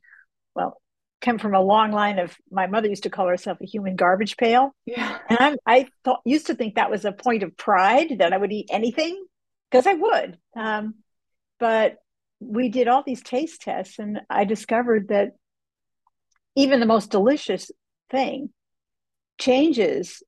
Well, 0.58 0.82
come 1.22 1.38
from 1.38 1.54
a 1.54 1.62
long 1.62 1.92
line 1.92 2.18
of 2.18 2.36
my 2.52 2.66
mother 2.66 2.90
used 2.90 3.04
to 3.04 3.12
call 3.12 3.28
herself 3.28 3.60
a 3.62 3.66
human 3.66 3.96
garbage 3.96 4.38
pail. 4.38 4.76
Yeah. 4.88 5.20
And 5.30 5.38
I, 5.40 5.56
I 5.66 5.88
thought, 6.04 6.22
used 6.26 6.48
to 6.48 6.56
think 6.56 6.76
that 6.76 6.90
was 6.90 7.06
a 7.06 7.12
point 7.12 7.44
of 7.44 7.56
pride 7.56 8.18
that 8.18 8.34
I 8.34 8.38
would 8.38 8.52
eat 8.52 8.70
anything 8.72 9.24
because 9.70 9.86
I 9.86 9.94
would. 9.94 10.38
Um, 10.56 10.96
but 11.60 11.98
we 12.40 12.70
did 12.70 12.88
all 12.88 13.04
these 13.06 13.22
taste 13.22 13.62
tests, 13.62 14.00
and 14.00 14.22
I 14.30 14.46
discovered 14.46 15.10
that 15.10 15.34
even 16.56 16.80
the 16.80 16.86
most 16.88 17.12
delicious 17.12 17.70
thing 18.10 18.50
changes 19.40 20.24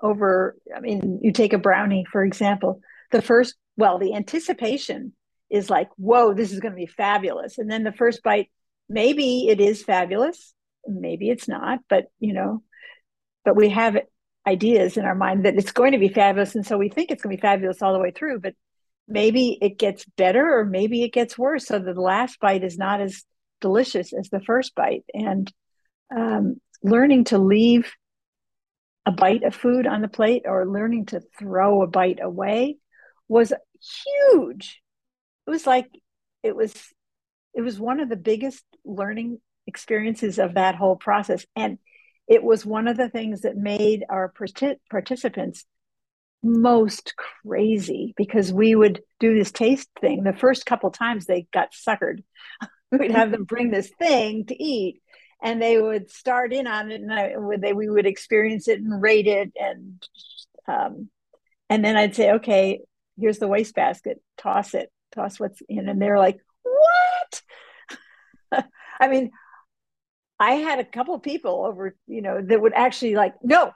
over. 0.00 0.56
I 0.74 0.80
mean, 0.80 1.18
you 1.22 1.32
take 1.32 1.52
a 1.52 1.58
brownie, 1.58 2.06
for 2.10 2.24
example, 2.24 2.80
the 3.10 3.22
first, 3.22 3.56
well, 3.76 3.98
the 3.98 4.14
anticipation 4.14 5.14
is 5.48 5.68
like, 5.68 5.88
whoa, 5.96 6.32
this 6.32 6.52
is 6.52 6.60
going 6.60 6.72
to 6.72 6.76
be 6.76 6.86
fabulous. 6.86 7.58
And 7.58 7.68
then 7.68 7.82
the 7.82 7.92
first 7.92 8.22
bite 8.22 8.50
maybe 8.90 9.48
it 9.48 9.60
is 9.60 9.82
fabulous 9.82 10.52
maybe 10.86 11.30
it's 11.30 11.48
not 11.48 11.78
but 11.88 12.06
you 12.18 12.32
know 12.32 12.62
but 13.44 13.56
we 13.56 13.70
have 13.70 13.96
ideas 14.46 14.96
in 14.96 15.04
our 15.04 15.14
mind 15.14 15.44
that 15.44 15.56
it's 15.56 15.72
going 15.72 15.92
to 15.92 15.98
be 15.98 16.08
fabulous 16.08 16.54
and 16.54 16.66
so 16.66 16.76
we 16.76 16.88
think 16.88 17.10
it's 17.10 17.22
going 17.22 17.34
to 17.34 17.40
be 17.40 17.42
fabulous 17.42 17.80
all 17.80 17.92
the 17.92 17.98
way 17.98 18.10
through 18.10 18.40
but 18.40 18.54
maybe 19.06 19.58
it 19.60 19.78
gets 19.78 20.04
better 20.16 20.58
or 20.58 20.64
maybe 20.64 21.02
it 21.02 21.12
gets 21.12 21.38
worse 21.38 21.66
so 21.66 21.78
the 21.78 21.92
last 21.92 22.38
bite 22.40 22.64
is 22.64 22.76
not 22.76 23.00
as 23.00 23.24
delicious 23.60 24.12
as 24.12 24.28
the 24.28 24.40
first 24.40 24.74
bite 24.74 25.04
and 25.14 25.52
um, 26.14 26.56
learning 26.82 27.24
to 27.24 27.38
leave 27.38 27.92
a 29.06 29.12
bite 29.12 29.42
of 29.44 29.54
food 29.54 29.86
on 29.86 30.02
the 30.02 30.08
plate 30.08 30.42
or 30.46 30.66
learning 30.66 31.06
to 31.06 31.20
throw 31.38 31.82
a 31.82 31.86
bite 31.86 32.20
away 32.22 32.76
was 33.28 33.52
huge. 33.80 34.80
It 35.46 35.50
was 35.50 35.66
like 35.66 35.88
it 36.42 36.54
was 36.54 36.74
it 37.54 37.62
was 37.62 37.78
one 37.78 38.00
of 38.00 38.08
the 38.08 38.16
biggest 38.16 38.64
learning 38.84 39.40
experiences 39.66 40.38
of 40.38 40.54
that 40.54 40.74
whole 40.74 40.96
process. 40.96 41.44
And 41.56 41.78
it 42.28 42.42
was 42.42 42.64
one 42.64 42.88
of 42.88 42.96
the 42.96 43.08
things 43.08 43.42
that 43.42 43.56
made 43.56 44.04
our 44.08 44.32
participants 44.90 45.64
most 46.42 47.14
crazy 47.44 48.14
because 48.16 48.52
we 48.52 48.74
would 48.74 49.00
do 49.18 49.34
this 49.34 49.52
taste 49.52 49.88
thing. 50.00 50.22
The 50.22 50.32
first 50.32 50.64
couple 50.64 50.90
times 50.90 51.26
they 51.26 51.46
got 51.52 51.72
suckered. 51.72 52.22
We'd 52.92 53.12
have 53.12 53.30
them 53.30 53.44
bring 53.44 53.70
this 53.70 53.90
thing 53.98 54.46
to 54.46 54.62
eat 54.62 55.00
and 55.42 55.62
they 55.62 55.80
would 55.80 56.10
start 56.10 56.52
in 56.52 56.66
on 56.66 56.90
it 56.90 57.00
and 57.00 57.12
I, 57.12 57.34
they, 57.58 57.72
we 57.72 57.88
would 57.88 58.06
experience 58.06 58.66
it 58.66 58.80
and 58.80 59.00
rate 59.00 59.28
it 59.28 59.52
and 59.56 60.02
um, 60.66 61.08
and 61.68 61.84
then 61.84 61.96
I'd 61.96 62.16
say, 62.16 62.32
okay, 62.32 62.80
here's 63.18 63.38
the 63.38 63.48
wastebasket, 63.48 64.20
toss 64.36 64.74
it, 64.74 64.90
toss 65.14 65.38
what's 65.38 65.62
in. 65.68 65.88
And 65.88 66.02
they're 66.02 66.18
like, 66.18 66.38
what? 66.62 67.42
I 69.00 69.08
mean, 69.08 69.30
I 70.38 70.52
had 70.52 70.78
a 70.78 70.84
couple 70.84 71.14
of 71.14 71.22
people 71.22 71.64
over, 71.66 71.94
you 72.06 72.22
know, 72.22 72.40
that 72.40 72.60
would 72.60 72.72
actually 72.74 73.14
like, 73.14 73.34
no, 73.42 73.72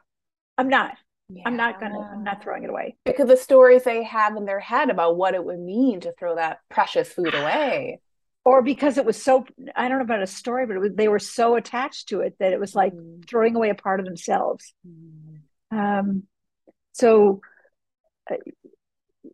I'm 0.57 0.69
not. 0.69 0.97
Yeah. 1.31 1.43
I'm 1.47 1.57
not 1.57 1.81
gonna. 1.81 1.99
I'm 1.99 2.23
not 2.23 2.43
throwing 2.43 2.65
it 2.65 2.71
away 2.71 2.97
because 3.07 3.29
the 3.29 3.37
stories 3.37 3.85
they 3.85 4.03
have 4.03 4.37
in 4.37 4.45
their 4.45 4.61
head 4.61 4.91
about 4.91 5.17
what 5.17 5.35
it 5.35 5.43
would 5.43 5.59
mean 5.59 6.01
to 6.01 6.13
throw 6.19 6.37
that 6.37 6.59
precious 6.69 7.11
food 7.11 7.35
away, 7.35 8.01
or 8.45 8.61
because 8.61 8.99
it 8.99 9.07
was 9.07 9.23
so. 9.23 9.47
I 9.75 9.89
don't 9.89 9.99
know 9.99 10.05
about 10.05 10.23
a 10.23 10.27
story, 10.27 10.67
but 10.67 10.79
was, 10.79 10.93
they 10.95 11.09
were 11.09 11.19
so 11.19 11.57
attached 11.57 12.11
to 12.11 12.21
it 12.21 12.37
that 12.41 12.53
it 12.53 12.61
was 12.61 12.75
like 12.75 12.93
mm. 12.93 13.27
throwing 13.27 13.57
away 13.57 13.71
a 13.71 13.75
part 13.75 14.01
of 14.01 14.07
themselves. 14.07 14.75
Mm. 14.87 15.39
Um, 15.71 16.25
so, 16.93 17.41
uh, 18.31 18.37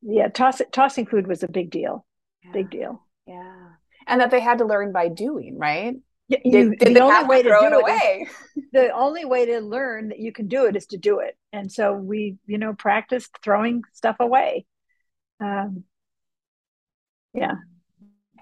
yeah, 0.00 0.28
toss, 0.28 0.62
tossing 0.72 1.06
food 1.06 1.26
was 1.26 1.42
a 1.42 1.48
big 1.48 1.70
deal. 1.70 2.06
Yeah. 2.44 2.52
Big 2.52 2.70
deal. 2.70 3.04
Yeah. 3.30 3.68
And 4.08 4.20
that 4.20 4.30
they 4.30 4.40
had 4.40 4.58
to 4.58 4.64
learn 4.64 4.92
by 4.92 5.08
doing, 5.08 5.56
right? 5.56 5.94
You, 6.26 6.38
did, 6.50 6.78
did 6.78 6.88
the, 6.88 6.94
the 6.94 7.00
only 7.00 7.28
way 7.28 7.42
to 7.42 7.48
do 7.48 7.66
it 7.66 7.72
away? 7.72 8.26
Is, 8.56 8.64
the 8.72 8.90
only 8.90 9.24
way 9.24 9.46
to 9.46 9.60
learn 9.60 10.08
that 10.08 10.18
you 10.18 10.32
can 10.32 10.48
do 10.48 10.66
it 10.66 10.74
is 10.74 10.86
to 10.86 10.96
do 10.96 11.20
it. 11.20 11.36
And 11.52 11.70
so 11.70 11.92
we, 11.92 12.36
you 12.46 12.58
know, 12.58 12.72
practiced 12.72 13.30
throwing 13.42 13.82
stuff 13.92 14.16
away. 14.18 14.66
Um, 15.40 15.84
yeah. 17.34 17.54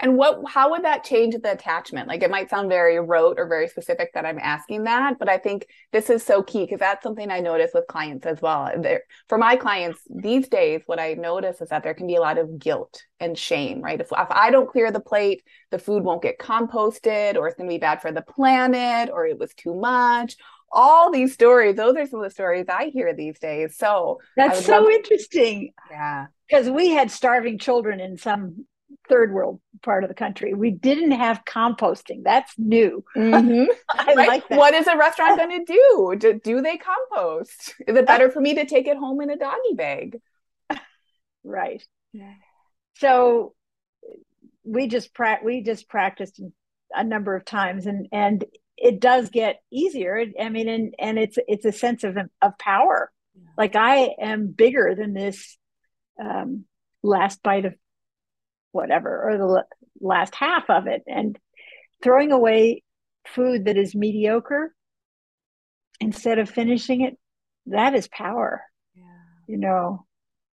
And 0.00 0.16
what 0.16 0.40
how 0.46 0.70
would 0.70 0.84
that 0.84 1.04
change 1.04 1.34
the 1.42 1.52
attachment? 1.52 2.08
Like 2.08 2.22
it 2.22 2.30
might 2.30 2.50
sound 2.50 2.68
very 2.68 3.00
rote 3.00 3.38
or 3.38 3.48
very 3.48 3.68
specific 3.68 4.12
that 4.14 4.24
I'm 4.24 4.38
asking 4.38 4.84
that, 4.84 5.18
but 5.18 5.28
I 5.28 5.38
think 5.38 5.66
this 5.92 6.08
is 6.10 6.22
so 6.22 6.42
key 6.42 6.60
because 6.60 6.78
that's 6.78 7.02
something 7.02 7.30
I 7.30 7.40
notice 7.40 7.72
with 7.74 7.86
clients 7.88 8.26
as 8.26 8.40
well. 8.40 8.70
There, 8.78 9.02
for 9.28 9.38
my 9.38 9.56
clients 9.56 10.00
these 10.08 10.48
days, 10.48 10.82
what 10.86 11.00
I 11.00 11.14
notice 11.14 11.60
is 11.60 11.68
that 11.70 11.82
there 11.82 11.94
can 11.94 12.06
be 12.06 12.16
a 12.16 12.20
lot 12.20 12.38
of 12.38 12.58
guilt 12.58 13.02
and 13.20 13.36
shame, 13.36 13.80
right? 13.80 14.00
If, 14.00 14.08
if 14.12 14.30
I 14.30 14.50
don't 14.50 14.70
clear 14.70 14.90
the 14.92 15.00
plate, 15.00 15.42
the 15.70 15.78
food 15.78 16.04
won't 16.04 16.22
get 16.22 16.38
composted, 16.38 17.36
or 17.36 17.48
it's 17.48 17.56
going 17.56 17.68
to 17.68 17.74
be 17.74 17.78
bad 17.78 18.00
for 18.00 18.12
the 18.12 18.22
planet, 18.22 19.10
or 19.12 19.26
it 19.26 19.38
was 19.38 19.52
too 19.54 19.74
much. 19.74 20.36
All 20.70 21.10
these 21.10 21.32
stories, 21.32 21.76
those 21.76 21.96
are 21.96 22.06
some 22.06 22.20
of 22.20 22.24
the 22.24 22.30
stories 22.30 22.66
I 22.68 22.90
hear 22.92 23.14
these 23.14 23.38
days. 23.38 23.76
So 23.76 24.20
that's 24.36 24.64
so 24.66 24.80
love- 24.80 24.90
interesting. 24.90 25.72
Yeah. 25.90 26.26
Because 26.48 26.70
we 26.70 26.90
had 26.90 27.10
starving 27.10 27.58
children 27.58 28.00
in 28.00 28.16
some 28.16 28.66
third 29.08 29.32
world 29.32 29.60
part 29.82 30.04
of 30.04 30.08
the 30.08 30.14
country. 30.14 30.54
We 30.54 30.70
didn't 30.70 31.12
have 31.12 31.44
composting. 31.44 32.24
That's 32.24 32.52
new. 32.58 33.04
Mm-hmm. 33.16 33.70
I 33.90 34.14
right? 34.14 34.28
like 34.28 34.48
that. 34.48 34.58
What 34.58 34.74
is 34.74 34.86
a 34.86 34.96
restaurant 34.96 35.38
going 35.38 35.64
to 35.64 35.72
do? 35.72 36.16
do? 36.18 36.40
Do 36.42 36.60
they 36.60 36.76
compost? 36.76 37.74
Is 37.86 37.96
it 37.96 38.06
better 38.06 38.30
for 38.30 38.40
me 38.40 38.54
to 38.54 38.64
take 38.64 38.86
it 38.86 38.96
home 38.96 39.20
in 39.20 39.30
a 39.30 39.36
doggy 39.36 39.74
bag? 39.74 40.20
Right. 41.44 41.82
So 42.96 43.54
we 44.64 44.88
just 44.88 45.14
pra- 45.14 45.40
we 45.42 45.62
just 45.62 45.88
practiced 45.88 46.40
a 46.94 47.04
number 47.04 47.34
of 47.34 47.44
times, 47.44 47.86
and 47.86 48.08
and 48.12 48.44
it 48.76 49.00
does 49.00 49.30
get 49.30 49.60
easier. 49.70 50.24
I 50.40 50.48
mean, 50.48 50.68
and 50.68 50.94
and 50.98 51.18
it's 51.18 51.38
it's 51.48 51.64
a 51.64 51.72
sense 51.72 52.04
of 52.04 52.16
of 52.42 52.58
power. 52.58 53.10
Yeah. 53.34 53.50
Like 53.56 53.76
I 53.76 54.14
am 54.20 54.48
bigger 54.48 54.94
than 54.96 55.14
this 55.14 55.56
um, 56.22 56.64
last 57.02 57.42
bite 57.42 57.64
of 57.64 57.74
whatever, 58.72 59.28
or 59.28 59.38
the 59.38 59.64
last 60.00 60.34
half 60.34 60.68
of 60.68 60.86
it. 60.86 61.02
And 61.06 61.38
throwing 62.02 62.32
away 62.32 62.82
food 63.26 63.66
that 63.66 63.76
is 63.76 63.94
mediocre 63.94 64.74
instead 66.00 66.38
of 66.38 66.48
finishing 66.48 67.02
it, 67.02 67.18
that 67.66 67.94
is 67.94 68.08
power. 68.08 68.62
Yeah. 68.94 69.02
You 69.46 69.58
know. 69.58 70.04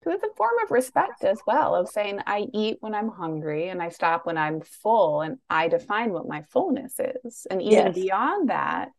So 0.04 0.12
it's 0.12 0.23
a 0.23 0.36
form 0.38 0.54
of 0.63 0.69
respect 0.69 1.23
as 1.23 1.39
well, 1.47 1.73
of 1.73 1.89
saying 1.89 2.19
I 2.28 2.45
eat 2.54 2.78
when 2.80 2.93
I'm 2.93 3.10
hungry 3.10 3.69
and 3.69 3.82
I 3.82 3.89
stop 3.89 4.28
when 4.28 4.38
I'm 4.38 4.62
full 4.62 5.21
and 5.21 5.39
I 5.49 5.67
define 5.67 6.12
what 6.13 6.28
my 6.28 6.43
fullness 6.51 6.99
is. 6.99 7.47
And 7.49 7.60
even 7.60 7.88
yes. 7.88 7.95
beyond 7.95 8.49
that, 8.49 8.89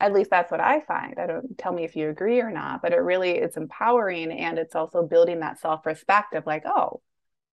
at 0.00 0.12
least 0.12 0.28
that's 0.28 0.50
what 0.50 0.60
I 0.60 0.80
find. 0.80 1.20
I 1.20 1.26
don't 1.28 1.56
tell 1.56 1.72
me 1.72 1.84
if 1.84 1.94
you 1.94 2.10
agree 2.10 2.40
or 2.40 2.50
not, 2.50 2.82
but 2.82 2.92
it 2.92 2.96
really 2.96 3.30
it's 3.30 3.56
empowering 3.56 4.32
and 4.32 4.58
it's 4.58 4.74
also 4.74 5.04
building 5.04 5.38
that 5.40 5.60
self-respect 5.60 6.34
of 6.34 6.46
like, 6.46 6.64
oh, 6.66 7.00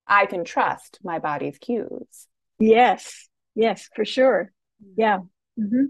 I 0.07 0.25
can 0.25 0.43
trust 0.43 0.99
my 1.03 1.19
body's 1.19 1.57
cues. 1.57 2.27
Yes, 2.59 3.27
yes, 3.55 3.89
for 3.95 4.05
sure. 4.05 4.51
Yeah. 4.95 5.19
Mm-hmm. 5.59 5.85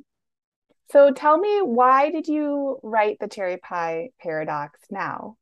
So 0.92 1.12
tell 1.12 1.38
me, 1.38 1.62
why 1.62 2.12
did 2.12 2.28
you 2.28 2.80
write 2.84 3.18
the 3.20 3.28
cherry 3.28 3.58
pie 3.58 4.10
paradox 4.22 4.80
now? 4.92 5.38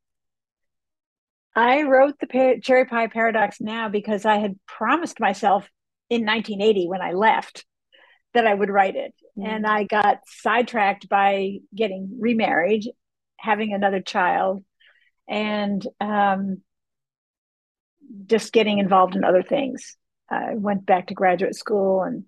I 1.54 1.84
wrote 1.84 2.18
the 2.20 2.60
cherry 2.64 2.86
pie 2.86 3.08
paradox 3.08 3.60
now 3.60 3.90
because 3.90 4.26
I 4.26 4.38
had 4.38 4.58
promised 4.66 5.20
myself 5.20 5.68
in 6.10 6.26
1980 6.26 6.88
when 6.88 7.02
I 7.02 7.12
left 7.12 7.66
that 8.34 8.48
I 8.48 8.54
would 8.54 8.70
write 8.70 8.96
it. 8.96 9.14
Mm-hmm. 9.38 9.50
And 9.50 9.68
I 9.68 9.84
got 9.84 10.20
sidetracked 10.26 11.10
by 11.10 11.58
getting 11.76 12.18
remarried, 12.20 12.86
having 13.38 13.74
another 13.74 14.02
child, 14.02 14.64
and 15.28 15.86
um, 16.00 16.62
just 18.26 18.54
getting 18.54 18.80
involved 18.80 19.16
in 19.16 19.24
other 19.24 19.44
things. 19.44 19.98
I 20.30 20.56
went 20.56 20.86
back 20.86 21.08
to 21.08 21.14
graduate 21.14 21.56
school 21.56 22.04
and 22.04 22.24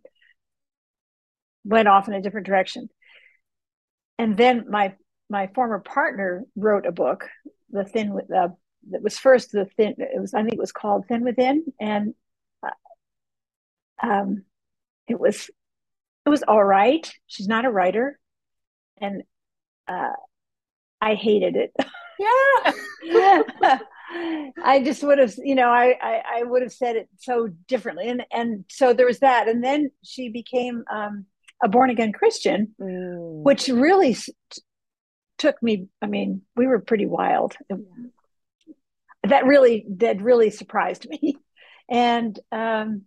went 1.64 1.88
off 1.88 2.08
in 2.08 2.14
a 2.14 2.22
different 2.22 2.48
direction. 2.48 2.90
And 4.20 4.38
then 4.38 4.66
my 4.70 4.96
my 5.30 5.48
former 5.56 5.80
partner 5.80 6.44
wrote 6.56 6.86
a 6.86 6.92
book, 6.92 7.30
The 7.72 7.86
Thin 7.86 8.14
with 8.14 8.32
uh, 8.32 8.50
that 8.92 9.02
was 9.02 9.18
first 9.18 9.52
the 9.52 9.66
thin. 9.78 9.96
It 9.98 10.20
was 10.20 10.34
I 10.34 10.42
think 10.42 10.54
it 10.54 10.60
was 10.60 10.72
called 10.72 11.06
Thin 11.08 11.24
Within, 11.24 11.66
and 11.80 12.14
uh, 12.62 14.08
um, 14.08 14.44
it 15.08 15.20
was 15.20 15.50
it 16.26 16.30
was 16.30 16.44
all 16.44 16.64
right. 16.64 17.12
She's 17.28 17.48
not 17.48 17.66
a 17.66 17.72
writer, 17.72 18.20
and 19.00 19.24
uh, 19.88 20.14
I 21.02 21.16
hated 21.16 21.56
it. 21.56 21.74
Yeah. 23.04 23.80
I 24.14 24.82
just 24.84 25.04
would 25.04 25.18
have, 25.18 25.34
you 25.38 25.56
know, 25.56 25.70
I, 25.70 25.96
I, 26.02 26.22
I 26.38 26.44
would 26.44 26.62
have 26.62 26.74
said 26.74 26.96
it 26.96 27.10
so 27.18 27.50
differently, 27.68 28.10
and 28.10 28.24
and 28.32 28.66
so 28.70 28.94
there 28.94 29.06
was 29.06 29.20
that, 29.20 29.48
and 29.48 29.64
then 29.64 29.92
she 30.04 30.30
became 30.30 30.84
um, 30.92 31.26
a 31.64 31.68
born 31.68 31.90
again 31.90 32.12
Christian, 32.12 32.76
mm. 32.80 33.44
which 33.44 33.68
really 33.68 34.16
took 35.38 35.62
me. 35.64 35.88
I 36.02 36.08
mean, 36.08 36.42
we 36.56 36.68
were 36.68 36.80
pretty 36.80 37.06
wild. 37.06 37.56
That 39.24 39.46
really, 39.46 39.86
that 39.98 40.22
really 40.22 40.50
surprised 40.50 41.08
me. 41.10 41.38
And 41.90 42.40
um, 42.52 43.04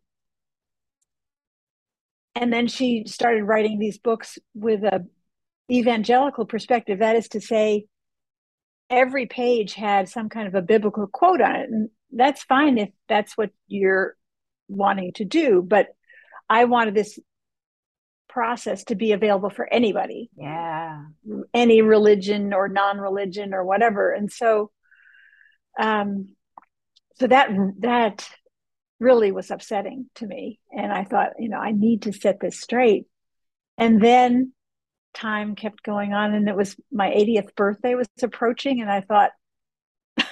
and 2.34 2.52
then 2.52 2.66
she 2.68 3.04
started 3.06 3.44
writing 3.44 3.78
these 3.78 3.98
books 3.98 4.38
with 4.54 4.82
a 4.84 5.06
evangelical 5.70 6.46
perspective. 6.46 6.98
That 6.98 7.16
is 7.16 7.28
to 7.28 7.40
say, 7.40 7.86
every 8.90 9.26
page 9.26 9.74
had 9.74 10.08
some 10.08 10.28
kind 10.28 10.46
of 10.48 10.54
a 10.54 10.62
biblical 10.62 11.06
quote 11.06 11.40
on 11.40 11.56
it, 11.56 11.70
and 11.70 11.90
that's 12.12 12.42
fine 12.44 12.78
if 12.78 12.90
that's 13.08 13.36
what 13.36 13.50
you're 13.68 14.16
wanting 14.68 15.12
to 15.14 15.24
do. 15.24 15.62
But 15.66 15.88
I 16.48 16.64
wanted 16.64 16.94
this 16.94 17.18
process 18.28 18.84
to 18.84 18.94
be 18.94 19.12
available 19.12 19.50
for 19.50 19.66
anybody. 19.72 20.30
Yeah. 20.36 21.04
Any 21.54 21.80
religion 21.80 22.52
or 22.52 22.68
non-religion 22.68 23.54
or 23.54 23.64
whatever. 23.64 24.12
And 24.12 24.30
so 24.30 24.70
um 25.80 26.36
so 27.14 27.26
that 27.28 27.48
that 27.78 28.28
really 29.00 29.32
was 29.32 29.50
upsetting 29.50 30.10
to 30.16 30.26
me. 30.26 30.60
And 30.70 30.92
I 30.92 31.04
thought, 31.04 31.30
you 31.38 31.48
know, 31.48 31.58
I 31.58 31.72
need 31.72 32.02
to 32.02 32.12
set 32.12 32.40
this 32.40 32.60
straight. 32.60 33.06
And 33.78 34.02
then 34.02 34.52
time 35.16 35.54
kept 35.54 35.82
going 35.82 36.12
on 36.12 36.34
and 36.34 36.48
it 36.48 36.56
was 36.56 36.76
my 36.92 37.08
80th 37.08 37.54
birthday 37.56 37.94
was 37.94 38.08
approaching 38.22 38.80
and 38.80 38.90
I 38.90 39.00
thought 39.00 39.30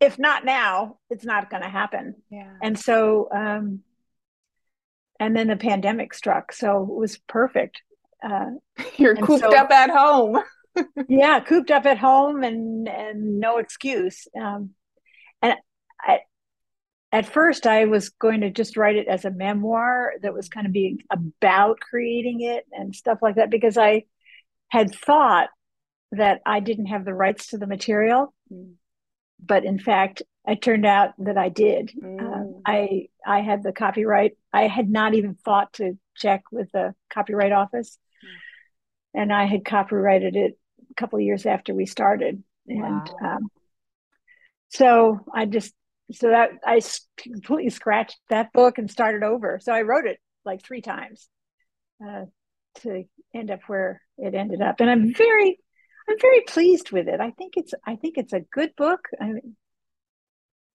if 0.00 0.18
not 0.18 0.44
now, 0.44 0.98
it's 1.08 1.24
not 1.24 1.48
going 1.48 1.62
to 1.62 1.68
happen. 1.68 2.16
Yeah. 2.30 2.52
And 2.62 2.78
so 2.78 3.28
um 3.32 3.80
and 5.20 5.36
then 5.36 5.48
the 5.48 5.56
pandemic 5.56 6.14
struck 6.14 6.52
so 6.52 6.82
it 6.82 6.94
was 6.94 7.18
perfect 7.28 7.82
uh, 8.22 8.50
you're 8.96 9.14
cooped 9.14 9.44
so, 9.44 9.56
up 9.56 9.70
at 9.70 9.90
home 9.90 10.38
yeah 11.08 11.38
cooped 11.40 11.70
up 11.70 11.86
at 11.86 11.98
home 11.98 12.42
and 12.42 12.88
and 12.88 13.38
no 13.38 13.58
excuse 13.58 14.26
um, 14.40 14.70
and 15.42 15.54
I, 16.00 16.20
at 17.12 17.26
first 17.26 17.66
i 17.66 17.84
was 17.84 18.10
going 18.10 18.40
to 18.40 18.50
just 18.50 18.76
write 18.76 18.96
it 18.96 19.08
as 19.08 19.24
a 19.24 19.30
memoir 19.30 20.12
that 20.22 20.34
was 20.34 20.48
kind 20.48 20.66
of 20.66 20.72
being 20.72 20.98
about 21.10 21.80
creating 21.80 22.40
it 22.40 22.64
and 22.72 22.94
stuff 22.94 23.18
like 23.22 23.36
that 23.36 23.50
because 23.50 23.76
i 23.76 24.02
had 24.68 24.94
thought 24.94 25.48
that 26.12 26.40
i 26.46 26.60
didn't 26.60 26.86
have 26.86 27.04
the 27.04 27.14
rights 27.14 27.48
to 27.48 27.58
the 27.58 27.66
material 27.66 28.34
mm. 28.52 28.72
but 29.40 29.64
in 29.64 29.78
fact 29.78 30.22
it 30.46 30.62
turned 30.62 30.86
out 30.86 31.12
that 31.18 31.36
I 31.36 31.48
did. 31.48 31.92
Uh, 32.02 32.06
mm. 32.06 32.50
Uh, 32.56 32.60
I 32.66 33.08
I 33.26 33.40
had 33.40 33.62
the 33.62 33.72
copyright. 33.72 34.36
I 34.52 34.66
had 34.66 34.88
not 34.88 35.14
even 35.14 35.34
thought 35.34 35.74
to 35.74 35.98
check 36.16 36.42
with 36.50 36.70
the 36.72 36.94
copyright 37.12 37.52
office, 37.52 37.98
mm. 38.24 39.20
and 39.20 39.32
I 39.32 39.44
had 39.44 39.64
copyrighted 39.64 40.36
it 40.36 40.58
a 40.90 40.94
couple 40.94 41.18
of 41.18 41.24
years 41.24 41.46
after 41.46 41.74
we 41.74 41.86
started. 41.86 42.42
Wow. 42.66 43.04
And 43.20 43.26
um, 43.26 43.48
so 44.70 45.20
I 45.32 45.46
just 45.46 45.74
so 46.12 46.30
that 46.30 46.50
I 46.64 46.80
completely 47.16 47.70
scratched 47.70 48.18
that 48.30 48.52
book 48.52 48.78
and 48.78 48.90
started 48.90 49.22
over. 49.22 49.58
So 49.62 49.72
I 49.72 49.82
wrote 49.82 50.06
it 50.06 50.18
like 50.44 50.62
three 50.62 50.80
times 50.80 51.28
uh, 52.04 52.24
to 52.82 53.04
end 53.34 53.50
up 53.50 53.60
where 53.66 54.00
it 54.18 54.34
ended 54.34 54.62
up, 54.62 54.80
and 54.80 54.90
I'm 54.90 55.14
very 55.14 55.58
I'm 56.08 56.18
very 56.20 56.40
pleased 56.40 56.90
with 56.90 57.08
it. 57.08 57.20
I 57.20 57.30
think 57.30 57.54
it's 57.56 57.72
I 57.86 57.96
think 57.96 58.18
it's 58.18 58.32
a 58.32 58.40
good 58.40 58.74
book. 58.76 59.08
I 59.20 59.26
mean, 59.26 59.56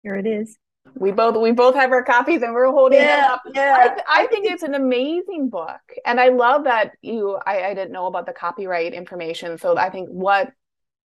here 0.03 0.15
it 0.15 0.27
is. 0.27 0.57
We 0.93 1.11
both 1.11 1.35
we 1.35 1.51
both 1.51 1.75
have 1.75 1.91
our 1.91 2.03
copies 2.03 2.41
and 2.41 2.53
we're 2.53 2.71
holding 2.71 2.99
yeah, 2.99 3.29
up. 3.31 3.41
Yeah. 3.53 3.97
I, 4.07 4.23
I 4.23 4.27
think 4.27 4.45
it's 4.45 4.63
an 4.63 4.75
amazing 4.75 5.49
book. 5.49 5.81
And 6.05 6.19
I 6.19 6.29
love 6.29 6.65
that 6.65 6.91
you 7.01 7.37
I, 7.45 7.63
I 7.63 7.73
didn't 7.73 7.91
know 7.91 8.05
about 8.05 8.27
the 8.27 8.33
copyright 8.33 8.93
information. 8.93 9.57
So 9.57 9.77
I 9.77 9.89
think 9.89 10.09
what 10.09 10.51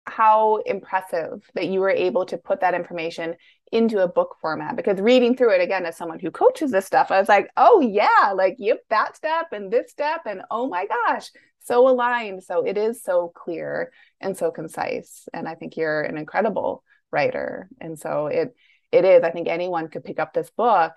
how 0.07 0.57
impressive 0.67 1.43
that 1.55 1.69
you 1.69 1.81
were 1.81 1.91
able 1.91 2.27
to 2.27 2.37
put 2.37 2.61
that 2.61 2.75
information 2.75 3.35
into 3.73 4.03
a 4.03 4.09
book 4.09 4.37
format 4.41 4.77
because 4.77 5.01
reading 5.01 5.37
through 5.37 5.51
it 5.51 5.61
again 5.61 5.87
as 5.87 5.97
someone 5.97 6.21
who 6.21 6.31
coaches 6.31 6.71
this 6.71 6.85
stuff 6.85 7.11
i 7.11 7.19
was 7.19 7.29
like 7.29 7.49
oh 7.57 7.81
yeah 7.81 8.33
like 8.37 8.55
yep 8.59 8.81
that 8.91 9.17
step 9.17 9.47
and 9.53 9.73
this 9.73 9.91
step 9.91 10.21
and 10.27 10.43
oh 10.51 10.69
my 10.69 10.87
gosh 10.87 11.31
so 11.65 11.89
aligned. 11.89 12.43
So 12.43 12.65
it 12.65 12.77
is 12.77 13.03
so 13.03 13.33
clear 13.35 13.93
and 14.21 14.37
so 14.37 14.51
concise 14.51 15.29
and 15.33 15.49
i 15.49 15.55
think 15.55 15.77
you're 15.77 16.03
an 16.03 16.19
incredible 16.19 16.83
writer. 17.11 17.69
And 17.81 17.99
so 17.99 18.27
it 18.27 18.55
it 18.91 19.05
is 19.05 19.23
i 19.23 19.31
think 19.31 19.49
anyone 19.49 19.89
could 19.89 20.05
pick 20.05 20.19
up 20.19 20.33
this 20.33 20.51
book 20.51 20.93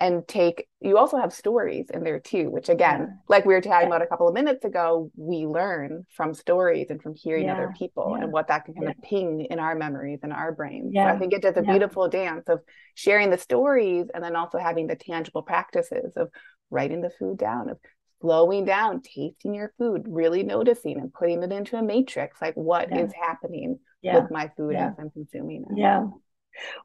and 0.00 0.26
take 0.26 0.66
you 0.80 0.96
also 0.96 1.18
have 1.18 1.32
stories 1.32 1.86
in 1.92 2.02
there 2.02 2.18
too 2.18 2.50
which 2.50 2.68
again 2.68 3.00
yeah. 3.00 3.06
like 3.28 3.44
we 3.44 3.52
were 3.52 3.60
talking 3.60 3.82
yeah. 3.82 3.86
about 3.86 4.02
a 4.02 4.06
couple 4.06 4.26
of 4.26 4.34
minutes 4.34 4.64
ago 4.64 5.10
we 5.14 5.46
learn 5.46 6.04
from 6.16 6.32
stories 6.32 6.86
and 6.88 7.02
from 7.02 7.14
hearing 7.14 7.44
yeah. 7.44 7.52
other 7.52 7.72
people 7.78 8.14
and 8.14 8.32
what 8.32 8.48
that 8.48 8.64
can 8.64 8.74
kind 8.74 8.88
of 8.88 8.94
ping 9.02 9.46
in 9.50 9.58
our 9.58 9.74
memories 9.74 10.20
and 10.22 10.32
our 10.32 10.52
brains. 10.52 10.92
So 10.94 11.00
i 11.00 11.18
think 11.18 11.32
it 11.32 11.42
does 11.42 11.56
a 11.56 11.62
beautiful 11.62 12.08
dance 12.08 12.48
of 12.48 12.60
sharing 12.94 13.30
the 13.30 13.38
stories 13.38 14.06
and 14.12 14.24
then 14.24 14.34
also 14.34 14.58
having 14.58 14.86
the 14.86 14.96
tangible 14.96 15.42
practices 15.42 16.12
of 16.16 16.30
writing 16.70 17.02
the 17.02 17.10
food 17.10 17.36
down 17.36 17.68
of 17.68 17.78
slowing 18.22 18.64
down 18.64 19.02
tasting 19.02 19.54
your 19.54 19.72
food 19.78 20.04
really 20.06 20.42
noticing 20.42 20.98
and 20.98 21.12
putting 21.12 21.42
it 21.42 21.52
into 21.52 21.76
a 21.76 21.82
matrix 21.82 22.40
like 22.40 22.54
what 22.54 22.94
is 22.96 23.12
happening 23.12 23.78
with 24.02 24.30
my 24.30 24.50
food 24.56 24.74
as 24.74 24.94
i'm 24.98 25.10
consuming 25.10 25.64
it. 25.70 25.78
Yeah. 25.78 26.06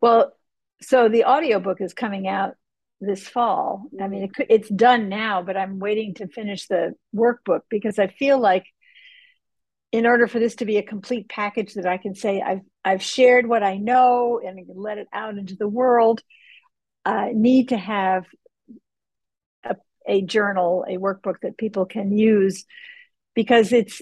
Well 0.02 0.34
so 0.82 1.08
the 1.08 1.24
audiobook 1.24 1.80
is 1.80 1.94
coming 1.94 2.28
out 2.28 2.56
this 3.02 3.28
fall. 3.28 3.86
I 4.02 4.08
mean, 4.08 4.24
it, 4.24 4.32
mm-hmm. 4.34 4.44
it's 4.50 4.70
done 4.70 5.10
now, 5.10 5.42
but 5.42 5.58
I'm 5.58 5.80
waiting 5.80 6.14
to 6.16 6.28
finish 6.28 6.68
the 6.68 6.94
workbook 7.16 7.62
because 7.70 8.00
I 8.00 8.08
feel 8.08 8.40
like 8.40 8.66
in 9.92 10.06
order 10.06 10.28
for 10.28 10.40
this 10.40 10.56
to 10.56 10.66
be 10.66 10.78
a 10.78 10.84
complete 10.84 11.30
package 11.30 11.76
that 11.76 11.86
I 11.86 11.98
can 11.98 12.16
say 12.16 12.42
I've 12.42 12.62
I've 12.84 13.02
shared 13.02 13.48
what 13.48 13.64
I 13.64 13.78
know 13.78 14.42
and 14.46 14.60
let 14.76 14.98
it 14.98 15.08
out 15.14 15.38
into 15.38 15.56
the 15.56 15.68
world, 15.68 16.22
I 17.04 17.32
need 17.34 17.70
to 17.70 17.78
have 17.78 18.26
a, 19.64 19.76
a 20.08 20.22
journal, 20.22 20.86
a 20.88 20.98
workbook 20.98 21.36
that 21.42 21.58
people 21.58 21.86
can 21.86 22.12
use 22.12 22.66
because 23.36 23.72
it's 23.72 24.02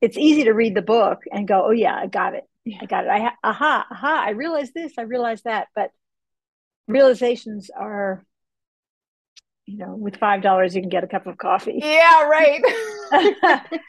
it's 0.00 0.16
easy 0.16 0.44
to 0.44 0.52
read 0.52 0.74
the 0.74 0.82
book 0.82 1.22
and 1.30 1.48
go, 1.48 1.66
oh 1.66 1.72
yeah, 1.72 1.94
I 1.94 2.06
got 2.06 2.34
it, 2.34 2.44
I 2.80 2.86
got 2.86 3.04
it. 3.04 3.10
I 3.10 3.30
aha, 3.42 3.86
aha, 3.90 4.24
I 4.26 4.30
realized 4.30 4.74
this, 4.74 4.94
I 4.98 5.02
realized 5.02 5.44
that, 5.44 5.68
but 5.74 5.90
realizations 6.86 7.70
are 7.70 8.24
you 9.68 9.78
know 9.78 9.94
with 9.94 10.16
five 10.16 10.42
dollars 10.42 10.74
you 10.74 10.80
can 10.80 10.88
get 10.88 11.04
a 11.04 11.06
cup 11.06 11.26
of 11.26 11.38
coffee. 11.38 11.80
Yeah 11.82 12.24
right. 12.24 12.62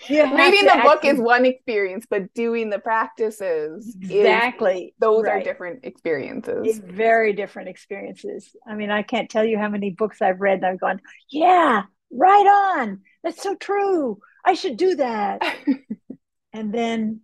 Reading 0.10 0.66
the 0.66 0.80
book 0.84 1.06
is 1.06 1.20
one 1.20 1.46
experience 1.46 2.06
but 2.10 2.34
doing 2.34 2.70
the 2.70 2.80
practices 2.80 3.96
exactly. 4.02 4.86
is, 4.86 4.92
those 5.00 5.24
right. 5.24 5.42
are 5.42 5.44
different 5.44 5.86
experiences. 5.86 6.62
It's 6.64 6.80
very 6.80 7.34
different 7.34 7.70
experiences. 7.70 8.56
I 8.68 8.76
mean 8.76 8.92
i 8.92 9.02
can't 9.02 9.30
tell 9.30 9.46
you 9.46 9.58
how 9.58 9.70
many 9.70 9.92
books 9.92 10.22
i've 10.22 10.42
read 10.42 10.58
and 10.58 10.66
i've 10.66 10.80
gone 10.80 11.02
yeah 11.30 11.84
right 12.12 12.76
on. 12.78 13.02
That's 13.24 13.42
so 13.42 13.56
true. 13.56 14.20
I 14.46 14.54
should 14.54 14.78
do 14.78 14.96
that. 14.96 15.42
And 16.54 16.74
then 16.74 17.22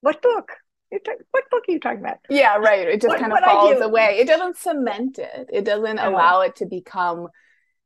what 0.00 0.22
book 0.22 0.52
what 0.90 1.50
book 1.50 1.64
are 1.68 1.72
you 1.72 1.80
talking 1.80 2.00
about? 2.00 2.18
Yeah, 2.30 2.56
right. 2.56 2.88
It 2.88 3.00
just 3.00 3.08
what, 3.08 3.20
kind 3.20 3.32
of 3.32 3.38
falls 3.40 3.80
away. 3.80 4.18
It 4.20 4.26
doesn't 4.26 4.56
cement 4.56 5.18
it. 5.18 5.50
It 5.52 5.64
doesn't 5.64 5.98
oh. 5.98 6.10
allow 6.10 6.40
it 6.42 6.56
to 6.56 6.66
become 6.66 7.28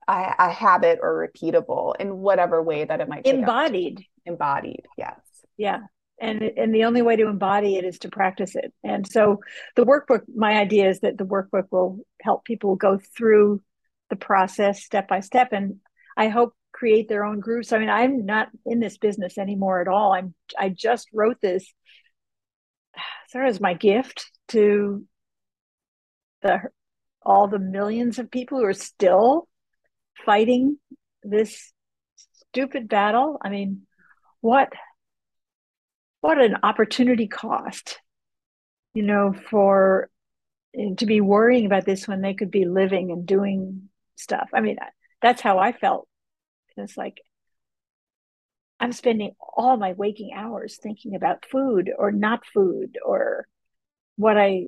a, 0.08 0.34
a, 0.38 0.50
habit 0.50 0.98
or 1.02 1.28
repeatable 1.28 1.94
in 1.98 2.18
whatever 2.18 2.62
way 2.62 2.84
that 2.84 3.00
it 3.00 3.08
might 3.08 3.24
be 3.24 3.30
embodied. 3.30 4.04
Embodied, 4.26 4.86
yes. 4.96 5.18
Yeah. 5.56 5.78
And 6.20 6.42
and 6.42 6.72
the 6.72 6.84
only 6.84 7.02
way 7.02 7.16
to 7.16 7.26
embody 7.26 7.76
it 7.76 7.84
is 7.84 7.98
to 8.00 8.08
practice 8.08 8.54
it. 8.54 8.72
And 8.84 9.06
so 9.06 9.40
the 9.74 9.84
workbook, 9.84 10.22
my 10.32 10.58
idea 10.58 10.88
is 10.88 11.00
that 11.00 11.18
the 11.18 11.24
workbook 11.24 11.66
will 11.72 11.98
help 12.20 12.44
people 12.44 12.76
go 12.76 13.00
through 13.16 13.60
the 14.10 14.16
process 14.16 14.84
step 14.84 15.08
by 15.08 15.20
step. 15.20 15.48
And 15.52 15.80
I 16.16 16.28
hope 16.28 16.54
create 16.72 17.08
their 17.08 17.24
own 17.24 17.40
groups. 17.40 17.72
I 17.72 17.78
mean, 17.78 17.90
I'm 17.90 18.24
not 18.24 18.48
in 18.66 18.80
this 18.80 18.98
business 18.98 19.38
anymore 19.38 19.80
at 19.80 19.88
all. 19.88 20.12
I'm 20.12 20.34
I 20.58 20.68
just 20.68 21.08
wrote 21.12 21.40
this 21.40 21.72
as 23.34 23.60
my 23.60 23.74
gift 23.74 24.30
to 24.48 25.04
the 26.42 26.60
all 27.24 27.48
the 27.48 27.58
millions 27.58 28.18
of 28.18 28.30
people 28.30 28.58
who 28.58 28.64
are 28.64 28.74
still 28.74 29.48
fighting 30.26 30.78
this 31.22 31.72
stupid 32.50 32.88
battle. 32.88 33.38
I 33.42 33.48
mean, 33.48 33.86
what 34.40 34.72
what 36.20 36.40
an 36.40 36.56
opportunity 36.62 37.26
cost, 37.26 37.98
you 38.94 39.02
know, 39.02 39.34
for 39.50 40.08
eh, 40.76 40.94
to 40.98 41.06
be 41.06 41.20
worrying 41.20 41.66
about 41.66 41.84
this 41.84 42.06
when 42.06 42.20
they 42.20 42.34
could 42.34 42.50
be 42.50 42.64
living 42.64 43.10
and 43.10 43.26
doing 43.26 43.88
stuff. 44.16 44.50
I 44.54 44.60
mean, 44.60 44.76
that's 45.20 45.40
how 45.40 45.58
I 45.58 45.72
felt. 45.72 46.08
It's 46.76 46.96
like 46.96 47.20
I'm 48.82 48.92
spending 48.92 49.34
all 49.38 49.76
my 49.76 49.92
waking 49.92 50.32
hours 50.34 50.76
thinking 50.82 51.14
about 51.14 51.46
food 51.46 51.90
or 51.96 52.10
not 52.10 52.44
food 52.44 52.98
or 53.04 53.46
what 54.16 54.36
I, 54.36 54.64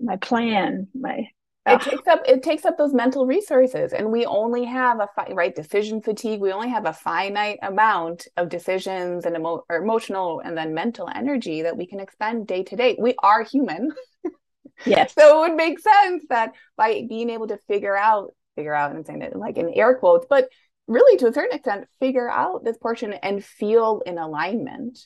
my 0.00 0.16
plan, 0.16 0.88
my, 0.94 1.28
it 1.66 1.82
takes 1.82 2.08
up 2.08 2.22
it 2.26 2.42
takes 2.42 2.64
up 2.64 2.78
those 2.78 2.94
mental 2.94 3.26
resources 3.26 3.92
and 3.92 4.10
we 4.10 4.24
only 4.24 4.64
have 4.64 4.98
a 4.98 5.08
fi- 5.14 5.32
right 5.34 5.54
decision 5.54 6.00
fatigue 6.00 6.40
we 6.40 6.52
only 6.52 6.70
have 6.70 6.86
a 6.86 6.92
finite 6.92 7.58
amount 7.62 8.26
of 8.38 8.48
decisions 8.48 9.26
and 9.26 9.36
emo- 9.36 9.62
emotional 9.70 10.40
and 10.40 10.56
then 10.56 10.72
mental 10.72 11.08
energy 11.14 11.60
that 11.62 11.76
we 11.76 11.86
can 11.86 12.00
expend 12.00 12.46
day 12.46 12.62
to 12.64 12.76
day. 12.76 12.96
We 12.98 13.14
are 13.22 13.42
human. 13.42 13.90
Yes. 14.86 15.12
So 15.12 15.44
it 15.44 15.48
would 15.50 15.56
make 15.58 15.78
sense 15.78 16.24
that 16.30 16.54
by 16.78 17.04
being 17.06 17.28
able 17.28 17.48
to 17.48 17.58
figure 17.68 17.94
out 17.94 18.32
figure 18.56 18.72
out 18.72 18.92
and 18.92 19.04
saying 19.04 19.20
it 19.20 19.36
like 19.36 19.58
in 19.58 19.68
air 19.74 19.94
quotes 19.94 20.26
but 20.28 20.48
really 20.90 21.16
to 21.16 21.26
a 21.26 21.32
certain 21.32 21.56
extent 21.56 21.86
figure 21.98 22.30
out 22.30 22.64
this 22.64 22.76
portion 22.76 23.12
and 23.14 23.44
feel 23.44 24.02
in 24.04 24.18
alignment 24.18 24.98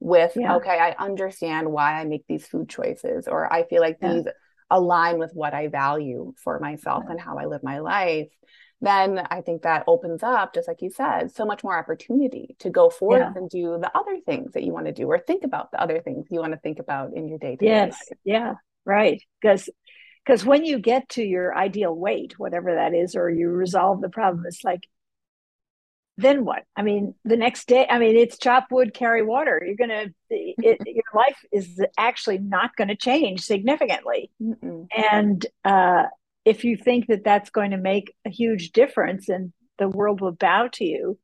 with 0.00 0.32
yeah. 0.36 0.56
okay 0.56 0.78
i 0.78 0.94
understand 1.02 1.70
why 1.70 2.00
i 2.00 2.04
make 2.04 2.24
these 2.28 2.46
food 2.46 2.68
choices 2.68 3.28
or 3.28 3.50
i 3.52 3.64
feel 3.64 3.80
like 3.80 3.98
yeah. 4.00 4.14
these 4.14 4.24
align 4.70 5.18
with 5.18 5.32
what 5.34 5.54
I 5.54 5.68
value 5.68 6.34
for 6.42 6.58
myself 6.58 7.04
and 7.08 7.20
how 7.20 7.38
I 7.38 7.46
live 7.46 7.62
my 7.62 7.78
life, 7.78 8.28
then 8.80 9.18
I 9.30 9.40
think 9.40 9.62
that 9.62 9.84
opens 9.86 10.22
up, 10.22 10.54
just 10.54 10.68
like 10.68 10.82
you 10.82 10.90
said, 10.90 11.34
so 11.34 11.46
much 11.46 11.64
more 11.64 11.78
opportunity 11.78 12.56
to 12.58 12.70
go 12.70 12.90
forth 12.90 13.20
yeah. 13.20 13.32
and 13.34 13.48
do 13.48 13.78
the 13.80 13.90
other 13.96 14.18
things 14.26 14.52
that 14.52 14.64
you 14.64 14.72
want 14.72 14.86
to 14.86 14.92
do 14.92 15.06
or 15.06 15.18
think 15.18 15.44
about 15.44 15.70
the 15.70 15.80
other 15.80 16.00
things 16.00 16.26
you 16.30 16.40
want 16.40 16.52
to 16.52 16.58
think 16.58 16.78
about 16.78 17.14
in 17.14 17.28
your 17.28 17.38
day 17.38 17.56
to 17.56 17.64
day 17.64 17.66
yes. 17.66 17.92
life. 17.92 18.18
Yeah, 18.24 18.54
right. 18.84 19.22
Because 19.40 19.70
because 20.24 20.44
when 20.44 20.64
you 20.64 20.80
get 20.80 21.08
to 21.10 21.22
your 21.22 21.56
ideal 21.56 21.94
weight, 21.94 22.36
whatever 22.36 22.74
that 22.74 22.92
is, 22.94 23.14
or 23.14 23.30
you 23.30 23.48
resolve 23.48 24.00
the 24.00 24.08
problem, 24.08 24.44
it's 24.46 24.64
like 24.64 24.80
then 26.18 26.44
what? 26.44 26.64
I 26.74 26.82
mean, 26.82 27.14
the 27.24 27.36
next 27.36 27.68
day, 27.68 27.86
I 27.88 27.98
mean, 27.98 28.16
it's 28.16 28.38
chop 28.38 28.68
wood, 28.70 28.94
carry 28.94 29.22
water. 29.22 29.62
You're 29.64 29.76
going 29.76 30.14
to, 30.30 30.54
your 30.58 31.04
life 31.14 31.38
is 31.52 31.80
actually 31.98 32.38
not 32.38 32.74
going 32.76 32.88
to 32.88 32.96
change 32.96 33.42
significantly. 33.42 34.30
Mm-mm. 34.42 34.86
And 34.96 35.44
uh, 35.64 36.04
if 36.44 36.64
you 36.64 36.76
think 36.76 37.08
that 37.08 37.24
that's 37.24 37.50
going 37.50 37.72
to 37.72 37.76
make 37.76 38.14
a 38.24 38.30
huge 38.30 38.72
difference 38.72 39.28
and 39.28 39.52
the 39.78 39.88
world 39.88 40.20
will 40.20 40.32
bow 40.32 40.68
to 40.74 40.84
you, 40.84 41.18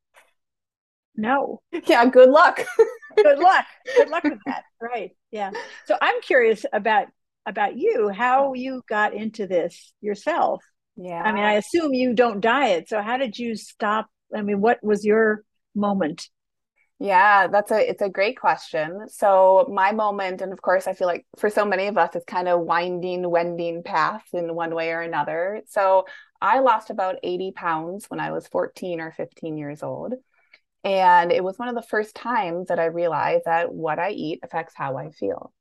no. 1.17 1.61
Yeah, 1.87 2.05
good 2.07 2.31
luck. 2.31 2.65
good 3.17 3.39
luck. 3.39 3.65
Good 3.97 4.09
luck 4.09 4.25
with 4.25 4.39
that. 4.47 4.65
Right. 4.81 5.13
Yeah. 5.31 5.51
So 5.87 5.97
I'm 6.01 6.21
curious 6.23 6.65
about 6.73 7.09
about 7.45 7.77
you, 7.77 8.09
how 8.09 8.55
you 8.55 8.83
got 8.89 9.15
into 9.15 9.47
this 9.47 9.93
yourself. 10.01 10.63
Yeah. 10.97 11.23
I 11.23 11.33
mean, 11.33 11.43
I 11.43 11.55
assume 11.55 11.93
you 11.93 12.15
don't 12.15 12.41
diet. 12.41 12.89
So 12.89 13.03
how 13.03 13.17
did 13.17 13.39
you 13.39 13.57
stop 13.57 14.07
I 14.35 14.43
mean, 14.43 14.61
what 14.61 14.83
was 14.83 15.05
your 15.05 15.45
moment? 15.75 16.29
Yeah, 16.99 17.49
that's 17.49 17.73
a 17.73 17.91
it's 17.91 18.03
a 18.03 18.09
great 18.09 18.39
question. 18.39 19.09
So 19.09 19.69
my 19.73 19.91
moment, 19.91 20.41
and 20.41 20.53
of 20.53 20.63
course, 20.63 20.87
I 20.87 20.93
feel 20.93 21.09
like 21.09 21.27
for 21.37 21.51
so 21.51 21.65
many 21.65 21.89
of 21.89 21.99
us, 21.99 22.15
it's 22.15 22.25
kind 22.25 22.47
of 22.47 22.61
winding, 22.61 23.29
wending 23.29 23.83
path 23.83 24.23
in 24.33 24.55
one 24.55 24.75
way 24.75 24.93
or 24.93 25.01
another. 25.01 25.63
So 25.67 26.07
I 26.41 26.61
lost 26.61 26.91
about 26.91 27.17
80 27.25 27.53
pounds 27.53 28.07
when 28.09 28.21
I 28.21 28.31
was 28.31 28.47
14 28.47 29.01
or 29.01 29.11
15 29.11 29.57
years 29.57 29.83
old. 29.83 30.15
And 30.85 31.33
it 31.33 31.43
was 31.43 31.59
one 31.59 31.69
of 31.69 31.75
the 31.75 31.83
first 31.83 32.15
times 32.15 32.69
that 32.69 32.79
I 32.79 32.87
realized 32.87 33.45
that 33.47 33.73
what 33.73 33.99
I 33.99 34.11
eat 34.11 34.41
affects 34.43 34.75
how 34.77 34.97
I 34.97 35.11
feel. 35.11 35.53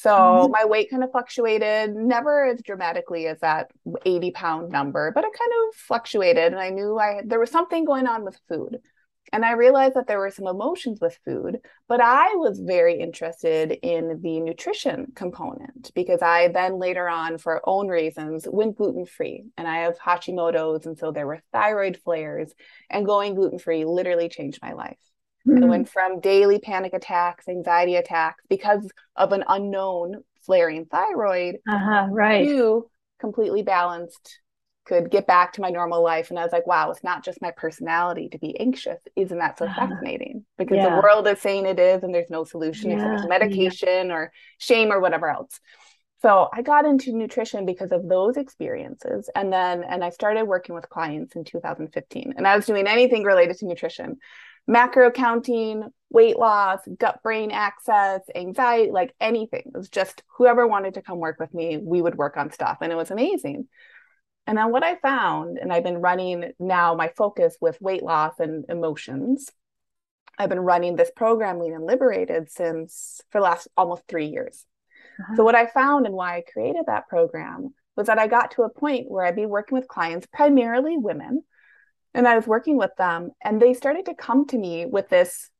So 0.00 0.10
mm-hmm. 0.10 0.52
my 0.52 0.64
weight 0.64 0.90
kind 0.90 1.04
of 1.04 1.10
fluctuated, 1.10 1.94
never 1.94 2.46
as 2.46 2.62
dramatically 2.62 3.26
as 3.26 3.38
that 3.40 3.70
80 4.06 4.30
pound 4.30 4.70
number, 4.70 5.12
but 5.14 5.24
it 5.24 5.32
kind 5.38 5.52
of 5.68 5.74
fluctuated. 5.74 6.52
And 6.52 6.58
I 6.58 6.70
knew 6.70 6.98
I 6.98 7.20
there 7.22 7.38
was 7.38 7.50
something 7.50 7.84
going 7.84 8.06
on 8.06 8.24
with 8.24 8.40
food. 8.48 8.78
And 9.30 9.44
I 9.44 9.52
realized 9.52 9.96
that 9.96 10.06
there 10.06 10.18
were 10.18 10.30
some 10.30 10.46
emotions 10.46 11.00
with 11.02 11.18
food, 11.24 11.58
but 11.86 12.00
I 12.00 12.34
was 12.36 12.58
very 12.58 12.98
interested 12.98 13.72
in 13.82 14.20
the 14.22 14.40
nutrition 14.40 15.12
component 15.14 15.92
because 15.94 16.22
I 16.22 16.48
then 16.48 16.78
later 16.78 17.06
on, 17.06 17.36
for 17.36 17.60
own 17.64 17.88
reasons, 17.88 18.48
went 18.50 18.76
gluten 18.76 19.04
free. 19.04 19.44
And 19.58 19.68
I 19.68 19.80
have 19.80 19.98
Hashimoto's. 19.98 20.86
And 20.86 20.98
so 20.98 21.12
there 21.12 21.26
were 21.26 21.42
thyroid 21.52 21.98
flares, 22.02 22.52
and 22.88 23.04
going 23.04 23.34
gluten 23.34 23.58
free 23.58 23.84
literally 23.84 24.30
changed 24.30 24.60
my 24.62 24.72
life. 24.72 25.09
Mm-hmm. 25.48 25.68
went 25.68 25.88
from 25.88 26.20
daily 26.20 26.58
panic 26.58 26.92
attacks, 26.92 27.48
anxiety 27.48 27.96
attacks 27.96 28.44
because 28.50 28.86
of 29.16 29.32
an 29.32 29.42
unknown 29.48 30.22
flaring 30.44 30.84
thyroid 30.84 31.56
uh-huh, 31.66 32.08
right. 32.10 32.46
to 32.46 32.90
completely 33.20 33.62
balanced, 33.62 34.40
could 34.86 35.10
get 35.10 35.26
back 35.26 35.52
to 35.52 35.60
my 35.60 35.70
normal 35.70 36.02
life. 36.02 36.30
And 36.30 36.38
I 36.38 36.42
was 36.42 36.52
like, 36.52 36.66
wow, 36.66 36.90
it's 36.90 37.04
not 37.04 37.24
just 37.24 37.40
my 37.40 37.52
personality 37.52 38.28
to 38.30 38.38
be 38.38 38.58
anxious. 38.58 39.00
Isn't 39.14 39.38
that 39.38 39.58
so 39.58 39.66
uh-huh. 39.66 39.86
fascinating? 39.86 40.44
Because 40.58 40.78
yeah. 40.78 40.90
the 40.90 41.02
world 41.02 41.28
is 41.28 41.40
saying 41.40 41.66
it 41.66 41.78
is, 41.78 42.02
and 42.02 42.14
there's 42.14 42.30
no 42.30 42.44
solution 42.44 42.90
yeah. 42.90 43.12
except 43.12 43.28
medication 43.28 44.08
yeah. 44.08 44.14
or 44.14 44.32
shame 44.58 44.90
or 44.90 45.00
whatever 45.00 45.28
else. 45.28 45.60
So 46.22 46.48
I 46.52 46.62
got 46.62 46.84
into 46.84 47.12
nutrition 47.12 47.64
because 47.64 47.92
of 47.92 48.06
those 48.06 48.36
experiences. 48.36 49.30
And 49.34 49.52
then, 49.52 49.84
and 49.84 50.04
I 50.04 50.10
started 50.10 50.44
working 50.44 50.74
with 50.74 50.88
clients 50.88 51.34
in 51.34 51.44
2015. 51.44 52.34
And 52.36 52.46
I 52.46 52.56
was 52.56 52.66
doing 52.66 52.86
anything 52.86 53.22
related 53.22 53.56
to 53.58 53.66
nutrition 53.66 54.18
macro 54.66 55.10
counting, 55.10 55.84
weight 56.10 56.38
loss, 56.38 56.80
gut 56.98 57.22
brain 57.22 57.50
axis, 57.50 58.22
anxiety, 58.34 58.90
like 58.90 59.14
anything. 59.20 59.62
It 59.66 59.76
was 59.76 59.88
just 59.88 60.22
whoever 60.36 60.66
wanted 60.66 60.94
to 60.94 61.02
come 61.02 61.18
work 61.18 61.38
with 61.38 61.54
me, 61.54 61.78
we 61.78 62.02
would 62.02 62.16
work 62.16 62.36
on 62.36 62.50
stuff. 62.50 62.78
And 62.80 62.92
it 62.92 62.96
was 62.96 63.10
amazing. 63.10 63.68
And 64.46 64.58
then 64.58 64.72
what 64.72 64.82
I 64.82 64.96
found, 64.96 65.58
and 65.58 65.72
I've 65.72 65.84
been 65.84 66.00
running 66.00 66.52
now 66.58 66.94
my 66.94 67.12
focus 67.16 67.56
with 67.60 67.80
weight 67.80 68.02
loss 68.02 68.34
and 68.38 68.64
emotions. 68.68 69.50
I've 70.38 70.48
been 70.48 70.60
running 70.60 70.96
this 70.96 71.10
program, 71.14 71.60
Lean 71.60 71.74
and 71.74 71.86
Liberated, 71.86 72.50
since 72.50 73.20
for 73.30 73.38
the 73.40 73.44
last 73.44 73.68
almost 73.76 74.02
three 74.08 74.26
years. 74.26 74.64
Uh-huh. 75.20 75.36
So, 75.36 75.44
what 75.44 75.54
I 75.54 75.66
found 75.66 76.06
and 76.06 76.14
why 76.14 76.36
I 76.36 76.42
created 76.52 76.84
that 76.86 77.08
program 77.08 77.74
was 77.96 78.06
that 78.06 78.18
I 78.18 78.26
got 78.26 78.52
to 78.52 78.62
a 78.62 78.70
point 78.70 79.10
where 79.10 79.24
I'd 79.24 79.36
be 79.36 79.46
working 79.46 79.76
with 79.76 79.86
clients, 79.86 80.26
primarily 80.32 80.96
women, 80.96 81.44
and 82.14 82.26
I 82.26 82.36
was 82.36 82.46
working 82.46 82.76
with 82.76 82.94
them, 82.96 83.30
and 83.42 83.60
they 83.60 83.74
started 83.74 84.06
to 84.06 84.14
come 84.14 84.46
to 84.48 84.58
me 84.58 84.86
with 84.86 85.08
this 85.08 85.50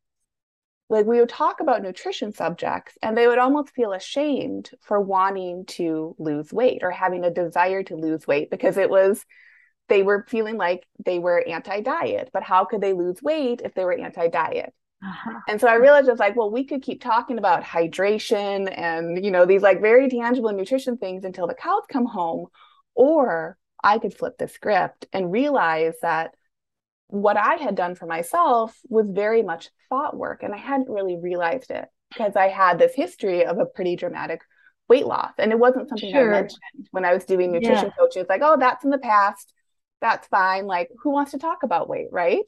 like 0.90 1.06
we 1.06 1.20
would 1.20 1.28
talk 1.28 1.60
about 1.60 1.82
nutrition 1.82 2.32
subjects 2.32 2.98
and 3.00 3.16
they 3.16 3.28
would 3.28 3.38
almost 3.38 3.70
feel 3.70 3.92
ashamed 3.92 4.70
for 4.82 5.00
wanting 5.00 5.64
to 5.64 6.14
lose 6.18 6.52
weight 6.52 6.80
or 6.82 6.90
having 6.90 7.24
a 7.24 7.30
desire 7.30 7.82
to 7.84 7.94
lose 7.94 8.26
weight 8.26 8.50
because 8.50 8.76
it 8.76 8.90
was 8.90 9.24
they 9.88 10.02
were 10.02 10.26
feeling 10.28 10.56
like 10.56 10.86
they 11.04 11.18
were 11.18 11.46
anti-diet 11.48 12.28
but 12.32 12.42
how 12.42 12.64
could 12.64 12.80
they 12.80 12.92
lose 12.92 13.22
weight 13.22 13.62
if 13.64 13.74
they 13.74 13.84
were 13.84 13.92
anti-diet 13.92 14.74
uh-huh. 15.02 15.40
and 15.48 15.60
so 15.60 15.68
i 15.68 15.74
realized 15.74 16.08
it's 16.08 16.20
like 16.20 16.36
well 16.36 16.50
we 16.50 16.64
could 16.64 16.82
keep 16.82 17.00
talking 17.00 17.38
about 17.38 17.62
hydration 17.62 18.72
and 18.76 19.24
you 19.24 19.30
know 19.30 19.46
these 19.46 19.62
like 19.62 19.80
very 19.80 20.10
tangible 20.10 20.52
nutrition 20.52 20.98
things 20.98 21.24
until 21.24 21.46
the 21.46 21.54
cows 21.54 21.82
come 21.90 22.04
home 22.04 22.46
or 22.94 23.56
i 23.82 23.98
could 23.98 24.12
flip 24.12 24.36
the 24.38 24.48
script 24.48 25.06
and 25.12 25.32
realize 25.32 25.94
that 26.02 26.34
what 27.10 27.36
I 27.36 27.56
had 27.56 27.74
done 27.74 27.94
for 27.94 28.06
myself 28.06 28.76
was 28.88 29.06
very 29.08 29.42
much 29.42 29.70
thought 29.88 30.16
work. 30.16 30.42
And 30.42 30.54
I 30.54 30.58
hadn't 30.58 30.88
really 30.88 31.16
realized 31.16 31.70
it 31.70 31.86
because 32.10 32.36
I 32.36 32.48
had 32.48 32.78
this 32.78 32.94
history 32.94 33.44
of 33.44 33.58
a 33.58 33.66
pretty 33.66 33.96
dramatic 33.96 34.40
weight 34.88 35.06
loss. 35.06 35.32
And 35.38 35.52
it 35.52 35.58
wasn't 35.58 35.88
something 35.88 36.12
sure. 36.12 36.34
I 36.34 36.40
mentioned 36.40 36.88
when 36.90 37.04
I 37.04 37.12
was 37.12 37.24
doing 37.24 37.52
nutrition 37.52 37.86
yeah. 37.86 37.92
coaching. 37.98 38.22
It's 38.22 38.30
like, 38.30 38.42
oh, 38.42 38.56
that's 38.58 38.84
in 38.84 38.90
the 38.90 38.98
past. 38.98 39.52
That's 40.00 40.26
fine. 40.28 40.66
Like, 40.66 40.88
who 41.02 41.10
wants 41.10 41.32
to 41.32 41.38
talk 41.38 41.62
about 41.62 41.88
weight? 41.88 42.08
Right. 42.10 42.44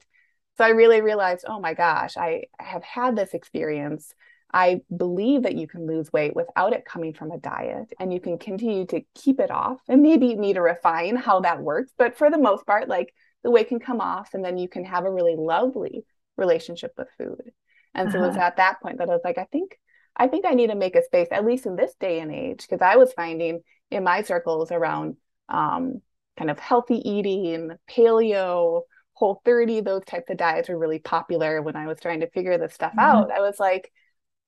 So 0.57 0.63
I 0.63 0.69
really 0.69 1.01
realized, 1.01 1.45
oh 1.47 1.59
my 1.59 1.73
gosh, 1.73 2.15
I 2.15 2.43
have 2.59 2.83
had 2.83 3.15
this 3.15 3.33
experience. 3.33 4.13
I 4.53 4.81
believe 4.95 5.43
that 5.43 5.55
you 5.55 5.67
can 5.67 5.87
lose 5.87 6.13
weight 6.13 6.35
without 6.35 6.73
it 6.73 6.85
coming 6.85 7.13
from 7.13 7.31
a 7.31 7.39
diet 7.39 7.91
and 7.99 8.13
you 8.13 8.19
can 8.19 8.37
continue 8.37 8.85
to 8.87 9.01
keep 9.15 9.39
it 9.39 9.49
off. 9.49 9.79
And 9.89 10.03
maybe 10.03 10.27
you 10.27 10.37
need 10.37 10.53
to 10.53 10.61
refine 10.61 11.15
how 11.15 11.39
that 11.39 11.61
works. 11.61 11.91
But 11.97 12.17
for 12.17 12.29
the 12.29 12.37
most 12.37 12.67
part, 12.67 12.87
like 12.87 13.13
the 13.43 13.51
weight 13.51 13.67
can 13.67 13.79
come 13.79 14.01
off 14.01 14.33
and 14.33 14.43
then 14.43 14.57
you 14.57 14.67
can 14.67 14.85
have 14.85 15.05
a 15.05 15.11
really 15.11 15.35
lovely 15.35 16.05
relationship 16.37 16.93
with 16.97 17.07
food. 17.17 17.51
And 17.93 18.11
so 18.11 18.17
uh-huh. 18.17 18.25
it 18.25 18.27
was 18.27 18.37
uh-huh. 18.37 18.45
at 18.45 18.57
that 18.57 18.81
point 18.81 18.97
that 18.97 19.09
I 19.09 19.13
was 19.13 19.21
like, 19.23 19.37
I 19.37 19.45
think 19.45 19.77
I 20.15 20.27
think 20.27 20.45
I 20.45 20.53
need 20.53 20.67
to 20.67 20.75
make 20.75 20.95
a 20.95 21.03
space, 21.03 21.27
at 21.31 21.45
least 21.45 21.65
in 21.65 21.75
this 21.75 21.95
day 21.99 22.19
and 22.19 22.31
age, 22.31 22.61
because 22.61 22.81
I 22.81 22.97
was 22.97 23.13
finding 23.13 23.61
in 23.89 24.03
my 24.03 24.21
circles 24.21 24.71
around 24.71 25.17
um, 25.49 26.01
kind 26.37 26.51
of 26.51 26.59
healthy 26.59 26.97
eating, 27.09 27.71
paleo, 27.89 28.81
whole 29.13 29.41
30, 29.43 29.81
those 29.81 30.03
types 30.05 30.29
of 30.29 30.37
diets 30.37 30.69
were 30.69 30.77
really 30.77 30.99
popular 30.99 31.61
when 31.61 31.75
I 31.75 31.87
was 31.87 31.99
trying 31.99 32.19
to 32.21 32.29
figure 32.29 32.57
this 32.57 32.73
stuff 32.73 32.91
mm-hmm. 32.91 32.99
out. 32.99 33.31
I 33.31 33.39
was 33.39 33.59
like, 33.59 33.91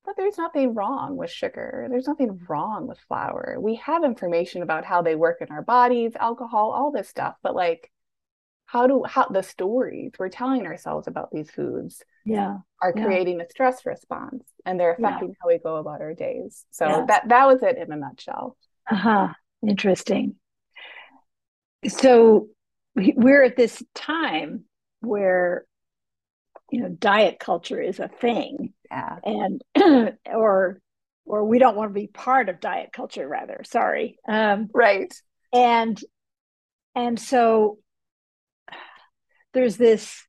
but 0.04 0.16
there's 0.18 0.38
nothing 0.38 0.76
wrong 0.76 1.18
with 1.18 1.32
sugar. 1.32 1.88
There's 1.90 2.08
nothing 2.08 2.40
wrong 2.48 2.88
with 2.88 3.00
flour. 3.08 3.58
We 3.60 3.76
have 3.76 4.04
information 4.04 4.62
about 4.62 4.86
how 4.86 5.02
they 5.02 5.16
work 5.16 5.42
in 5.42 5.50
our 5.50 5.64
bodies, 5.64 6.12
alcohol, 6.20 6.72
all 6.72 6.92
this 6.92 7.10
stuff. 7.10 7.36
But 7.42 7.56
like, 7.56 7.92
how 8.76 8.88
do 8.88 9.04
how 9.08 9.26
the 9.30 9.42
stories 9.42 10.12
we're 10.20 10.28
telling 10.28 10.66
ourselves 10.66 11.08
about 11.08 11.32
these 11.32 11.50
foods 11.50 12.04
yeah 12.26 12.58
are 12.82 12.92
creating 12.92 13.38
yeah. 13.38 13.46
a 13.46 13.50
stress 13.50 13.86
response 13.86 14.44
and 14.66 14.78
they're 14.78 14.92
affecting 14.92 15.30
yeah. 15.30 15.36
how 15.42 15.48
we 15.48 15.58
go 15.58 15.78
about 15.78 16.02
our 16.02 16.14
days. 16.14 16.66
So 16.72 16.86
yeah. 16.86 17.06
that 17.08 17.30
that 17.30 17.48
was 17.48 17.64
it 17.64 17.78
in 17.78 17.92
a 17.92 17.96
nutshell. 17.96 18.58
Uh-huh. 18.92 19.30
Interesting. 19.66 20.36
So 21.88 22.50
we're 22.96 23.44
at 23.44 23.56
this 23.56 23.82
time 23.94 24.66
where 25.00 25.66
you 26.70 26.82
know 26.82 26.90
diet 26.90 27.40
culture 27.40 27.82
is 27.82 28.00
a 28.00 28.10
thing 28.10 28.74
yeah. 28.92 29.20
and 29.24 29.64
or 30.26 30.82
or 31.26 31.46
we 31.46 31.60
don't 31.60 31.78
want 31.78 31.92
to 31.92 32.00
be 32.00 32.08
part 32.08 32.50
of 32.50 32.60
diet 32.60 32.90
culture 32.92 33.28
rather. 33.28 33.62
Sorry. 33.64 34.18
Um, 34.28 34.70
right. 34.74 35.14
and 35.54 35.98
and 36.94 37.18
so 37.18 37.80
there's 39.56 39.78
this 39.78 40.24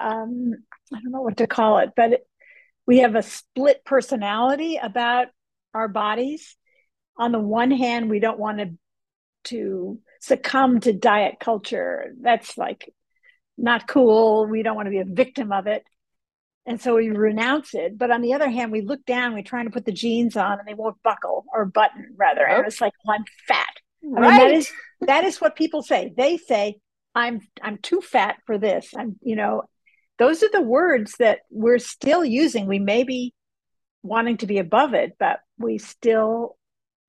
um, 0.00 0.52
I 0.92 1.00
don't 1.00 1.12
know 1.12 1.22
what 1.22 1.38
to 1.38 1.46
call 1.46 1.78
it, 1.78 1.90
but 1.96 2.12
it, 2.12 2.26
we 2.86 2.98
have 2.98 3.16
a 3.16 3.22
split 3.22 3.84
personality 3.84 4.78
about 4.80 5.28
our 5.74 5.88
bodies. 5.88 6.56
On 7.18 7.32
the 7.32 7.40
one 7.40 7.70
hand, 7.70 8.08
we 8.08 8.20
don't 8.20 8.38
want 8.38 8.58
to 8.58 8.70
to 9.44 10.00
succumb 10.20 10.80
to 10.80 10.92
diet 10.92 11.36
culture. 11.40 12.12
That's 12.20 12.58
like 12.58 12.92
not 13.56 13.86
cool. 13.86 14.46
We 14.46 14.62
don't 14.62 14.76
want 14.76 14.86
to 14.86 14.90
be 14.90 14.98
a 14.98 15.04
victim 15.04 15.52
of 15.52 15.66
it. 15.66 15.84
And 16.66 16.80
so 16.80 16.96
we 16.96 17.10
renounce 17.10 17.74
it. 17.74 17.96
But 17.96 18.10
on 18.10 18.22
the 18.22 18.34
other 18.34 18.50
hand, 18.50 18.72
we 18.72 18.80
look 18.80 19.04
down, 19.06 19.34
we're 19.34 19.44
trying 19.44 19.66
to 19.66 19.70
put 19.70 19.84
the 19.84 19.92
jeans 19.92 20.36
on 20.36 20.58
and 20.58 20.66
they 20.66 20.74
won't 20.74 21.00
buckle 21.04 21.44
or 21.52 21.64
button 21.64 22.14
rather. 22.16 22.44
And 22.44 22.66
it's 22.66 22.80
like, 22.80 22.92
well, 23.04 23.16
I'm 23.16 23.24
fat. 23.46 23.66
Right. 24.02 24.24
I 24.24 24.38
mean, 24.38 24.38
that 24.38 24.54
is 24.56 24.72
that 25.02 25.24
is 25.24 25.40
what 25.40 25.56
people 25.56 25.82
say. 25.82 26.12
They 26.16 26.38
say, 26.38 26.78
I'm 27.16 27.40
I'm 27.62 27.78
too 27.78 28.02
fat 28.02 28.36
for 28.44 28.58
this. 28.58 28.90
I'm, 28.96 29.16
you 29.22 29.36
know, 29.36 29.62
those 30.18 30.42
are 30.42 30.50
the 30.52 30.60
words 30.60 31.14
that 31.18 31.40
we're 31.50 31.78
still 31.78 32.24
using. 32.24 32.66
We 32.66 32.78
may 32.78 33.04
be 33.04 33.32
wanting 34.02 34.36
to 34.38 34.46
be 34.46 34.58
above 34.58 34.92
it, 34.92 35.16
but 35.18 35.40
we 35.58 35.78
still 35.78 36.56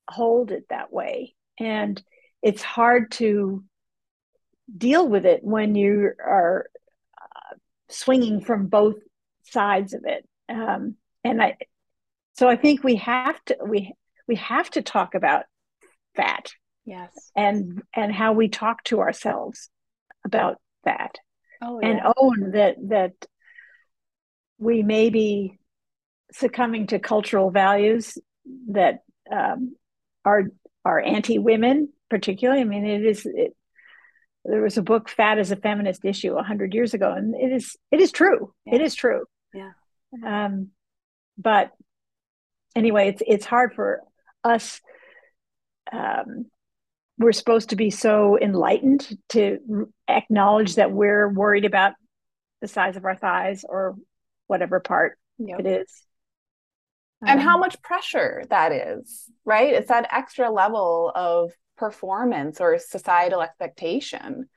hold 0.09 0.51
it 0.51 0.63
that 0.69 0.93
way. 0.93 1.35
And 1.59 2.01
it's 2.41 2.63
hard 2.63 3.11
to 3.13 3.65
deal 4.75 5.07
with 5.07 5.25
it 5.25 5.41
when 5.43 5.75
you 5.75 6.11
are 6.25 6.67
uh, 7.21 7.55
swinging 7.89 8.39
from 8.39 8.67
both 8.67 8.95
sides 9.43 9.93
of 9.93 10.05
it. 10.05 10.25
Um, 10.47 10.95
and 11.25 11.43
I, 11.43 11.57
so 12.37 12.47
I 12.47 12.55
think 12.55 12.81
we 12.81 12.95
have 12.95 13.43
to 13.45 13.57
we 13.67 13.93
we 14.25 14.35
have 14.35 14.69
to 14.71 14.81
talk 14.81 15.15
about 15.15 15.43
that. 16.15 16.53
Yes. 16.85 17.11
And 17.35 17.83
and 17.93 18.13
how 18.13 18.31
we 18.31 18.47
talk 18.47 18.85
to 18.85 19.01
ourselves 19.01 19.69
about 20.27 20.57
that 20.83 21.15
oh, 21.63 21.79
and 21.79 21.99
own 22.15 22.51
that 22.51 22.75
that 22.89 23.13
we 24.59 24.83
may 24.83 25.09
be 25.09 25.57
succumbing 26.31 26.87
to 26.87 26.99
cultural 26.99 27.49
values 27.49 28.17
that 28.69 28.99
um, 29.31 29.75
are 30.25 30.43
are 30.85 30.99
anti 30.99 31.39
women, 31.39 31.89
particularly. 32.09 32.61
I 32.61 32.65
mean, 32.65 32.85
it 32.85 33.05
is. 33.05 33.25
It, 33.25 33.55
there 34.45 34.61
was 34.61 34.77
a 34.77 34.83
book, 34.83 35.09
"Fat 35.09 35.39
Is 35.39 35.51
a 35.51 35.55
Feminist 35.55 36.05
Issue," 36.05 36.35
hundred 36.35 36.73
years 36.73 36.93
ago, 36.93 37.11
and 37.11 37.35
it 37.35 37.51
is 37.51 37.75
it 37.91 37.99
is 37.99 38.11
true. 38.11 38.53
Yeah. 38.65 38.75
It 38.75 38.81
is 38.81 38.95
true. 38.95 39.25
Yeah. 39.53 39.71
Um, 40.25 40.69
but 41.37 41.71
anyway, 42.75 43.09
it's 43.09 43.23
it's 43.25 43.45
hard 43.45 43.73
for 43.73 44.01
us 44.43 44.79
um, 45.91 46.45
we're 47.17 47.31
supposed 47.31 47.69
to 47.69 47.75
be 47.75 47.89
so 47.89 48.37
enlightened 48.39 49.17
to 49.29 49.89
acknowledge 50.07 50.75
that 50.75 50.91
we're 50.91 51.29
worried 51.29 51.65
about 51.65 51.93
the 52.61 52.67
size 52.67 52.95
of 52.95 53.05
our 53.05 53.15
thighs 53.15 53.65
or 53.67 53.95
whatever 54.47 54.79
part 54.79 55.17
yep. 55.37 55.59
it 55.59 55.65
is. 55.65 56.03
And 57.21 57.39
um, 57.39 57.45
how 57.45 57.57
much 57.57 57.81
pressure 57.81 58.43
that 58.49 58.71
is, 58.71 59.29
right? 59.43 59.73
It's 59.73 59.89
that 59.89 60.07
extra 60.11 60.51
level 60.51 61.11
of 61.15 61.51
performance 61.77 62.61
or 62.61 62.77
societal 62.77 63.41
expectation 63.41 64.47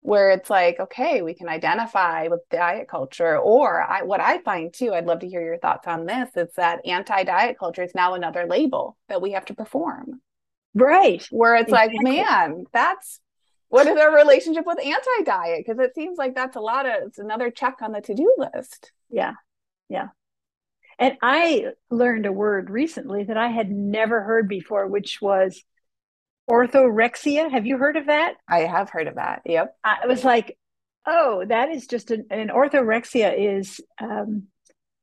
where 0.00 0.30
it's 0.30 0.48
like, 0.50 0.78
okay, 0.78 1.22
we 1.22 1.34
can 1.34 1.48
identify 1.48 2.28
with 2.28 2.40
diet 2.48 2.88
culture. 2.88 3.38
Or 3.38 3.82
I, 3.82 4.02
what 4.02 4.20
I 4.20 4.38
find 4.38 4.72
too, 4.72 4.94
I'd 4.94 5.06
love 5.06 5.20
to 5.20 5.28
hear 5.28 5.42
your 5.42 5.58
thoughts 5.58 5.88
on 5.88 6.06
this, 6.06 6.30
is 6.36 6.52
that 6.56 6.86
anti 6.86 7.24
diet 7.24 7.58
culture 7.58 7.82
is 7.82 7.94
now 7.94 8.14
another 8.14 8.46
label 8.46 8.96
that 9.08 9.20
we 9.20 9.32
have 9.32 9.44
to 9.46 9.54
perform. 9.54 10.20
Right. 10.76 11.26
Where 11.30 11.56
it's 11.56 11.70
exactly. 11.70 11.98
like, 12.04 12.26
man, 12.26 12.64
that's 12.72 13.20
what 13.68 13.86
is 13.86 13.98
our 13.98 14.14
relationship 14.14 14.64
with 14.66 14.78
anti 14.78 15.24
diet? 15.24 15.64
Because 15.66 15.80
it 15.80 15.94
seems 15.94 16.18
like 16.18 16.34
that's 16.34 16.56
a 16.56 16.60
lot 16.60 16.86
of, 16.86 17.08
it's 17.08 17.18
another 17.18 17.50
check 17.50 17.76
on 17.82 17.92
the 17.92 18.00
to 18.02 18.14
do 18.14 18.34
list. 18.38 18.92
Yeah. 19.10 19.32
Yeah. 19.88 20.08
And 20.98 21.16
I 21.22 21.72
learned 21.90 22.26
a 22.26 22.32
word 22.32 22.70
recently 22.70 23.24
that 23.24 23.36
I 23.36 23.48
had 23.48 23.70
never 23.70 24.22
heard 24.22 24.48
before, 24.48 24.86
which 24.86 25.20
was 25.20 25.62
orthorexia. 26.48 27.50
Have 27.50 27.66
you 27.66 27.76
heard 27.78 27.96
of 27.96 28.06
that? 28.06 28.34
I 28.48 28.60
have 28.60 28.90
heard 28.90 29.08
of 29.08 29.16
that. 29.16 29.42
Yep. 29.44 29.74
I 29.84 30.06
was 30.06 30.24
like, 30.24 30.56
oh, 31.06 31.44
that 31.46 31.70
is 31.70 31.86
just 31.86 32.10
an, 32.10 32.26
an 32.30 32.48
orthorexia 32.48 33.58
is 33.58 33.80
um, 34.00 34.44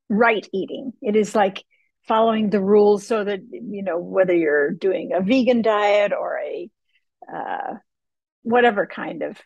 right 0.10 0.48
eating. 0.54 0.94
It 1.02 1.16
is 1.16 1.36
like 1.36 1.64
following 2.08 2.50
the 2.50 2.62
rules 2.62 3.06
so 3.08 3.24
that 3.24 3.42
you 3.52 3.84
know 3.84 3.98
whether 3.98 4.36
you're 4.36 4.72
doing 4.72 5.12
a 5.14 5.22
vegan 5.22 5.62
diet 5.62 6.12
or 6.12 6.40
a 6.40 6.70
uh, 7.34 7.76
whatever 8.44 8.86
kind 8.86 9.24
of 9.24 9.40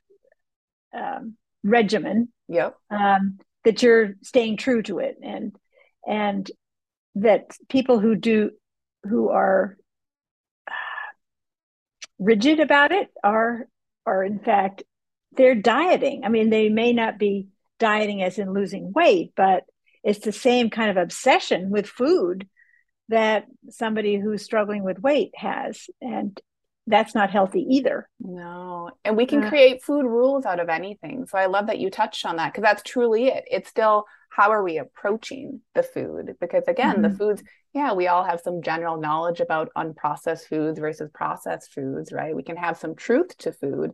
um, 0.96 1.36
regimen 1.64 2.30
yep. 2.48 2.76
um, 2.90 3.40
that 3.64 3.82
you're 3.84 4.16
staying 4.24 4.58
true 4.58 4.82
to 4.84 5.00
it. 5.00 5.18
And 5.22 5.56
and 6.06 6.50
that 7.16 7.56
people 7.70 8.00
who 8.00 8.16
do 8.16 8.52
who 9.04 9.30
are 9.30 9.78
rigid 12.20 12.60
about 12.60 12.92
it 12.92 13.10
are 13.24 13.68
are 14.06 14.24
in 14.24 14.40
fact 14.40 14.84
they're 15.34 15.56
dieting. 15.56 16.24
I 16.24 16.30
mean 16.30 16.50
they 16.50 16.70
may 16.70 16.94
not 16.94 17.20
be 17.20 17.48
dieting 17.80 18.24
as 18.24 18.40
in 18.40 18.54
losing 18.54 18.92
weight 18.92 19.34
but 19.36 19.64
it's 20.04 20.20
the 20.20 20.32
same 20.32 20.70
kind 20.70 20.90
of 20.90 20.98
obsession 20.98 21.70
with 21.70 21.88
food 21.88 22.48
that 23.10 23.46
somebody 23.70 24.18
who's 24.18 24.44
struggling 24.44 24.84
with 24.84 25.00
weight 25.00 25.32
has 25.36 25.88
and 26.02 26.40
that's 26.90 27.14
not 27.14 27.30
healthy 27.30 27.66
either. 27.70 28.10
No 28.20 28.92
and 29.04 29.18
we 29.18 29.26
can 29.26 29.44
uh, 29.44 29.50
create 29.50 29.84
food 29.84 30.06
rules 30.06 30.46
out 30.46 30.60
of 30.60 30.70
anything 30.70 31.26
so 31.28 31.38
i 31.38 31.46
love 31.46 31.68
that 31.68 31.80
you 31.80 31.90
touched 31.90 32.26
on 32.26 32.38
that 32.38 32.54
because 32.54 32.64
that's 32.64 32.84
truly 32.84 33.28
it. 33.28 33.44
It's 33.50 33.70
still 33.70 34.06
how 34.30 34.52
are 34.52 34.64
we 34.64 34.78
approaching 34.78 35.62
the 35.74 35.84
food? 35.84 36.36
Because 36.40 36.64
again 36.68 36.98
mm-hmm. 36.98 37.02
the 37.04 37.10
foods 37.10 37.44
yeah 37.74 37.94
we 37.94 38.08
all 38.08 38.24
have 38.24 38.42
some 38.42 38.62
general 38.62 38.98
knowledge 38.98 39.40
about 39.40 39.72
unprocessed 39.78 40.48
foods 40.48 40.80
versus 40.80 41.10
processed 41.14 41.74
foods 41.74 42.12
right? 42.12 42.36
We 42.36 42.44
can 42.44 42.58
have 42.58 42.78
some 42.78 42.96
truth 42.96 43.38
to 43.40 43.52
food 43.52 43.92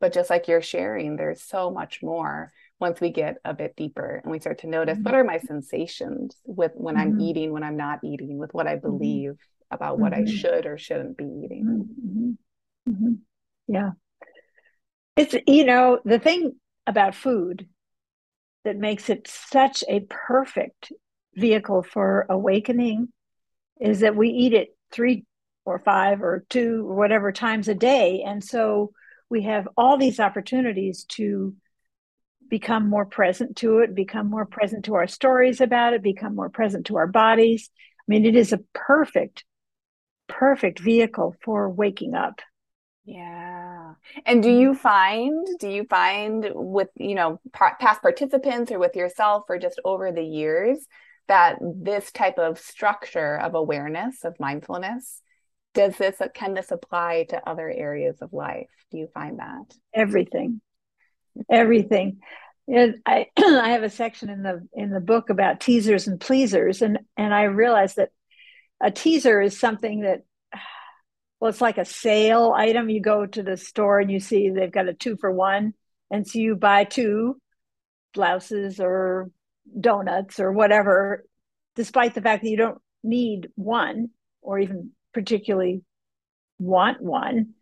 but 0.00 0.12
just 0.12 0.30
like 0.30 0.48
you're 0.48 0.62
sharing 0.62 1.16
there's 1.16 1.42
so 1.42 1.70
much 1.70 2.02
more 2.02 2.52
once 2.78 3.00
we 3.00 3.10
get 3.10 3.36
a 3.44 3.54
bit 3.54 3.74
deeper 3.76 4.20
and 4.22 4.30
we 4.30 4.38
start 4.38 4.58
to 4.58 4.66
notice 4.66 4.96
mm-hmm. 4.96 5.04
what 5.04 5.14
are 5.14 5.24
my 5.24 5.38
sensations 5.38 6.36
with 6.44 6.72
when 6.74 6.96
mm-hmm. 6.96 7.14
I'm 7.14 7.20
eating, 7.20 7.52
when 7.52 7.62
I'm 7.62 7.76
not 7.76 8.00
eating, 8.04 8.38
with 8.38 8.52
what 8.52 8.66
I 8.66 8.76
mm-hmm. 8.76 8.86
believe 8.86 9.36
about 9.70 9.98
what 9.98 10.12
I 10.12 10.20
mm-hmm. 10.20 10.36
should 10.36 10.66
or 10.66 10.78
shouldn't 10.78 11.16
be 11.16 11.24
eating. 11.24 11.88
Mm-hmm. 12.88 13.12
Yeah. 13.68 13.90
It's, 15.16 15.34
you 15.46 15.64
know, 15.64 16.00
the 16.04 16.18
thing 16.18 16.56
about 16.86 17.14
food 17.14 17.68
that 18.64 18.76
makes 18.76 19.08
it 19.08 19.26
such 19.28 19.82
a 19.88 20.00
perfect 20.00 20.92
vehicle 21.34 21.82
for 21.82 22.26
awakening 22.28 23.08
is 23.80 24.00
that 24.00 24.16
we 24.16 24.28
eat 24.28 24.52
it 24.52 24.76
three 24.92 25.24
or 25.64 25.78
five 25.78 26.22
or 26.22 26.44
two 26.48 26.86
or 26.88 26.94
whatever 26.94 27.32
times 27.32 27.68
a 27.68 27.74
day. 27.74 28.22
And 28.26 28.42
so 28.42 28.92
we 29.28 29.42
have 29.42 29.68
all 29.76 29.96
these 29.96 30.20
opportunities 30.20 31.04
to 31.10 31.54
become 32.48 32.88
more 32.88 33.06
present 33.06 33.56
to 33.56 33.80
it, 33.80 33.94
become 33.94 34.28
more 34.28 34.46
present 34.46 34.84
to 34.86 34.94
our 34.94 35.06
stories 35.06 35.60
about 35.60 35.92
it, 35.92 36.02
become 36.02 36.34
more 36.34 36.50
present 36.50 36.86
to 36.86 36.96
our 36.96 37.06
bodies. 37.06 37.70
I 38.00 38.04
mean, 38.08 38.24
it 38.24 38.36
is 38.36 38.52
a 38.52 38.60
perfect, 38.74 39.44
perfect 40.28 40.78
vehicle 40.78 41.34
for 41.44 41.68
waking 41.68 42.14
up. 42.14 42.40
Yeah. 43.04 43.94
And 44.24 44.42
do 44.42 44.50
you 44.50 44.74
find, 44.74 45.46
do 45.60 45.68
you 45.68 45.84
find 45.84 46.50
with, 46.54 46.88
you 46.96 47.14
know, 47.14 47.40
past 47.52 48.02
participants 48.02 48.72
or 48.72 48.78
with 48.78 48.96
yourself 48.96 49.44
or 49.48 49.58
just 49.58 49.80
over 49.84 50.10
the 50.10 50.24
years 50.24 50.84
that 51.28 51.58
this 51.60 52.10
type 52.10 52.38
of 52.38 52.58
structure 52.58 53.38
of 53.38 53.54
awareness, 53.54 54.24
of 54.24 54.38
mindfulness, 54.40 55.22
does 55.74 55.96
this, 55.96 56.20
can 56.34 56.54
this 56.54 56.70
apply 56.70 57.26
to 57.28 57.48
other 57.48 57.70
areas 57.70 58.18
of 58.22 58.32
life? 58.32 58.70
Do 58.90 58.98
you 58.98 59.08
find 59.12 59.38
that? 59.38 59.74
Everything 59.94 60.60
everything. 61.50 62.18
And 62.68 62.96
I 63.06 63.28
I 63.38 63.70
have 63.70 63.82
a 63.82 63.90
section 63.90 64.30
in 64.30 64.42
the 64.42 64.66
in 64.74 64.90
the 64.90 65.00
book 65.00 65.30
about 65.30 65.60
teasers 65.60 66.06
and 66.06 66.20
pleasers, 66.20 66.82
and 66.82 66.98
and 67.16 67.32
I 67.32 67.44
realized 67.44 67.96
that 67.96 68.10
a 68.82 68.90
teaser 68.90 69.40
is 69.40 69.58
something 69.58 70.00
that 70.00 70.22
well, 71.40 71.50
it's 71.50 71.60
like 71.60 71.78
a 71.78 71.84
sale 71.84 72.52
item. 72.56 72.90
You 72.90 73.00
go 73.00 73.26
to 73.26 73.42
the 73.42 73.56
store 73.56 74.00
and 74.00 74.10
you 74.10 74.20
see 74.20 74.50
they've 74.50 74.72
got 74.72 74.88
a 74.88 74.94
two 74.94 75.16
for 75.16 75.30
one, 75.30 75.74
and 76.10 76.26
so 76.26 76.38
you 76.38 76.56
buy 76.56 76.84
two 76.84 77.40
blouses 78.14 78.80
or 78.80 79.30
donuts 79.78 80.40
or 80.40 80.52
whatever, 80.52 81.24
despite 81.74 82.14
the 82.14 82.22
fact 82.22 82.42
that 82.42 82.50
you 82.50 82.56
don't 82.56 82.80
need 83.02 83.48
one 83.54 84.10
or 84.42 84.58
even 84.58 84.90
particularly 85.12 85.82
want 86.58 87.00
one 87.00 87.54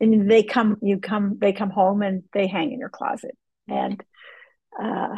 and 0.00 0.30
they 0.30 0.42
come 0.42 0.76
you 0.82 0.98
come 0.98 1.36
they 1.38 1.52
come 1.52 1.70
home 1.70 2.02
and 2.02 2.22
they 2.32 2.46
hang 2.46 2.72
in 2.72 2.78
your 2.78 2.88
closet 2.88 3.36
and 3.68 4.02
uh, 4.80 5.16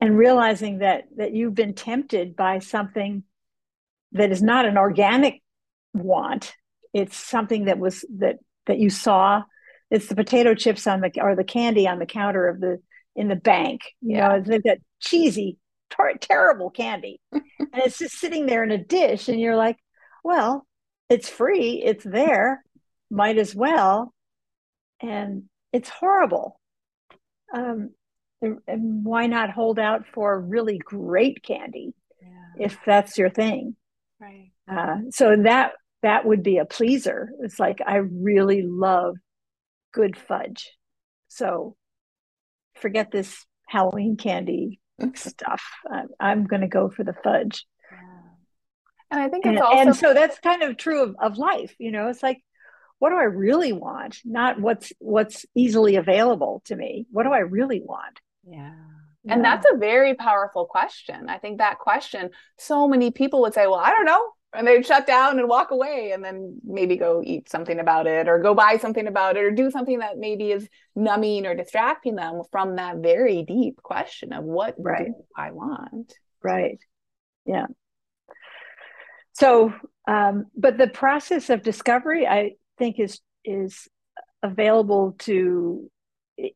and 0.00 0.16
realizing 0.18 0.78
that 0.78 1.04
that 1.16 1.32
you've 1.32 1.54
been 1.54 1.74
tempted 1.74 2.36
by 2.36 2.58
something 2.58 3.24
that 4.12 4.30
is 4.30 4.42
not 4.42 4.66
an 4.66 4.76
organic 4.76 5.42
want 5.92 6.54
it's 6.94 7.16
something 7.16 7.66
that 7.66 7.78
was 7.78 8.06
that 8.18 8.36
that 8.66 8.78
you 8.78 8.88
saw. 8.88 9.42
It's 9.90 10.06
the 10.06 10.14
potato 10.14 10.54
chips 10.54 10.86
on 10.86 11.00
the 11.00 11.10
or 11.20 11.36
the 11.36 11.44
candy 11.44 11.86
on 11.86 11.98
the 11.98 12.06
counter 12.06 12.48
of 12.48 12.60
the 12.60 12.80
in 13.14 13.28
the 13.28 13.36
bank. 13.36 13.82
You 14.00 14.16
yeah. 14.16 14.28
know, 14.28 14.40
they've 14.40 14.64
got 14.64 14.78
cheesy, 15.00 15.58
ter- 15.90 16.14
terrible 16.14 16.70
candy, 16.70 17.20
and 17.32 17.42
it's 17.74 17.98
just 17.98 18.18
sitting 18.18 18.46
there 18.46 18.62
in 18.62 18.70
a 18.70 18.82
dish, 18.82 19.28
and 19.28 19.38
you're 19.38 19.56
like, 19.56 19.76
well, 20.22 20.66
it's 21.10 21.28
free, 21.28 21.82
it's 21.84 22.04
there, 22.04 22.64
might 23.10 23.38
as 23.38 23.54
well, 23.54 24.12
and 25.00 25.44
it's 25.72 25.88
horrible. 25.88 26.60
Um, 27.52 27.90
and 28.42 29.04
why 29.04 29.26
not 29.26 29.50
hold 29.50 29.78
out 29.78 30.06
for 30.12 30.38
really 30.38 30.78
great 30.78 31.42
candy 31.42 31.94
yeah. 32.20 32.66
if 32.66 32.78
that's 32.84 33.16
your 33.16 33.30
thing? 33.30 33.76
Right. 34.20 34.50
Uh, 34.70 35.10
so 35.10 35.34
that 35.44 35.72
that 36.02 36.26
would 36.26 36.42
be 36.42 36.58
a 36.58 36.64
pleaser. 36.64 37.30
It's 37.40 37.58
like 37.58 37.80
I 37.86 37.96
really 37.96 38.62
love 38.62 39.16
good 39.92 40.16
fudge. 40.16 40.70
So 41.28 41.76
forget 42.76 43.10
this 43.10 43.44
Halloween 43.68 44.16
candy 44.16 44.80
stuff. 45.14 45.62
I'm, 45.90 46.08
I'm 46.20 46.44
going 46.44 46.62
to 46.62 46.68
go 46.68 46.90
for 46.90 47.04
the 47.04 47.14
fudge. 47.24 47.66
And 49.10 49.22
I 49.22 49.28
think 49.28 49.46
it's 49.46 49.50
and, 49.50 49.60
also 49.60 49.78
and 49.78 49.96
so 49.96 50.14
that's 50.14 50.38
kind 50.40 50.62
of 50.62 50.76
true 50.76 51.02
of, 51.02 51.16
of 51.20 51.38
life. 51.38 51.74
You 51.78 51.92
know, 51.92 52.08
it's 52.08 52.22
like, 52.22 52.42
what 53.04 53.10
do 53.10 53.16
I 53.16 53.24
really 53.24 53.74
want? 53.74 54.18
Not 54.24 54.58
what's 54.58 54.90
what's 54.98 55.44
easily 55.54 55.96
available 55.96 56.62
to 56.64 56.74
me. 56.74 57.04
What 57.10 57.24
do 57.24 57.32
I 57.32 57.40
really 57.40 57.82
want? 57.84 58.18
Yeah. 58.48 58.72
And 59.28 59.42
yeah. 59.42 59.56
that's 59.56 59.66
a 59.70 59.76
very 59.76 60.14
powerful 60.14 60.64
question. 60.64 61.28
I 61.28 61.36
think 61.36 61.58
that 61.58 61.80
question, 61.80 62.30
so 62.58 62.88
many 62.88 63.10
people 63.10 63.42
would 63.42 63.52
say, 63.52 63.66
well, 63.66 63.74
I 63.74 63.90
don't 63.90 64.06
know 64.06 64.30
and 64.54 64.66
they'd 64.66 64.86
shut 64.86 65.06
down 65.06 65.38
and 65.38 65.50
walk 65.50 65.70
away 65.70 66.12
and 66.14 66.24
then 66.24 66.58
maybe 66.64 66.96
go 66.96 67.20
eat 67.22 67.50
something 67.50 67.78
about 67.78 68.06
it 68.06 68.26
or 68.26 68.38
go 68.38 68.54
buy 68.54 68.78
something 68.78 69.06
about 69.06 69.36
it 69.36 69.44
or 69.44 69.50
do 69.50 69.70
something 69.70 69.98
that 69.98 70.16
maybe 70.16 70.50
is 70.50 70.66
numbing 70.96 71.44
or 71.44 71.54
distracting 71.54 72.14
them 72.14 72.40
from 72.50 72.76
that 72.76 72.96
very 72.96 73.42
deep 73.42 73.82
question 73.82 74.32
of 74.32 74.44
what 74.44 74.76
right. 74.78 75.08
do 75.08 75.14
I 75.36 75.50
want? 75.50 76.14
Right. 76.42 76.78
Yeah. 77.44 77.66
So, 79.32 79.74
um, 80.08 80.46
but 80.56 80.78
the 80.78 80.88
process 80.88 81.50
of 81.50 81.62
discovery, 81.62 82.26
I 82.26 82.52
think, 82.84 83.00
is 83.00 83.20
is 83.44 83.88
available 84.42 85.16
to 85.20 85.90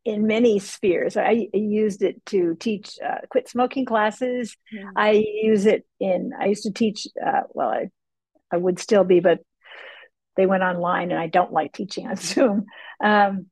in 0.05 0.27
many 0.27 0.59
spheres. 0.59 1.17
I 1.17 1.49
used 1.53 2.03
it 2.03 2.25
to 2.27 2.57
teach 2.59 2.99
uh, 3.05 3.19
quit 3.31 3.49
smoking 3.49 3.85
classes. 3.85 4.57
Mm-hmm. 4.75 4.89
I 4.97 5.25
use 5.43 5.67
it 5.67 5.87
in, 6.01 6.33
I 6.39 6.47
used 6.47 6.65
to 6.65 6.73
teach, 6.73 7.07
uh, 7.25 7.43
well, 7.51 7.69
I, 7.69 7.91
I 8.53 8.57
would 8.57 8.79
still 8.79 9.05
be, 9.05 9.21
but 9.21 9.39
they 10.37 10.47
went 10.47 10.63
online 10.63 11.11
and 11.11 11.21
I 11.21 11.29
don't 11.29 11.53
like 11.53 11.73
teaching 11.73 12.07
on 12.09 12.17
Zoom. 12.17 12.67
Um, 13.03 13.47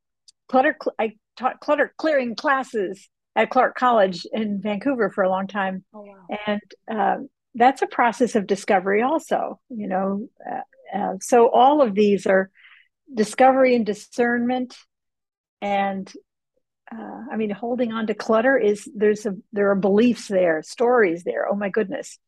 clutter, 0.48 0.76
I 0.98 1.12
taught 1.36 1.60
clutter 1.60 1.94
clearing 1.96 2.34
classes 2.34 3.08
at 3.36 3.50
Clark 3.50 3.76
College 3.76 4.26
in 4.32 4.60
Vancouver 4.60 5.10
for 5.10 5.22
a 5.22 5.28
long 5.28 5.46
time. 5.46 5.84
Oh, 5.94 6.02
wow. 6.02 6.36
And 6.46 6.60
um, 6.90 7.28
that's 7.54 7.82
a 7.82 7.86
process 7.86 8.34
of 8.34 8.46
discovery 8.46 9.02
also, 9.02 9.60
you 9.68 9.88
know. 9.88 10.28
Uh, 10.44 10.96
uh 10.96 11.14
so 11.20 11.50
all 11.50 11.82
of 11.82 11.94
these 11.94 12.26
are 12.26 12.50
discovery 13.12 13.74
and 13.74 13.86
discernment 13.86 14.76
and 15.62 16.12
uh, 16.92 17.22
I 17.32 17.36
mean, 17.36 17.50
holding 17.50 17.92
on 17.92 18.06
to 18.06 18.14
clutter 18.14 18.56
is 18.56 18.88
there's 18.94 19.26
a 19.26 19.34
there 19.52 19.70
are 19.70 19.76
beliefs 19.76 20.28
there, 20.28 20.62
stories 20.62 21.24
there. 21.24 21.48
Oh 21.50 21.56
my 21.56 21.68
goodness, 21.68 22.18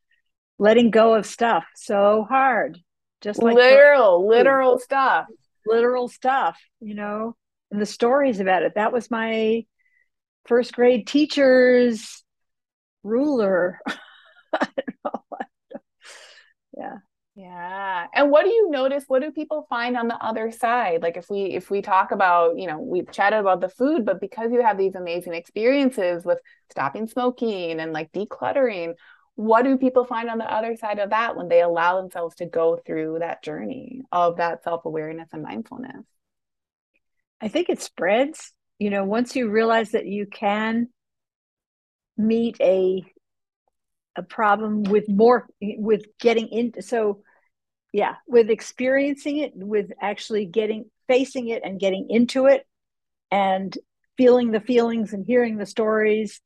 letting 0.58 0.90
go 0.90 1.14
of 1.14 1.26
stuff 1.26 1.64
so 1.76 2.26
hard, 2.28 2.78
just 3.20 3.40
like 3.40 3.54
literal, 3.54 4.26
literal 4.26 4.78
stuff, 4.78 5.26
literal 5.64 6.08
stuff. 6.08 6.58
You 6.80 6.94
know, 6.94 7.36
and 7.70 7.80
the 7.80 7.86
stories 7.86 8.40
about 8.40 8.64
it. 8.64 8.72
That 8.74 8.92
was 8.92 9.10
my 9.10 9.64
first 10.46 10.72
grade 10.72 11.06
teacher's 11.06 12.24
ruler. 13.04 13.78
yeah. 17.38 18.08
And 18.12 18.32
what 18.32 18.42
do 18.42 18.50
you 18.50 18.68
notice? 18.68 19.04
What 19.06 19.22
do 19.22 19.30
people 19.30 19.64
find 19.70 19.96
on 19.96 20.08
the 20.08 20.16
other 20.16 20.50
side? 20.50 21.02
Like 21.02 21.16
if 21.16 21.30
we 21.30 21.42
if 21.42 21.70
we 21.70 21.82
talk 21.82 22.10
about, 22.10 22.58
you 22.58 22.66
know, 22.66 22.80
we've 22.80 23.08
chatted 23.12 23.38
about 23.38 23.60
the 23.60 23.68
food, 23.68 24.04
but 24.04 24.20
because 24.20 24.50
you 24.50 24.60
have 24.60 24.76
these 24.76 24.96
amazing 24.96 25.34
experiences 25.34 26.24
with 26.24 26.40
stopping 26.68 27.06
smoking 27.06 27.78
and 27.78 27.92
like 27.92 28.10
decluttering, 28.10 28.94
what 29.36 29.62
do 29.62 29.78
people 29.78 30.04
find 30.04 30.28
on 30.28 30.38
the 30.38 30.52
other 30.52 30.74
side 30.74 30.98
of 30.98 31.10
that 31.10 31.36
when 31.36 31.46
they 31.46 31.62
allow 31.62 32.00
themselves 32.00 32.34
to 32.36 32.46
go 32.46 32.76
through 32.84 33.18
that 33.20 33.44
journey 33.44 34.02
of 34.10 34.38
that 34.38 34.64
self-awareness 34.64 35.28
and 35.32 35.44
mindfulness? 35.44 36.04
I 37.40 37.46
think 37.46 37.68
it 37.68 37.80
spreads. 37.80 38.52
You 38.80 38.90
know, 38.90 39.04
once 39.04 39.36
you 39.36 39.48
realize 39.48 39.92
that 39.92 40.06
you 40.06 40.26
can 40.26 40.88
meet 42.16 42.56
a 42.60 43.04
a 44.16 44.24
problem 44.24 44.82
with 44.82 45.08
more 45.08 45.46
with 45.60 46.04
getting 46.18 46.48
into 46.48 46.82
so 46.82 47.22
yeah. 47.92 48.16
With 48.26 48.50
experiencing 48.50 49.38
it 49.38 49.52
with 49.54 49.90
actually 50.00 50.46
getting 50.46 50.86
facing 51.06 51.48
it 51.48 51.62
and 51.64 51.80
getting 51.80 52.08
into 52.10 52.46
it 52.46 52.66
and 53.30 53.76
feeling 54.16 54.50
the 54.50 54.60
feelings 54.60 55.12
and 55.12 55.24
hearing 55.24 55.56
the 55.56 55.66
stories 55.66 56.40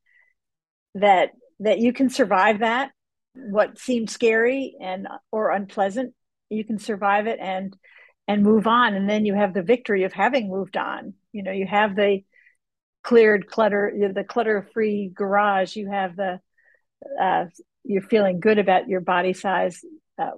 that 0.95 1.31
that 1.61 1.79
you 1.79 1.93
can 1.93 2.11
survive 2.11 2.61
that. 2.61 2.91
What 3.35 3.79
seemed 3.79 4.11
scary 4.11 4.77
and 4.81 5.09
or 5.31 5.51
unpleasant 5.51 6.15
you 6.51 6.65
can 6.65 6.79
survive 6.79 7.27
it 7.27 7.39
and 7.41 7.77
and 8.29 8.43
move 8.43 8.67
on. 8.67 8.95
And 8.95 9.09
then 9.09 9.25
you 9.25 9.35
have 9.35 9.55
the 9.55 9.63
victory 9.63 10.05
of 10.05 10.13
having 10.13 10.49
moved 10.49 10.77
on. 10.77 11.15
You 11.33 11.43
know 11.43 11.53
you 11.53 11.67
have 11.67 11.97
the 11.97 12.23
cleared 13.03 13.49
clutter 13.49 13.93
the 14.15 14.25
clutter 14.25 14.69
free 14.75 15.11
garage. 15.13 15.77
You 15.77 15.91
have 15.91 16.17
the 16.17 16.41
uh, 17.21 17.47
you're 17.85 18.03
feeling 18.03 18.39
good 18.39 18.59
about 18.59 18.89
your 18.89 19.01
body 19.01 19.33
size 19.33 19.85
uh, 20.19 20.31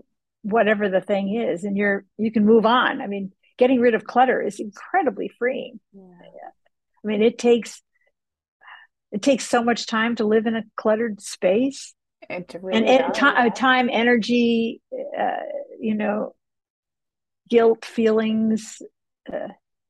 whatever 0.45 0.91
the 0.91 1.01
thing 1.01 1.35
is 1.35 1.65
and 1.65 1.77
you're 1.77 2.05
you 2.19 2.31
can 2.31 2.45
move 2.45 2.67
on 2.67 3.01
i 3.01 3.07
mean 3.07 3.33
getting 3.57 3.81
rid 3.81 3.95
of 3.95 4.05
clutter 4.05 4.43
is 4.43 4.61
incredibly 4.61 5.31
freeing 5.39 5.81
yeah. 5.95 6.03
i 7.03 7.07
mean 7.07 7.23
it 7.23 7.39
takes 7.39 7.83
it 9.11 9.23
takes 9.23 9.49
so 9.49 9.65
much 9.65 9.87
time 9.87 10.15
to 10.15 10.27
live 10.27 10.47
in 10.47 10.55
a 10.55 10.63
cluttered 10.77 11.23
space 11.23 11.95
and, 12.29 12.45
really 12.61 12.87
and, 12.87 12.87
and 12.87 13.15
t- 13.15 13.51
time 13.59 13.89
energy 13.91 14.83
uh, 15.19 15.31
you 15.81 15.95
know 15.95 16.35
guilt 17.49 17.83
feelings 17.83 18.83
uh, 19.33 19.49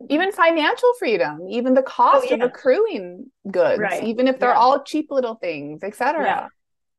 even 0.08 0.30
financial 0.30 0.92
freedom 1.00 1.48
even 1.48 1.74
the 1.74 1.82
cost 1.82 2.26
oh, 2.30 2.36
yeah. 2.36 2.36
of 2.36 2.42
accruing 2.42 3.26
goods 3.50 3.80
right. 3.80 4.04
even 4.04 4.28
if 4.28 4.38
they're 4.38 4.50
yeah. 4.50 4.56
all 4.56 4.84
cheap 4.84 5.08
little 5.10 5.34
things 5.34 5.82
etc 5.82 6.48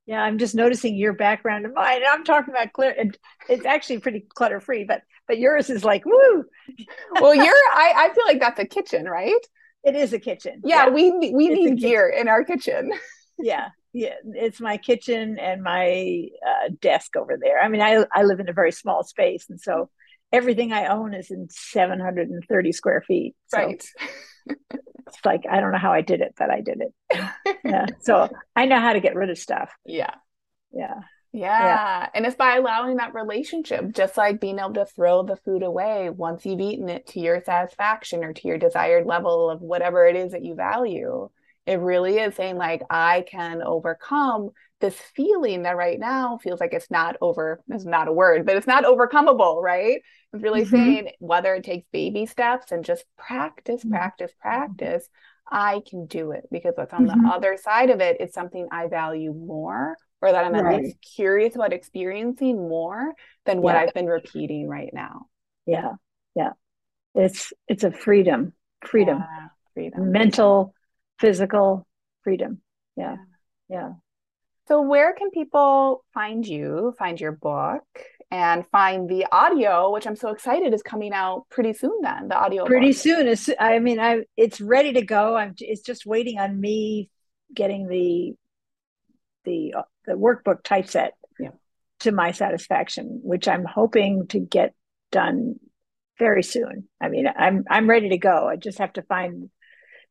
yeah. 0.05 0.21
I'm 0.21 0.37
just 0.37 0.55
noticing 0.55 0.95
your 0.95 1.13
background 1.13 1.65
and 1.65 1.73
mine. 1.73 1.97
And 1.97 2.05
I'm 2.05 2.23
talking 2.23 2.53
about 2.53 2.73
clear. 2.73 2.95
and 2.97 3.17
It's 3.49 3.65
actually 3.65 3.99
pretty 3.99 4.25
clutter 4.33 4.59
free, 4.59 4.83
but 4.83 5.01
but 5.27 5.39
yours 5.39 5.69
is 5.69 5.83
like 5.83 6.05
woo. 6.05 6.45
well, 7.19 7.35
you're. 7.35 7.45
I 7.45 7.93
I 7.95 8.13
feel 8.13 8.25
like 8.25 8.39
that's 8.39 8.59
a 8.59 8.65
kitchen, 8.65 9.05
right? 9.05 9.33
It 9.83 9.95
is 9.95 10.13
a 10.13 10.19
kitchen. 10.19 10.61
Yeah, 10.63 10.85
yeah. 10.85 10.89
we 10.89 11.11
we 11.11 11.47
it's 11.47 11.55
need 11.55 11.79
gear 11.79 12.09
in 12.09 12.27
our 12.27 12.43
kitchen. 12.43 12.91
yeah, 13.39 13.69
yeah. 13.93 14.15
It's 14.23 14.59
my 14.59 14.77
kitchen 14.77 15.37
and 15.39 15.61
my 15.61 16.27
uh, 16.45 16.69
desk 16.81 17.15
over 17.15 17.37
there. 17.39 17.59
I 17.59 17.67
mean, 17.67 17.81
I 17.81 18.05
I 18.11 18.23
live 18.23 18.39
in 18.39 18.49
a 18.49 18.53
very 18.53 18.71
small 18.71 19.03
space, 19.03 19.45
and 19.49 19.59
so 19.59 19.89
everything 20.31 20.73
I 20.73 20.87
own 20.87 21.13
is 21.13 21.31
in 21.31 21.47
730 21.49 22.71
square 22.71 23.03
feet. 23.07 23.35
So. 23.47 23.57
Right 23.57 23.85
it's 25.07 25.25
like 25.25 25.45
I 25.49 25.59
don't 25.59 25.71
know 25.71 25.77
how 25.77 25.93
I 25.93 26.01
did 26.01 26.21
it, 26.21 26.33
but 26.37 26.49
I 26.49 26.61
did 26.61 26.81
it. 26.81 26.93
yeah. 27.63 27.85
So 28.01 28.29
I 28.55 28.65
know 28.65 28.79
how 28.79 28.93
to 28.93 28.99
get 28.99 29.15
rid 29.15 29.29
of 29.29 29.37
stuff. 29.37 29.71
Yeah. 29.85 30.13
Yeah. 30.71 31.01
Yeah. 31.31 31.65
yeah. 31.65 32.09
And 32.13 32.25
it's 32.25 32.35
by 32.35 32.55
allowing 32.55 32.97
that 32.97 33.13
relationship, 33.13 33.91
just 33.93 34.15
like 34.15 34.39
being 34.39 34.57
able 34.57 34.73
to 34.75 34.85
throw 34.85 35.23
the 35.23 35.35
food 35.35 35.63
away 35.63 36.09
once 36.09 36.45
you've 36.45 36.61
eaten 36.61 36.87
it 36.87 37.07
to 37.07 37.19
your 37.19 37.41
satisfaction 37.43 38.23
or 38.23 38.31
to 38.31 38.47
your 38.47 38.57
desired 38.57 39.05
level 39.05 39.49
of 39.49 39.61
whatever 39.61 40.05
it 40.07 40.15
is 40.15 40.31
that 40.31 40.45
you 40.45 40.55
value. 40.55 41.29
It 41.65 41.79
really 41.79 42.19
is 42.19 42.35
saying, 42.35 42.57
like, 42.57 42.83
I 42.89 43.25
can 43.27 43.61
overcome 43.63 44.51
this 44.81 44.95
feeling 45.15 45.63
that 45.63 45.77
right 45.77 45.99
now 45.99 46.37
feels 46.37 46.59
like 46.59 46.73
it's 46.73 46.91
not 46.91 47.15
over, 47.21 47.61
it's 47.69 47.85
not 47.85 48.07
a 48.07 48.13
word, 48.13 48.45
but 48.45 48.57
it's 48.57 48.67
not 48.67 48.83
overcomable, 48.83 49.61
right? 49.61 50.01
It's 50.33 50.43
really 50.43 50.63
mm-hmm. 50.63 50.75
saying 50.75 51.11
whether 51.19 51.55
it 51.55 51.63
takes 51.63 51.87
baby 51.91 52.25
steps 52.25 52.71
and 52.71 52.83
just 52.83 53.05
practice, 53.17 53.81
mm-hmm. 53.81 53.91
practice, 53.91 54.31
practice, 54.39 55.07
I 55.49 55.81
can 55.87 56.07
do 56.07 56.31
it 56.31 56.45
because 56.51 56.73
what's 56.75 56.93
on 56.93 57.07
mm-hmm. 57.07 57.27
the 57.27 57.33
other 57.33 57.57
side 57.57 57.89
of 57.89 58.01
it 58.01 58.19
is 58.19 58.33
something 58.33 58.67
I 58.71 58.87
value 58.87 59.33
more 59.33 59.95
or 60.21 60.31
that 60.31 60.43
I'm 60.43 60.53
right. 60.53 60.75
at 60.75 60.81
least 60.81 60.97
curious 61.15 61.55
about 61.55 61.73
experiencing 61.73 62.57
more 62.67 63.13
than 63.45 63.61
what 63.61 63.75
yeah. 63.75 63.81
I've 63.81 63.93
been 63.93 64.07
repeating 64.07 64.67
right 64.67 64.89
now. 64.91 65.27
Yeah. 65.65 65.93
Yeah. 66.35 66.51
It's 67.13 67.53
it's 67.67 67.83
a 67.83 67.91
freedom. 67.91 68.53
Freedom. 68.83 69.19
Yeah, 69.19 69.47
freedom. 69.73 70.11
Mental, 70.11 70.73
physical 71.19 71.87
freedom. 72.23 72.61
Yeah. 72.97 73.15
Yeah. 73.69 73.93
So, 74.67 74.81
where 74.81 75.13
can 75.13 75.29
people 75.31 76.03
find 76.13 76.45
you, 76.45 76.95
find 76.97 77.19
your 77.19 77.31
book, 77.31 77.83
and 78.31 78.65
find 78.67 79.07
the 79.07 79.27
audio, 79.31 79.91
which 79.91 80.07
I'm 80.07 80.15
so 80.15 80.29
excited 80.29 80.73
is 80.73 80.81
coming 80.81 81.13
out 81.13 81.45
pretty 81.49 81.73
soon. 81.73 82.01
Then 82.01 82.29
the 82.29 82.37
audio 82.37 82.65
pretty 82.65 82.89
book. 82.89 82.97
soon. 82.97 83.27
It's, 83.27 83.49
I 83.59 83.79
mean, 83.79 83.99
I 83.99 84.23
it's 84.35 84.59
ready 84.59 84.93
to 84.93 85.01
go. 85.03 85.35
I'm 85.35 85.53
it's 85.59 85.81
just 85.81 86.05
waiting 86.05 86.39
on 86.39 86.59
me 86.59 87.09
getting 87.53 87.87
the 87.87 88.33
the 89.45 89.75
the 90.05 90.13
workbook 90.13 90.63
typeset 90.63 91.13
yeah. 91.39 91.51
to 91.99 92.11
my 92.11 92.31
satisfaction, 92.31 93.21
which 93.23 93.47
I'm 93.47 93.65
hoping 93.65 94.27
to 94.27 94.39
get 94.39 94.73
done 95.11 95.55
very 96.17 96.43
soon. 96.43 96.87
I 96.99 97.09
mean, 97.09 97.27
I'm 97.27 97.65
I'm 97.69 97.89
ready 97.89 98.09
to 98.09 98.17
go. 98.17 98.47
I 98.47 98.55
just 98.55 98.79
have 98.79 98.93
to 98.93 99.03
find, 99.03 99.49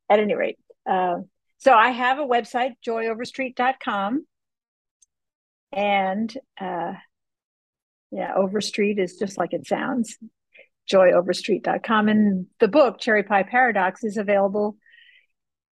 at 0.09 0.21
any 0.21 0.35
rate. 0.35 0.59
Uh, 0.89 1.17
so 1.59 1.73
I 1.73 1.91
have 1.91 2.19
a 2.19 2.27
website, 2.27 2.75
joyoverstreet.com. 2.87 4.27
And 5.75 6.33
uh, 6.61 6.93
yeah, 8.11 8.33
Overstreet 8.37 8.99
is 8.99 9.17
just 9.17 9.37
like 9.37 9.53
it 9.53 9.67
sounds, 9.67 10.17
joyoverstreet.com. 10.91 12.09
And 12.09 12.47
the 12.61 12.69
book, 12.69 13.01
Cherry 13.01 13.25
Pie 13.25 13.43
Paradox, 13.45 14.05
is 14.05 14.17
available 14.17 14.77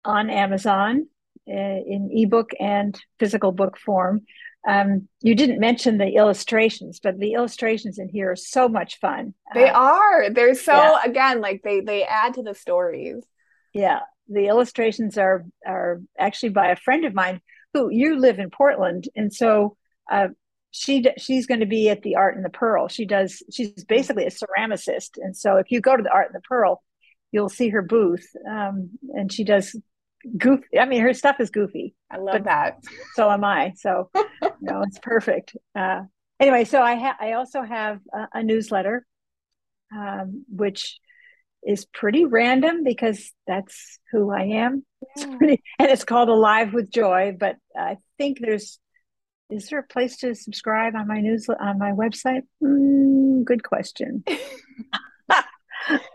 on 0.04 0.30
Amazon 0.30 1.08
uh, 1.48 1.54
in 1.54 2.10
ebook 2.12 2.52
and 2.60 3.00
physical 3.20 3.52
book 3.52 3.78
form. 3.78 4.22
Um, 4.68 5.08
you 5.22 5.36
didn't 5.36 5.60
mention 5.60 5.98
the 5.98 6.16
illustrations, 6.16 7.00
but 7.02 7.20
the 7.20 7.34
illustrations 7.34 7.98
in 7.98 8.10
here 8.10 8.32
are 8.32 8.36
so 8.36 8.70
much 8.70 9.00
fun. 9.00 9.34
They 9.54 9.70
uh, 9.70 9.80
are. 9.80 10.30
They're 10.30 10.56
so 10.56 10.74
yeah. 10.74 11.00
again 11.06 11.42
like 11.42 11.62
they 11.64 11.82
they 11.82 12.04
add 12.04 12.36
to 12.36 12.44
the 12.44 12.54
stories. 12.54 13.26
Yeah, 13.74 14.02
the 14.28 14.48
illustrations 14.48 15.18
are 15.18 15.46
are 15.66 16.02
actually 16.18 16.50
by 16.50 16.68
a 16.68 16.76
friend 16.76 17.06
of 17.06 17.14
mine 17.16 17.42
who 17.74 17.90
you 17.92 18.20
live 18.20 18.38
in 18.38 18.52
Portland, 18.52 19.06
and 19.16 19.34
so 19.34 19.78
uh, 20.10 20.30
she 20.72 21.06
she's 21.18 21.48
going 21.48 21.60
to 21.60 21.66
be 21.66 21.90
at 21.90 22.02
the 22.02 22.16
Art 22.16 22.38
in 22.38 22.44
the 22.44 22.50
Pearl. 22.50 22.88
She 22.88 23.06
does. 23.06 23.44
She's 23.52 23.84
basically 23.86 24.26
a 24.26 24.32
ceramicist, 24.32 25.18
and 25.18 25.36
so 25.36 25.58
if 25.58 25.70
you 25.70 25.82
go 25.82 25.96
to 25.98 26.04
the 26.04 26.12
Art 26.12 26.28
in 26.28 26.34
the 26.34 26.42
Pearl, 26.42 26.82
you'll 27.32 27.50
see 27.50 27.70
her 27.70 27.82
booth, 27.82 28.26
um, 28.50 28.92
and 29.14 29.32
she 29.32 29.44
does 29.44 29.76
goofy. 30.38 30.80
I 30.80 30.86
mean, 30.86 31.02
her 31.02 31.14
stuff 31.14 31.40
is 31.40 31.50
goofy. 31.50 31.96
I 32.10 32.18
love 32.18 32.44
that. 32.46 32.80
So 33.16 33.30
am 33.30 33.44
I. 33.44 33.74
So, 33.78 34.10
you 34.16 34.52
know, 34.62 34.84
it's 34.84 35.00
perfect. 35.00 35.56
Uh, 35.76 36.04
anyway, 36.40 36.66
so 36.66 36.82
I 36.82 36.96
have. 36.96 37.16
I 37.20 37.34
also 37.34 37.62
have 37.62 38.00
a, 38.14 38.28
a 38.36 38.44
newsletter, 38.44 39.06
um, 39.96 40.46
which 40.50 41.00
is 41.64 41.86
pretty 41.86 42.26
random 42.26 42.84
because 42.84 43.32
that's 43.48 44.00
who 44.12 44.32
I 44.32 44.44
am. 44.44 44.86
Yeah. 45.02 45.08
It's 45.16 45.36
pretty, 45.38 45.64
and 45.80 45.90
it's 45.90 46.04
called 46.04 46.30
Alive 46.30 46.74
with 46.74 46.90
Joy. 46.90 47.36
But 47.38 47.58
I 47.78 47.98
think 48.18 48.40
there's. 48.40 48.80
Is 49.52 49.68
there 49.68 49.80
a 49.80 49.84
place 49.84 50.18
to 50.18 50.34
subscribe 50.34 50.96
on 50.96 51.08
my 51.08 51.20
newsletter 51.20 51.62
on 51.62 51.78
my 51.78 51.92
website? 51.92 52.44
Mm, 52.64 53.44
good 53.44 53.64
question. 53.64 54.24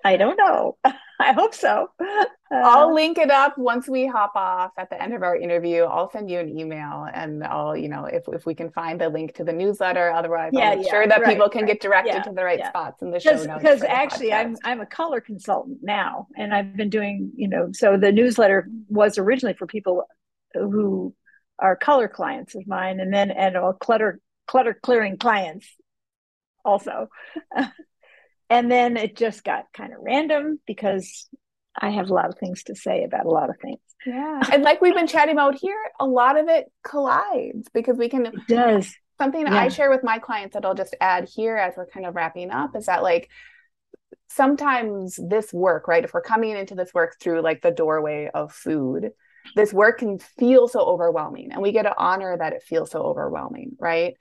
I 0.04 0.16
don't 0.16 0.38
know. 0.38 0.78
I 1.18 1.32
hope 1.32 1.54
so. 1.54 1.88
Uh, 1.98 2.24
I'll 2.52 2.94
link 2.94 3.18
it 3.18 3.30
up 3.30 3.56
once 3.56 3.88
we 3.88 4.06
hop 4.06 4.32
off 4.36 4.72
at 4.78 4.90
the 4.90 5.02
end 5.02 5.14
of 5.14 5.22
our 5.22 5.34
interview. 5.34 5.84
I'll 5.84 6.10
send 6.10 6.30
you 6.30 6.38
an 6.38 6.58
email 6.58 7.08
and 7.12 7.42
I'll, 7.42 7.76
you 7.76 7.88
know, 7.88 8.04
if, 8.04 8.24
if 8.28 8.46
we 8.46 8.54
can 8.54 8.70
find 8.70 9.00
the 9.00 9.08
link 9.08 9.34
to 9.36 9.44
the 9.44 9.52
newsletter, 9.52 10.12
otherwise 10.12 10.50
yeah, 10.52 10.70
I'll 10.70 10.76
make 10.76 10.86
yeah, 10.86 10.92
sure 10.92 11.06
that 11.06 11.22
right, 11.22 11.30
people 11.30 11.48
can 11.48 11.62
right. 11.62 11.68
get 11.68 11.80
directed 11.80 12.14
yeah, 12.14 12.22
to 12.22 12.32
the 12.32 12.44
right 12.44 12.64
spots 12.66 13.02
in 13.02 13.10
the 13.10 13.18
show 13.18 13.32
notes. 13.32 13.62
Because 13.62 13.82
actually 13.82 14.32
I'm 14.32 14.56
I'm 14.62 14.80
a 14.80 14.86
color 14.86 15.20
consultant 15.20 15.78
now 15.82 16.28
and 16.36 16.54
I've 16.54 16.76
been 16.76 16.90
doing, 16.90 17.32
you 17.34 17.48
know, 17.48 17.70
so 17.72 17.96
the 17.96 18.12
newsletter 18.12 18.68
was 18.88 19.18
originally 19.18 19.54
for 19.54 19.66
people 19.66 20.04
who 20.52 21.14
are 21.58 21.76
color 21.76 22.08
clients 22.08 22.54
of 22.54 22.66
mine 22.66 23.00
and 23.00 23.12
then 23.12 23.30
and 23.30 23.56
all 23.56 23.72
clutter 23.72 24.20
clutter 24.46 24.78
clearing 24.80 25.16
clients 25.16 25.66
also. 26.64 27.08
and 28.50 28.70
then 28.70 28.96
it 28.96 29.16
just 29.16 29.44
got 29.44 29.64
kind 29.72 29.92
of 29.92 29.98
random 30.02 30.60
because 30.66 31.28
I 31.78 31.90
have 31.90 32.10
a 32.10 32.14
lot 32.14 32.28
of 32.28 32.38
things 32.38 32.64
to 32.64 32.74
say 32.74 33.04
about 33.04 33.26
a 33.26 33.30
lot 33.30 33.50
of 33.50 33.56
things. 33.60 33.80
Yeah. 34.06 34.40
And 34.52 34.62
like 34.62 34.80
we've 34.80 34.94
been 34.94 35.06
chatting 35.06 35.34
about 35.34 35.56
here, 35.56 35.78
a 35.98 36.06
lot 36.06 36.38
of 36.38 36.48
it 36.48 36.66
collides 36.84 37.68
because 37.72 37.96
we 37.96 38.08
can 38.08 38.26
it 38.26 38.34
does 38.48 38.94
something 39.18 39.46
yeah. 39.46 39.58
I 39.58 39.68
share 39.68 39.90
with 39.90 40.04
my 40.04 40.18
clients 40.18 40.54
that 40.54 40.64
I'll 40.64 40.74
just 40.74 40.94
add 41.00 41.28
here 41.28 41.56
as 41.56 41.74
we're 41.76 41.86
kind 41.86 42.06
of 42.06 42.14
wrapping 42.14 42.50
up 42.50 42.76
is 42.76 42.86
that 42.86 43.02
like 43.02 43.30
sometimes 44.28 45.18
this 45.22 45.52
work, 45.52 45.88
right? 45.88 46.04
If 46.04 46.12
we're 46.12 46.20
coming 46.20 46.56
into 46.56 46.74
this 46.74 46.92
work 46.92 47.16
through 47.20 47.42
like 47.42 47.62
the 47.62 47.70
doorway 47.70 48.30
of 48.32 48.52
food, 48.52 49.10
this 49.54 49.72
work 49.72 49.98
can 49.98 50.18
feel 50.18 50.68
so 50.68 50.80
overwhelming 50.80 51.52
and 51.52 51.62
we 51.62 51.72
get 51.72 51.82
to 51.82 51.94
honor 51.96 52.36
that 52.36 52.52
it 52.52 52.62
feels 52.62 52.90
so 52.90 53.02
overwhelming, 53.02 53.76
right? 53.78 54.14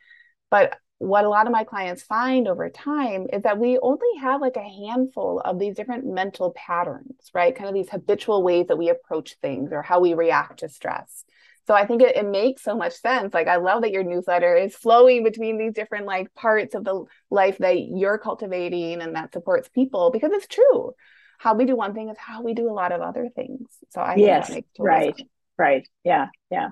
But 0.50 0.78
what 0.98 1.26
a 1.26 1.30
lot 1.30 1.46
of 1.46 1.52
my 1.52 1.66
clients 1.66 2.04
find 2.04 2.48
over 2.48 2.70
time 2.70 3.28
is 3.34 3.44
that 3.44 3.60
we 3.60 3.78
only 3.80 4.18
have 4.22 4.42
like 4.42 4.56
a 4.56 4.88
handful 4.88 5.42
of 5.42 5.60
these 5.60 5.76
different 5.76 6.06
mental 6.06 6.54
patterns, 6.56 7.30
right? 7.34 7.56
Kind 7.56 7.68
of 7.68 7.74
these 7.76 7.90
habitual 7.90 8.44
ways 8.44 8.68
that 8.68 8.78
we 8.78 8.90
approach 8.90 9.36
things 9.42 9.72
or 9.74 9.82
how 9.82 10.00
we 10.00 10.14
react 10.14 10.60
to 10.60 10.70
stress. 10.70 11.26
So 11.68 11.74
I 11.74 11.86
think 11.86 12.02
it, 12.02 12.16
it 12.16 12.26
makes 12.26 12.64
so 12.64 12.78
much 12.78 12.94
sense. 12.94 13.34
Like 13.34 13.48
I 13.48 13.58
love 13.58 13.82
that 13.82 13.92
your 13.92 14.04
newsletter 14.04 14.56
is 14.56 14.76
flowing 14.76 15.24
between 15.24 15.58
these 15.58 15.74
different 15.74 16.06
like 16.06 16.34
parts 16.34 16.76
of 16.76 16.84
the 16.84 17.04
life 17.30 17.58
that 17.58 17.78
you're 17.80 18.18
cultivating 18.18 19.02
and 19.02 19.16
that 19.16 19.34
supports 19.34 19.68
people 19.68 20.12
because 20.12 20.32
it's 20.32 20.48
true. 20.48 20.94
How 21.38 21.54
we 21.54 21.66
do 21.66 21.76
one 21.76 21.94
thing 21.94 22.10
is 22.10 22.18
how 22.18 22.42
we 22.42 22.54
do 22.54 22.70
a 22.70 22.74
lot 22.74 22.92
of 22.92 23.02
other 23.02 23.30
things. 23.36 23.68
So 23.92 24.02
I 24.02 24.16
yes, 24.16 24.52
right, 24.80 25.16
sense. 25.16 25.30
right, 25.58 25.88
yeah, 26.04 26.28
yeah. 26.52 26.70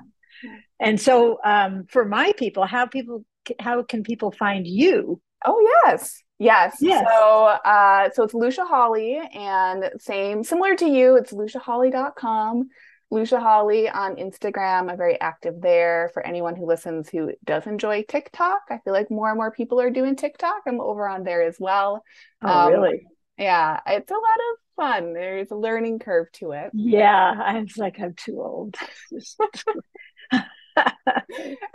And 0.80 0.99
so 0.99 1.39
um, 1.43 1.86
for 1.88 2.05
my 2.05 2.34
people, 2.38 2.66
how 2.66 2.86
people 2.86 3.26
how 3.59 3.84
can 3.84 4.03
people 4.03 4.32
find 4.32 4.66
you? 4.66 5.22
Oh 5.45 5.82
yes. 5.86 6.22
Yes. 6.39 6.78
yes. 6.82 7.05
So 7.07 7.45
uh 7.45 8.09
so 8.14 8.24
it's 8.24 8.34
Lucia 8.34 8.66
Hawley, 8.66 9.22
and 9.34 9.91
same 9.99 10.43
similar 10.43 10.76
to 10.76 10.86
you, 10.86 11.16
it's 11.16 11.32
luciahawley.com. 11.32 12.70
Lucia 13.14 13.39
Hawley 13.39 13.88
on 13.88 14.16
Instagram. 14.16 14.89
I'm 14.89 14.97
very 14.97 15.22
active 15.22 15.61
there 15.61 16.09
for 16.14 16.26
anyone 16.26 16.55
who 16.55 16.66
listens 16.66 17.09
who 17.09 17.32
does 17.45 17.68
enjoy 17.68 18.03
TikTok. 18.03 18.61
I 18.72 18.80
feel 18.80 18.93
like 18.93 19.11
more 19.11 19.30
and 19.30 19.38
more 19.38 19.51
people 19.51 19.80
are 19.80 19.91
doing 19.91 20.16
TikTok. 20.16 20.64
I'm 20.68 20.82
over 20.82 21.07
on 21.07 21.24
there 21.24 21.43
as 21.43 21.57
well. 21.59 22.03
Oh, 22.41 22.47
um, 22.47 22.74
really? 22.74 23.03
Yeah, 23.38 23.79
it's 23.88 24.11
a 24.11 24.13
lot 24.13 24.21
of 24.21 24.57
fun. 24.75 25.13
There's 25.13 25.51
a 25.51 25.55
learning 25.55 25.99
curve 25.99 26.31
to 26.34 26.51
it. 26.51 26.71
Yeah, 26.73 27.34
I'm 27.38 27.67
like 27.77 27.99
I'm 27.99 28.13
too 28.13 28.41
old. 28.41 28.75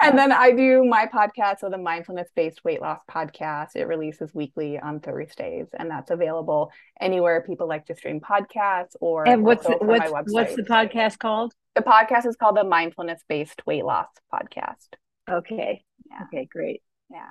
and 0.00 0.18
then 0.18 0.32
I 0.32 0.52
do 0.52 0.84
my 0.84 1.06
podcast, 1.06 1.60
so 1.60 1.70
the 1.70 1.78
mindfulness 1.78 2.28
based 2.34 2.64
weight 2.64 2.80
loss 2.80 3.00
podcast. 3.10 3.74
It 3.74 3.86
releases 3.86 4.32
weekly 4.34 4.78
on 4.78 5.00
Thursdays, 5.00 5.66
and 5.76 5.90
that's 5.90 6.10
available 6.10 6.70
anywhere 7.00 7.42
people 7.42 7.68
like 7.68 7.86
to 7.86 7.94
stream 7.94 8.20
podcasts 8.20 8.94
or. 9.00 9.26
And 9.26 9.44
what's 9.44 9.66
the, 9.66 9.78
what's 9.80 10.10
what's 10.32 10.54
the 10.54 10.62
podcast 10.62 11.18
called? 11.18 11.52
The 11.74 11.82
podcast 11.82 12.26
is 12.26 12.36
called 12.36 12.56
the 12.56 12.64
Mindfulness 12.64 13.22
Based 13.28 13.64
Weight 13.66 13.84
Loss 13.84 14.08
Podcast. 14.32 14.94
Okay. 15.30 15.84
Yeah. 16.10 16.22
Okay. 16.24 16.48
Great. 16.50 16.82
Yeah. 17.10 17.30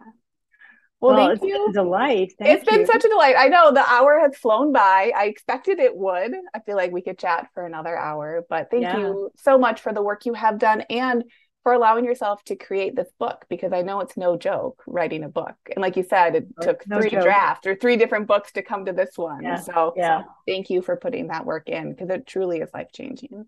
Well, 0.99 1.15
well 1.15 1.27
thank 1.27 1.43
you. 1.43 1.71
delight. 1.73 2.33
Thank 2.39 2.59
it's 2.59 2.71
you. 2.71 2.77
been 2.77 2.87
such 2.87 3.05
a 3.05 3.09
delight. 3.09 3.35
I 3.37 3.47
know 3.47 3.71
the 3.71 3.87
hour 3.87 4.19
has 4.19 4.35
flown 4.35 4.71
by. 4.71 5.11
I 5.15 5.25
expected 5.25 5.79
it 5.79 5.95
would. 5.95 6.33
I 6.53 6.59
feel 6.61 6.75
like 6.75 6.91
we 6.91 7.01
could 7.01 7.19
chat 7.19 7.49
for 7.53 7.65
another 7.65 7.95
hour, 7.95 8.45
but 8.49 8.69
thank 8.71 8.83
yeah. 8.83 8.97
you 8.97 9.31
so 9.37 9.57
much 9.57 9.81
for 9.81 9.93
the 9.93 10.01
work 10.01 10.25
you 10.25 10.33
have 10.33 10.57
done 10.57 10.81
and 10.89 11.23
for 11.67 11.73
allowing 11.73 12.05
yourself 12.05 12.41
to 12.45 12.55
create 12.55 12.95
this 12.95 13.09
book 13.19 13.45
because 13.49 13.73
I 13.73 13.81
know 13.81 13.99
it's 13.99 14.15
no 14.15 14.37
joke 14.37 14.81
writing 14.87 15.25
a 15.25 15.27
book. 15.27 15.55
And 15.75 15.81
like 15.81 15.97
you 15.97 16.03
said, 16.03 16.33
it 16.33 16.47
no, 16.57 16.65
took 16.65 16.87
no 16.87 17.01
three 17.01 17.09
joke. 17.09 17.23
drafts 17.23 17.67
or 17.67 17.75
three 17.75 17.97
different 17.97 18.25
books 18.25 18.53
to 18.53 18.63
come 18.63 18.85
to 18.85 18.93
this 18.93 19.17
one. 19.17 19.43
Yeah. 19.43 19.59
So 19.59 19.93
yeah. 19.97 20.23
thank 20.47 20.69
you 20.69 20.81
for 20.81 20.95
putting 20.95 21.27
that 21.27 21.45
work 21.45 21.67
in 21.67 21.91
because 21.91 22.09
it 22.09 22.25
truly 22.25 22.59
is 22.59 22.69
life 22.73 22.87
changing. 22.93 23.47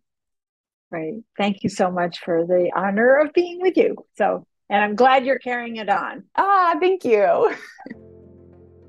Right. 0.92 1.14
Thank 1.38 1.64
you 1.64 1.70
so 1.70 1.92
much 1.92 2.20
for 2.20 2.46
the 2.46 2.72
honor 2.76 3.20
of 3.20 3.32
being 3.32 3.62
with 3.62 3.78
you. 3.78 3.96
So, 4.18 4.46
and 4.70 4.84
I'm 4.84 4.96
glad 4.96 5.26
you're 5.26 5.40
carrying 5.40 5.78
it 5.78 5.90
on. 5.90 6.24
Ah, 6.36 6.76
thank 6.80 7.04
you. 7.04 7.56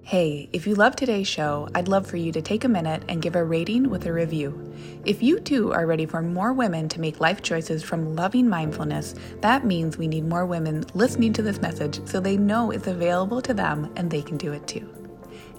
Hey, 0.02 0.48
if 0.52 0.66
you 0.66 0.74
love 0.74 0.96
today's 0.96 1.28
show, 1.28 1.68
I'd 1.72 1.86
love 1.86 2.04
for 2.04 2.16
you 2.16 2.32
to 2.32 2.42
take 2.42 2.64
a 2.64 2.68
minute 2.68 3.04
and 3.08 3.22
give 3.22 3.36
a 3.36 3.44
rating 3.44 3.88
with 3.88 4.06
a 4.06 4.12
review. 4.12 4.74
If 5.04 5.22
you 5.22 5.38
too 5.38 5.72
are 5.72 5.86
ready 5.86 6.04
for 6.04 6.20
more 6.20 6.52
women 6.52 6.88
to 6.88 7.00
make 7.00 7.20
life 7.20 7.42
choices 7.42 7.84
from 7.84 8.16
loving 8.16 8.48
mindfulness, 8.48 9.14
that 9.40 9.64
means 9.64 9.98
we 9.98 10.08
need 10.08 10.24
more 10.24 10.46
women 10.46 10.84
listening 10.94 11.32
to 11.34 11.42
this 11.42 11.60
message 11.60 12.04
so 12.08 12.18
they 12.18 12.36
know 12.36 12.72
it's 12.72 12.88
available 12.88 13.40
to 13.42 13.54
them 13.54 13.92
and 13.94 14.10
they 14.10 14.20
can 14.20 14.36
do 14.36 14.52
it 14.52 14.66
too. 14.66 14.88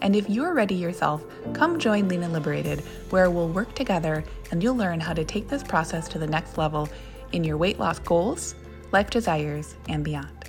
And 0.02 0.18
if 0.18 0.30
you're 0.30 0.54
ready 0.54 0.76
yourself, 0.76 1.24
come 1.54 1.80
join 1.80 2.10
Lean 2.10 2.24
and 2.24 2.34
Liberated, 2.34 2.82
where 3.12 3.30
we'll 3.30 3.48
work 3.48 3.74
together 3.74 4.24
and 4.52 4.62
you'll 4.62 4.76
learn 4.76 5.00
how 5.00 5.14
to 5.14 5.24
take 5.24 5.48
this 5.48 5.64
process 5.64 6.10
to 6.10 6.20
the 6.20 6.28
next 6.28 6.58
level 6.58 6.90
in 7.32 7.46
your 7.46 7.56
weight 7.56 7.80
loss 7.80 8.00
goals, 8.00 8.56
life 8.92 9.10
desires, 9.10 9.76
and 9.88 10.04
beyond 10.04 10.42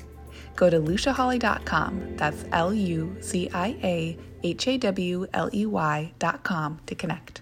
go 0.57 0.71
to 0.71 0.79
luciahawley.com. 0.79 2.17
That's 2.17 2.45
L 2.53 2.73
U 2.75 3.17
C 3.21 3.51
I 3.53 3.77
A 3.83 4.19
H 4.43 4.69
A 4.69 4.79
W 4.79 5.27
L 5.33 5.51
E 5.53 5.67
Y.com 5.67 6.81
to 6.87 6.95
connect. 6.95 7.42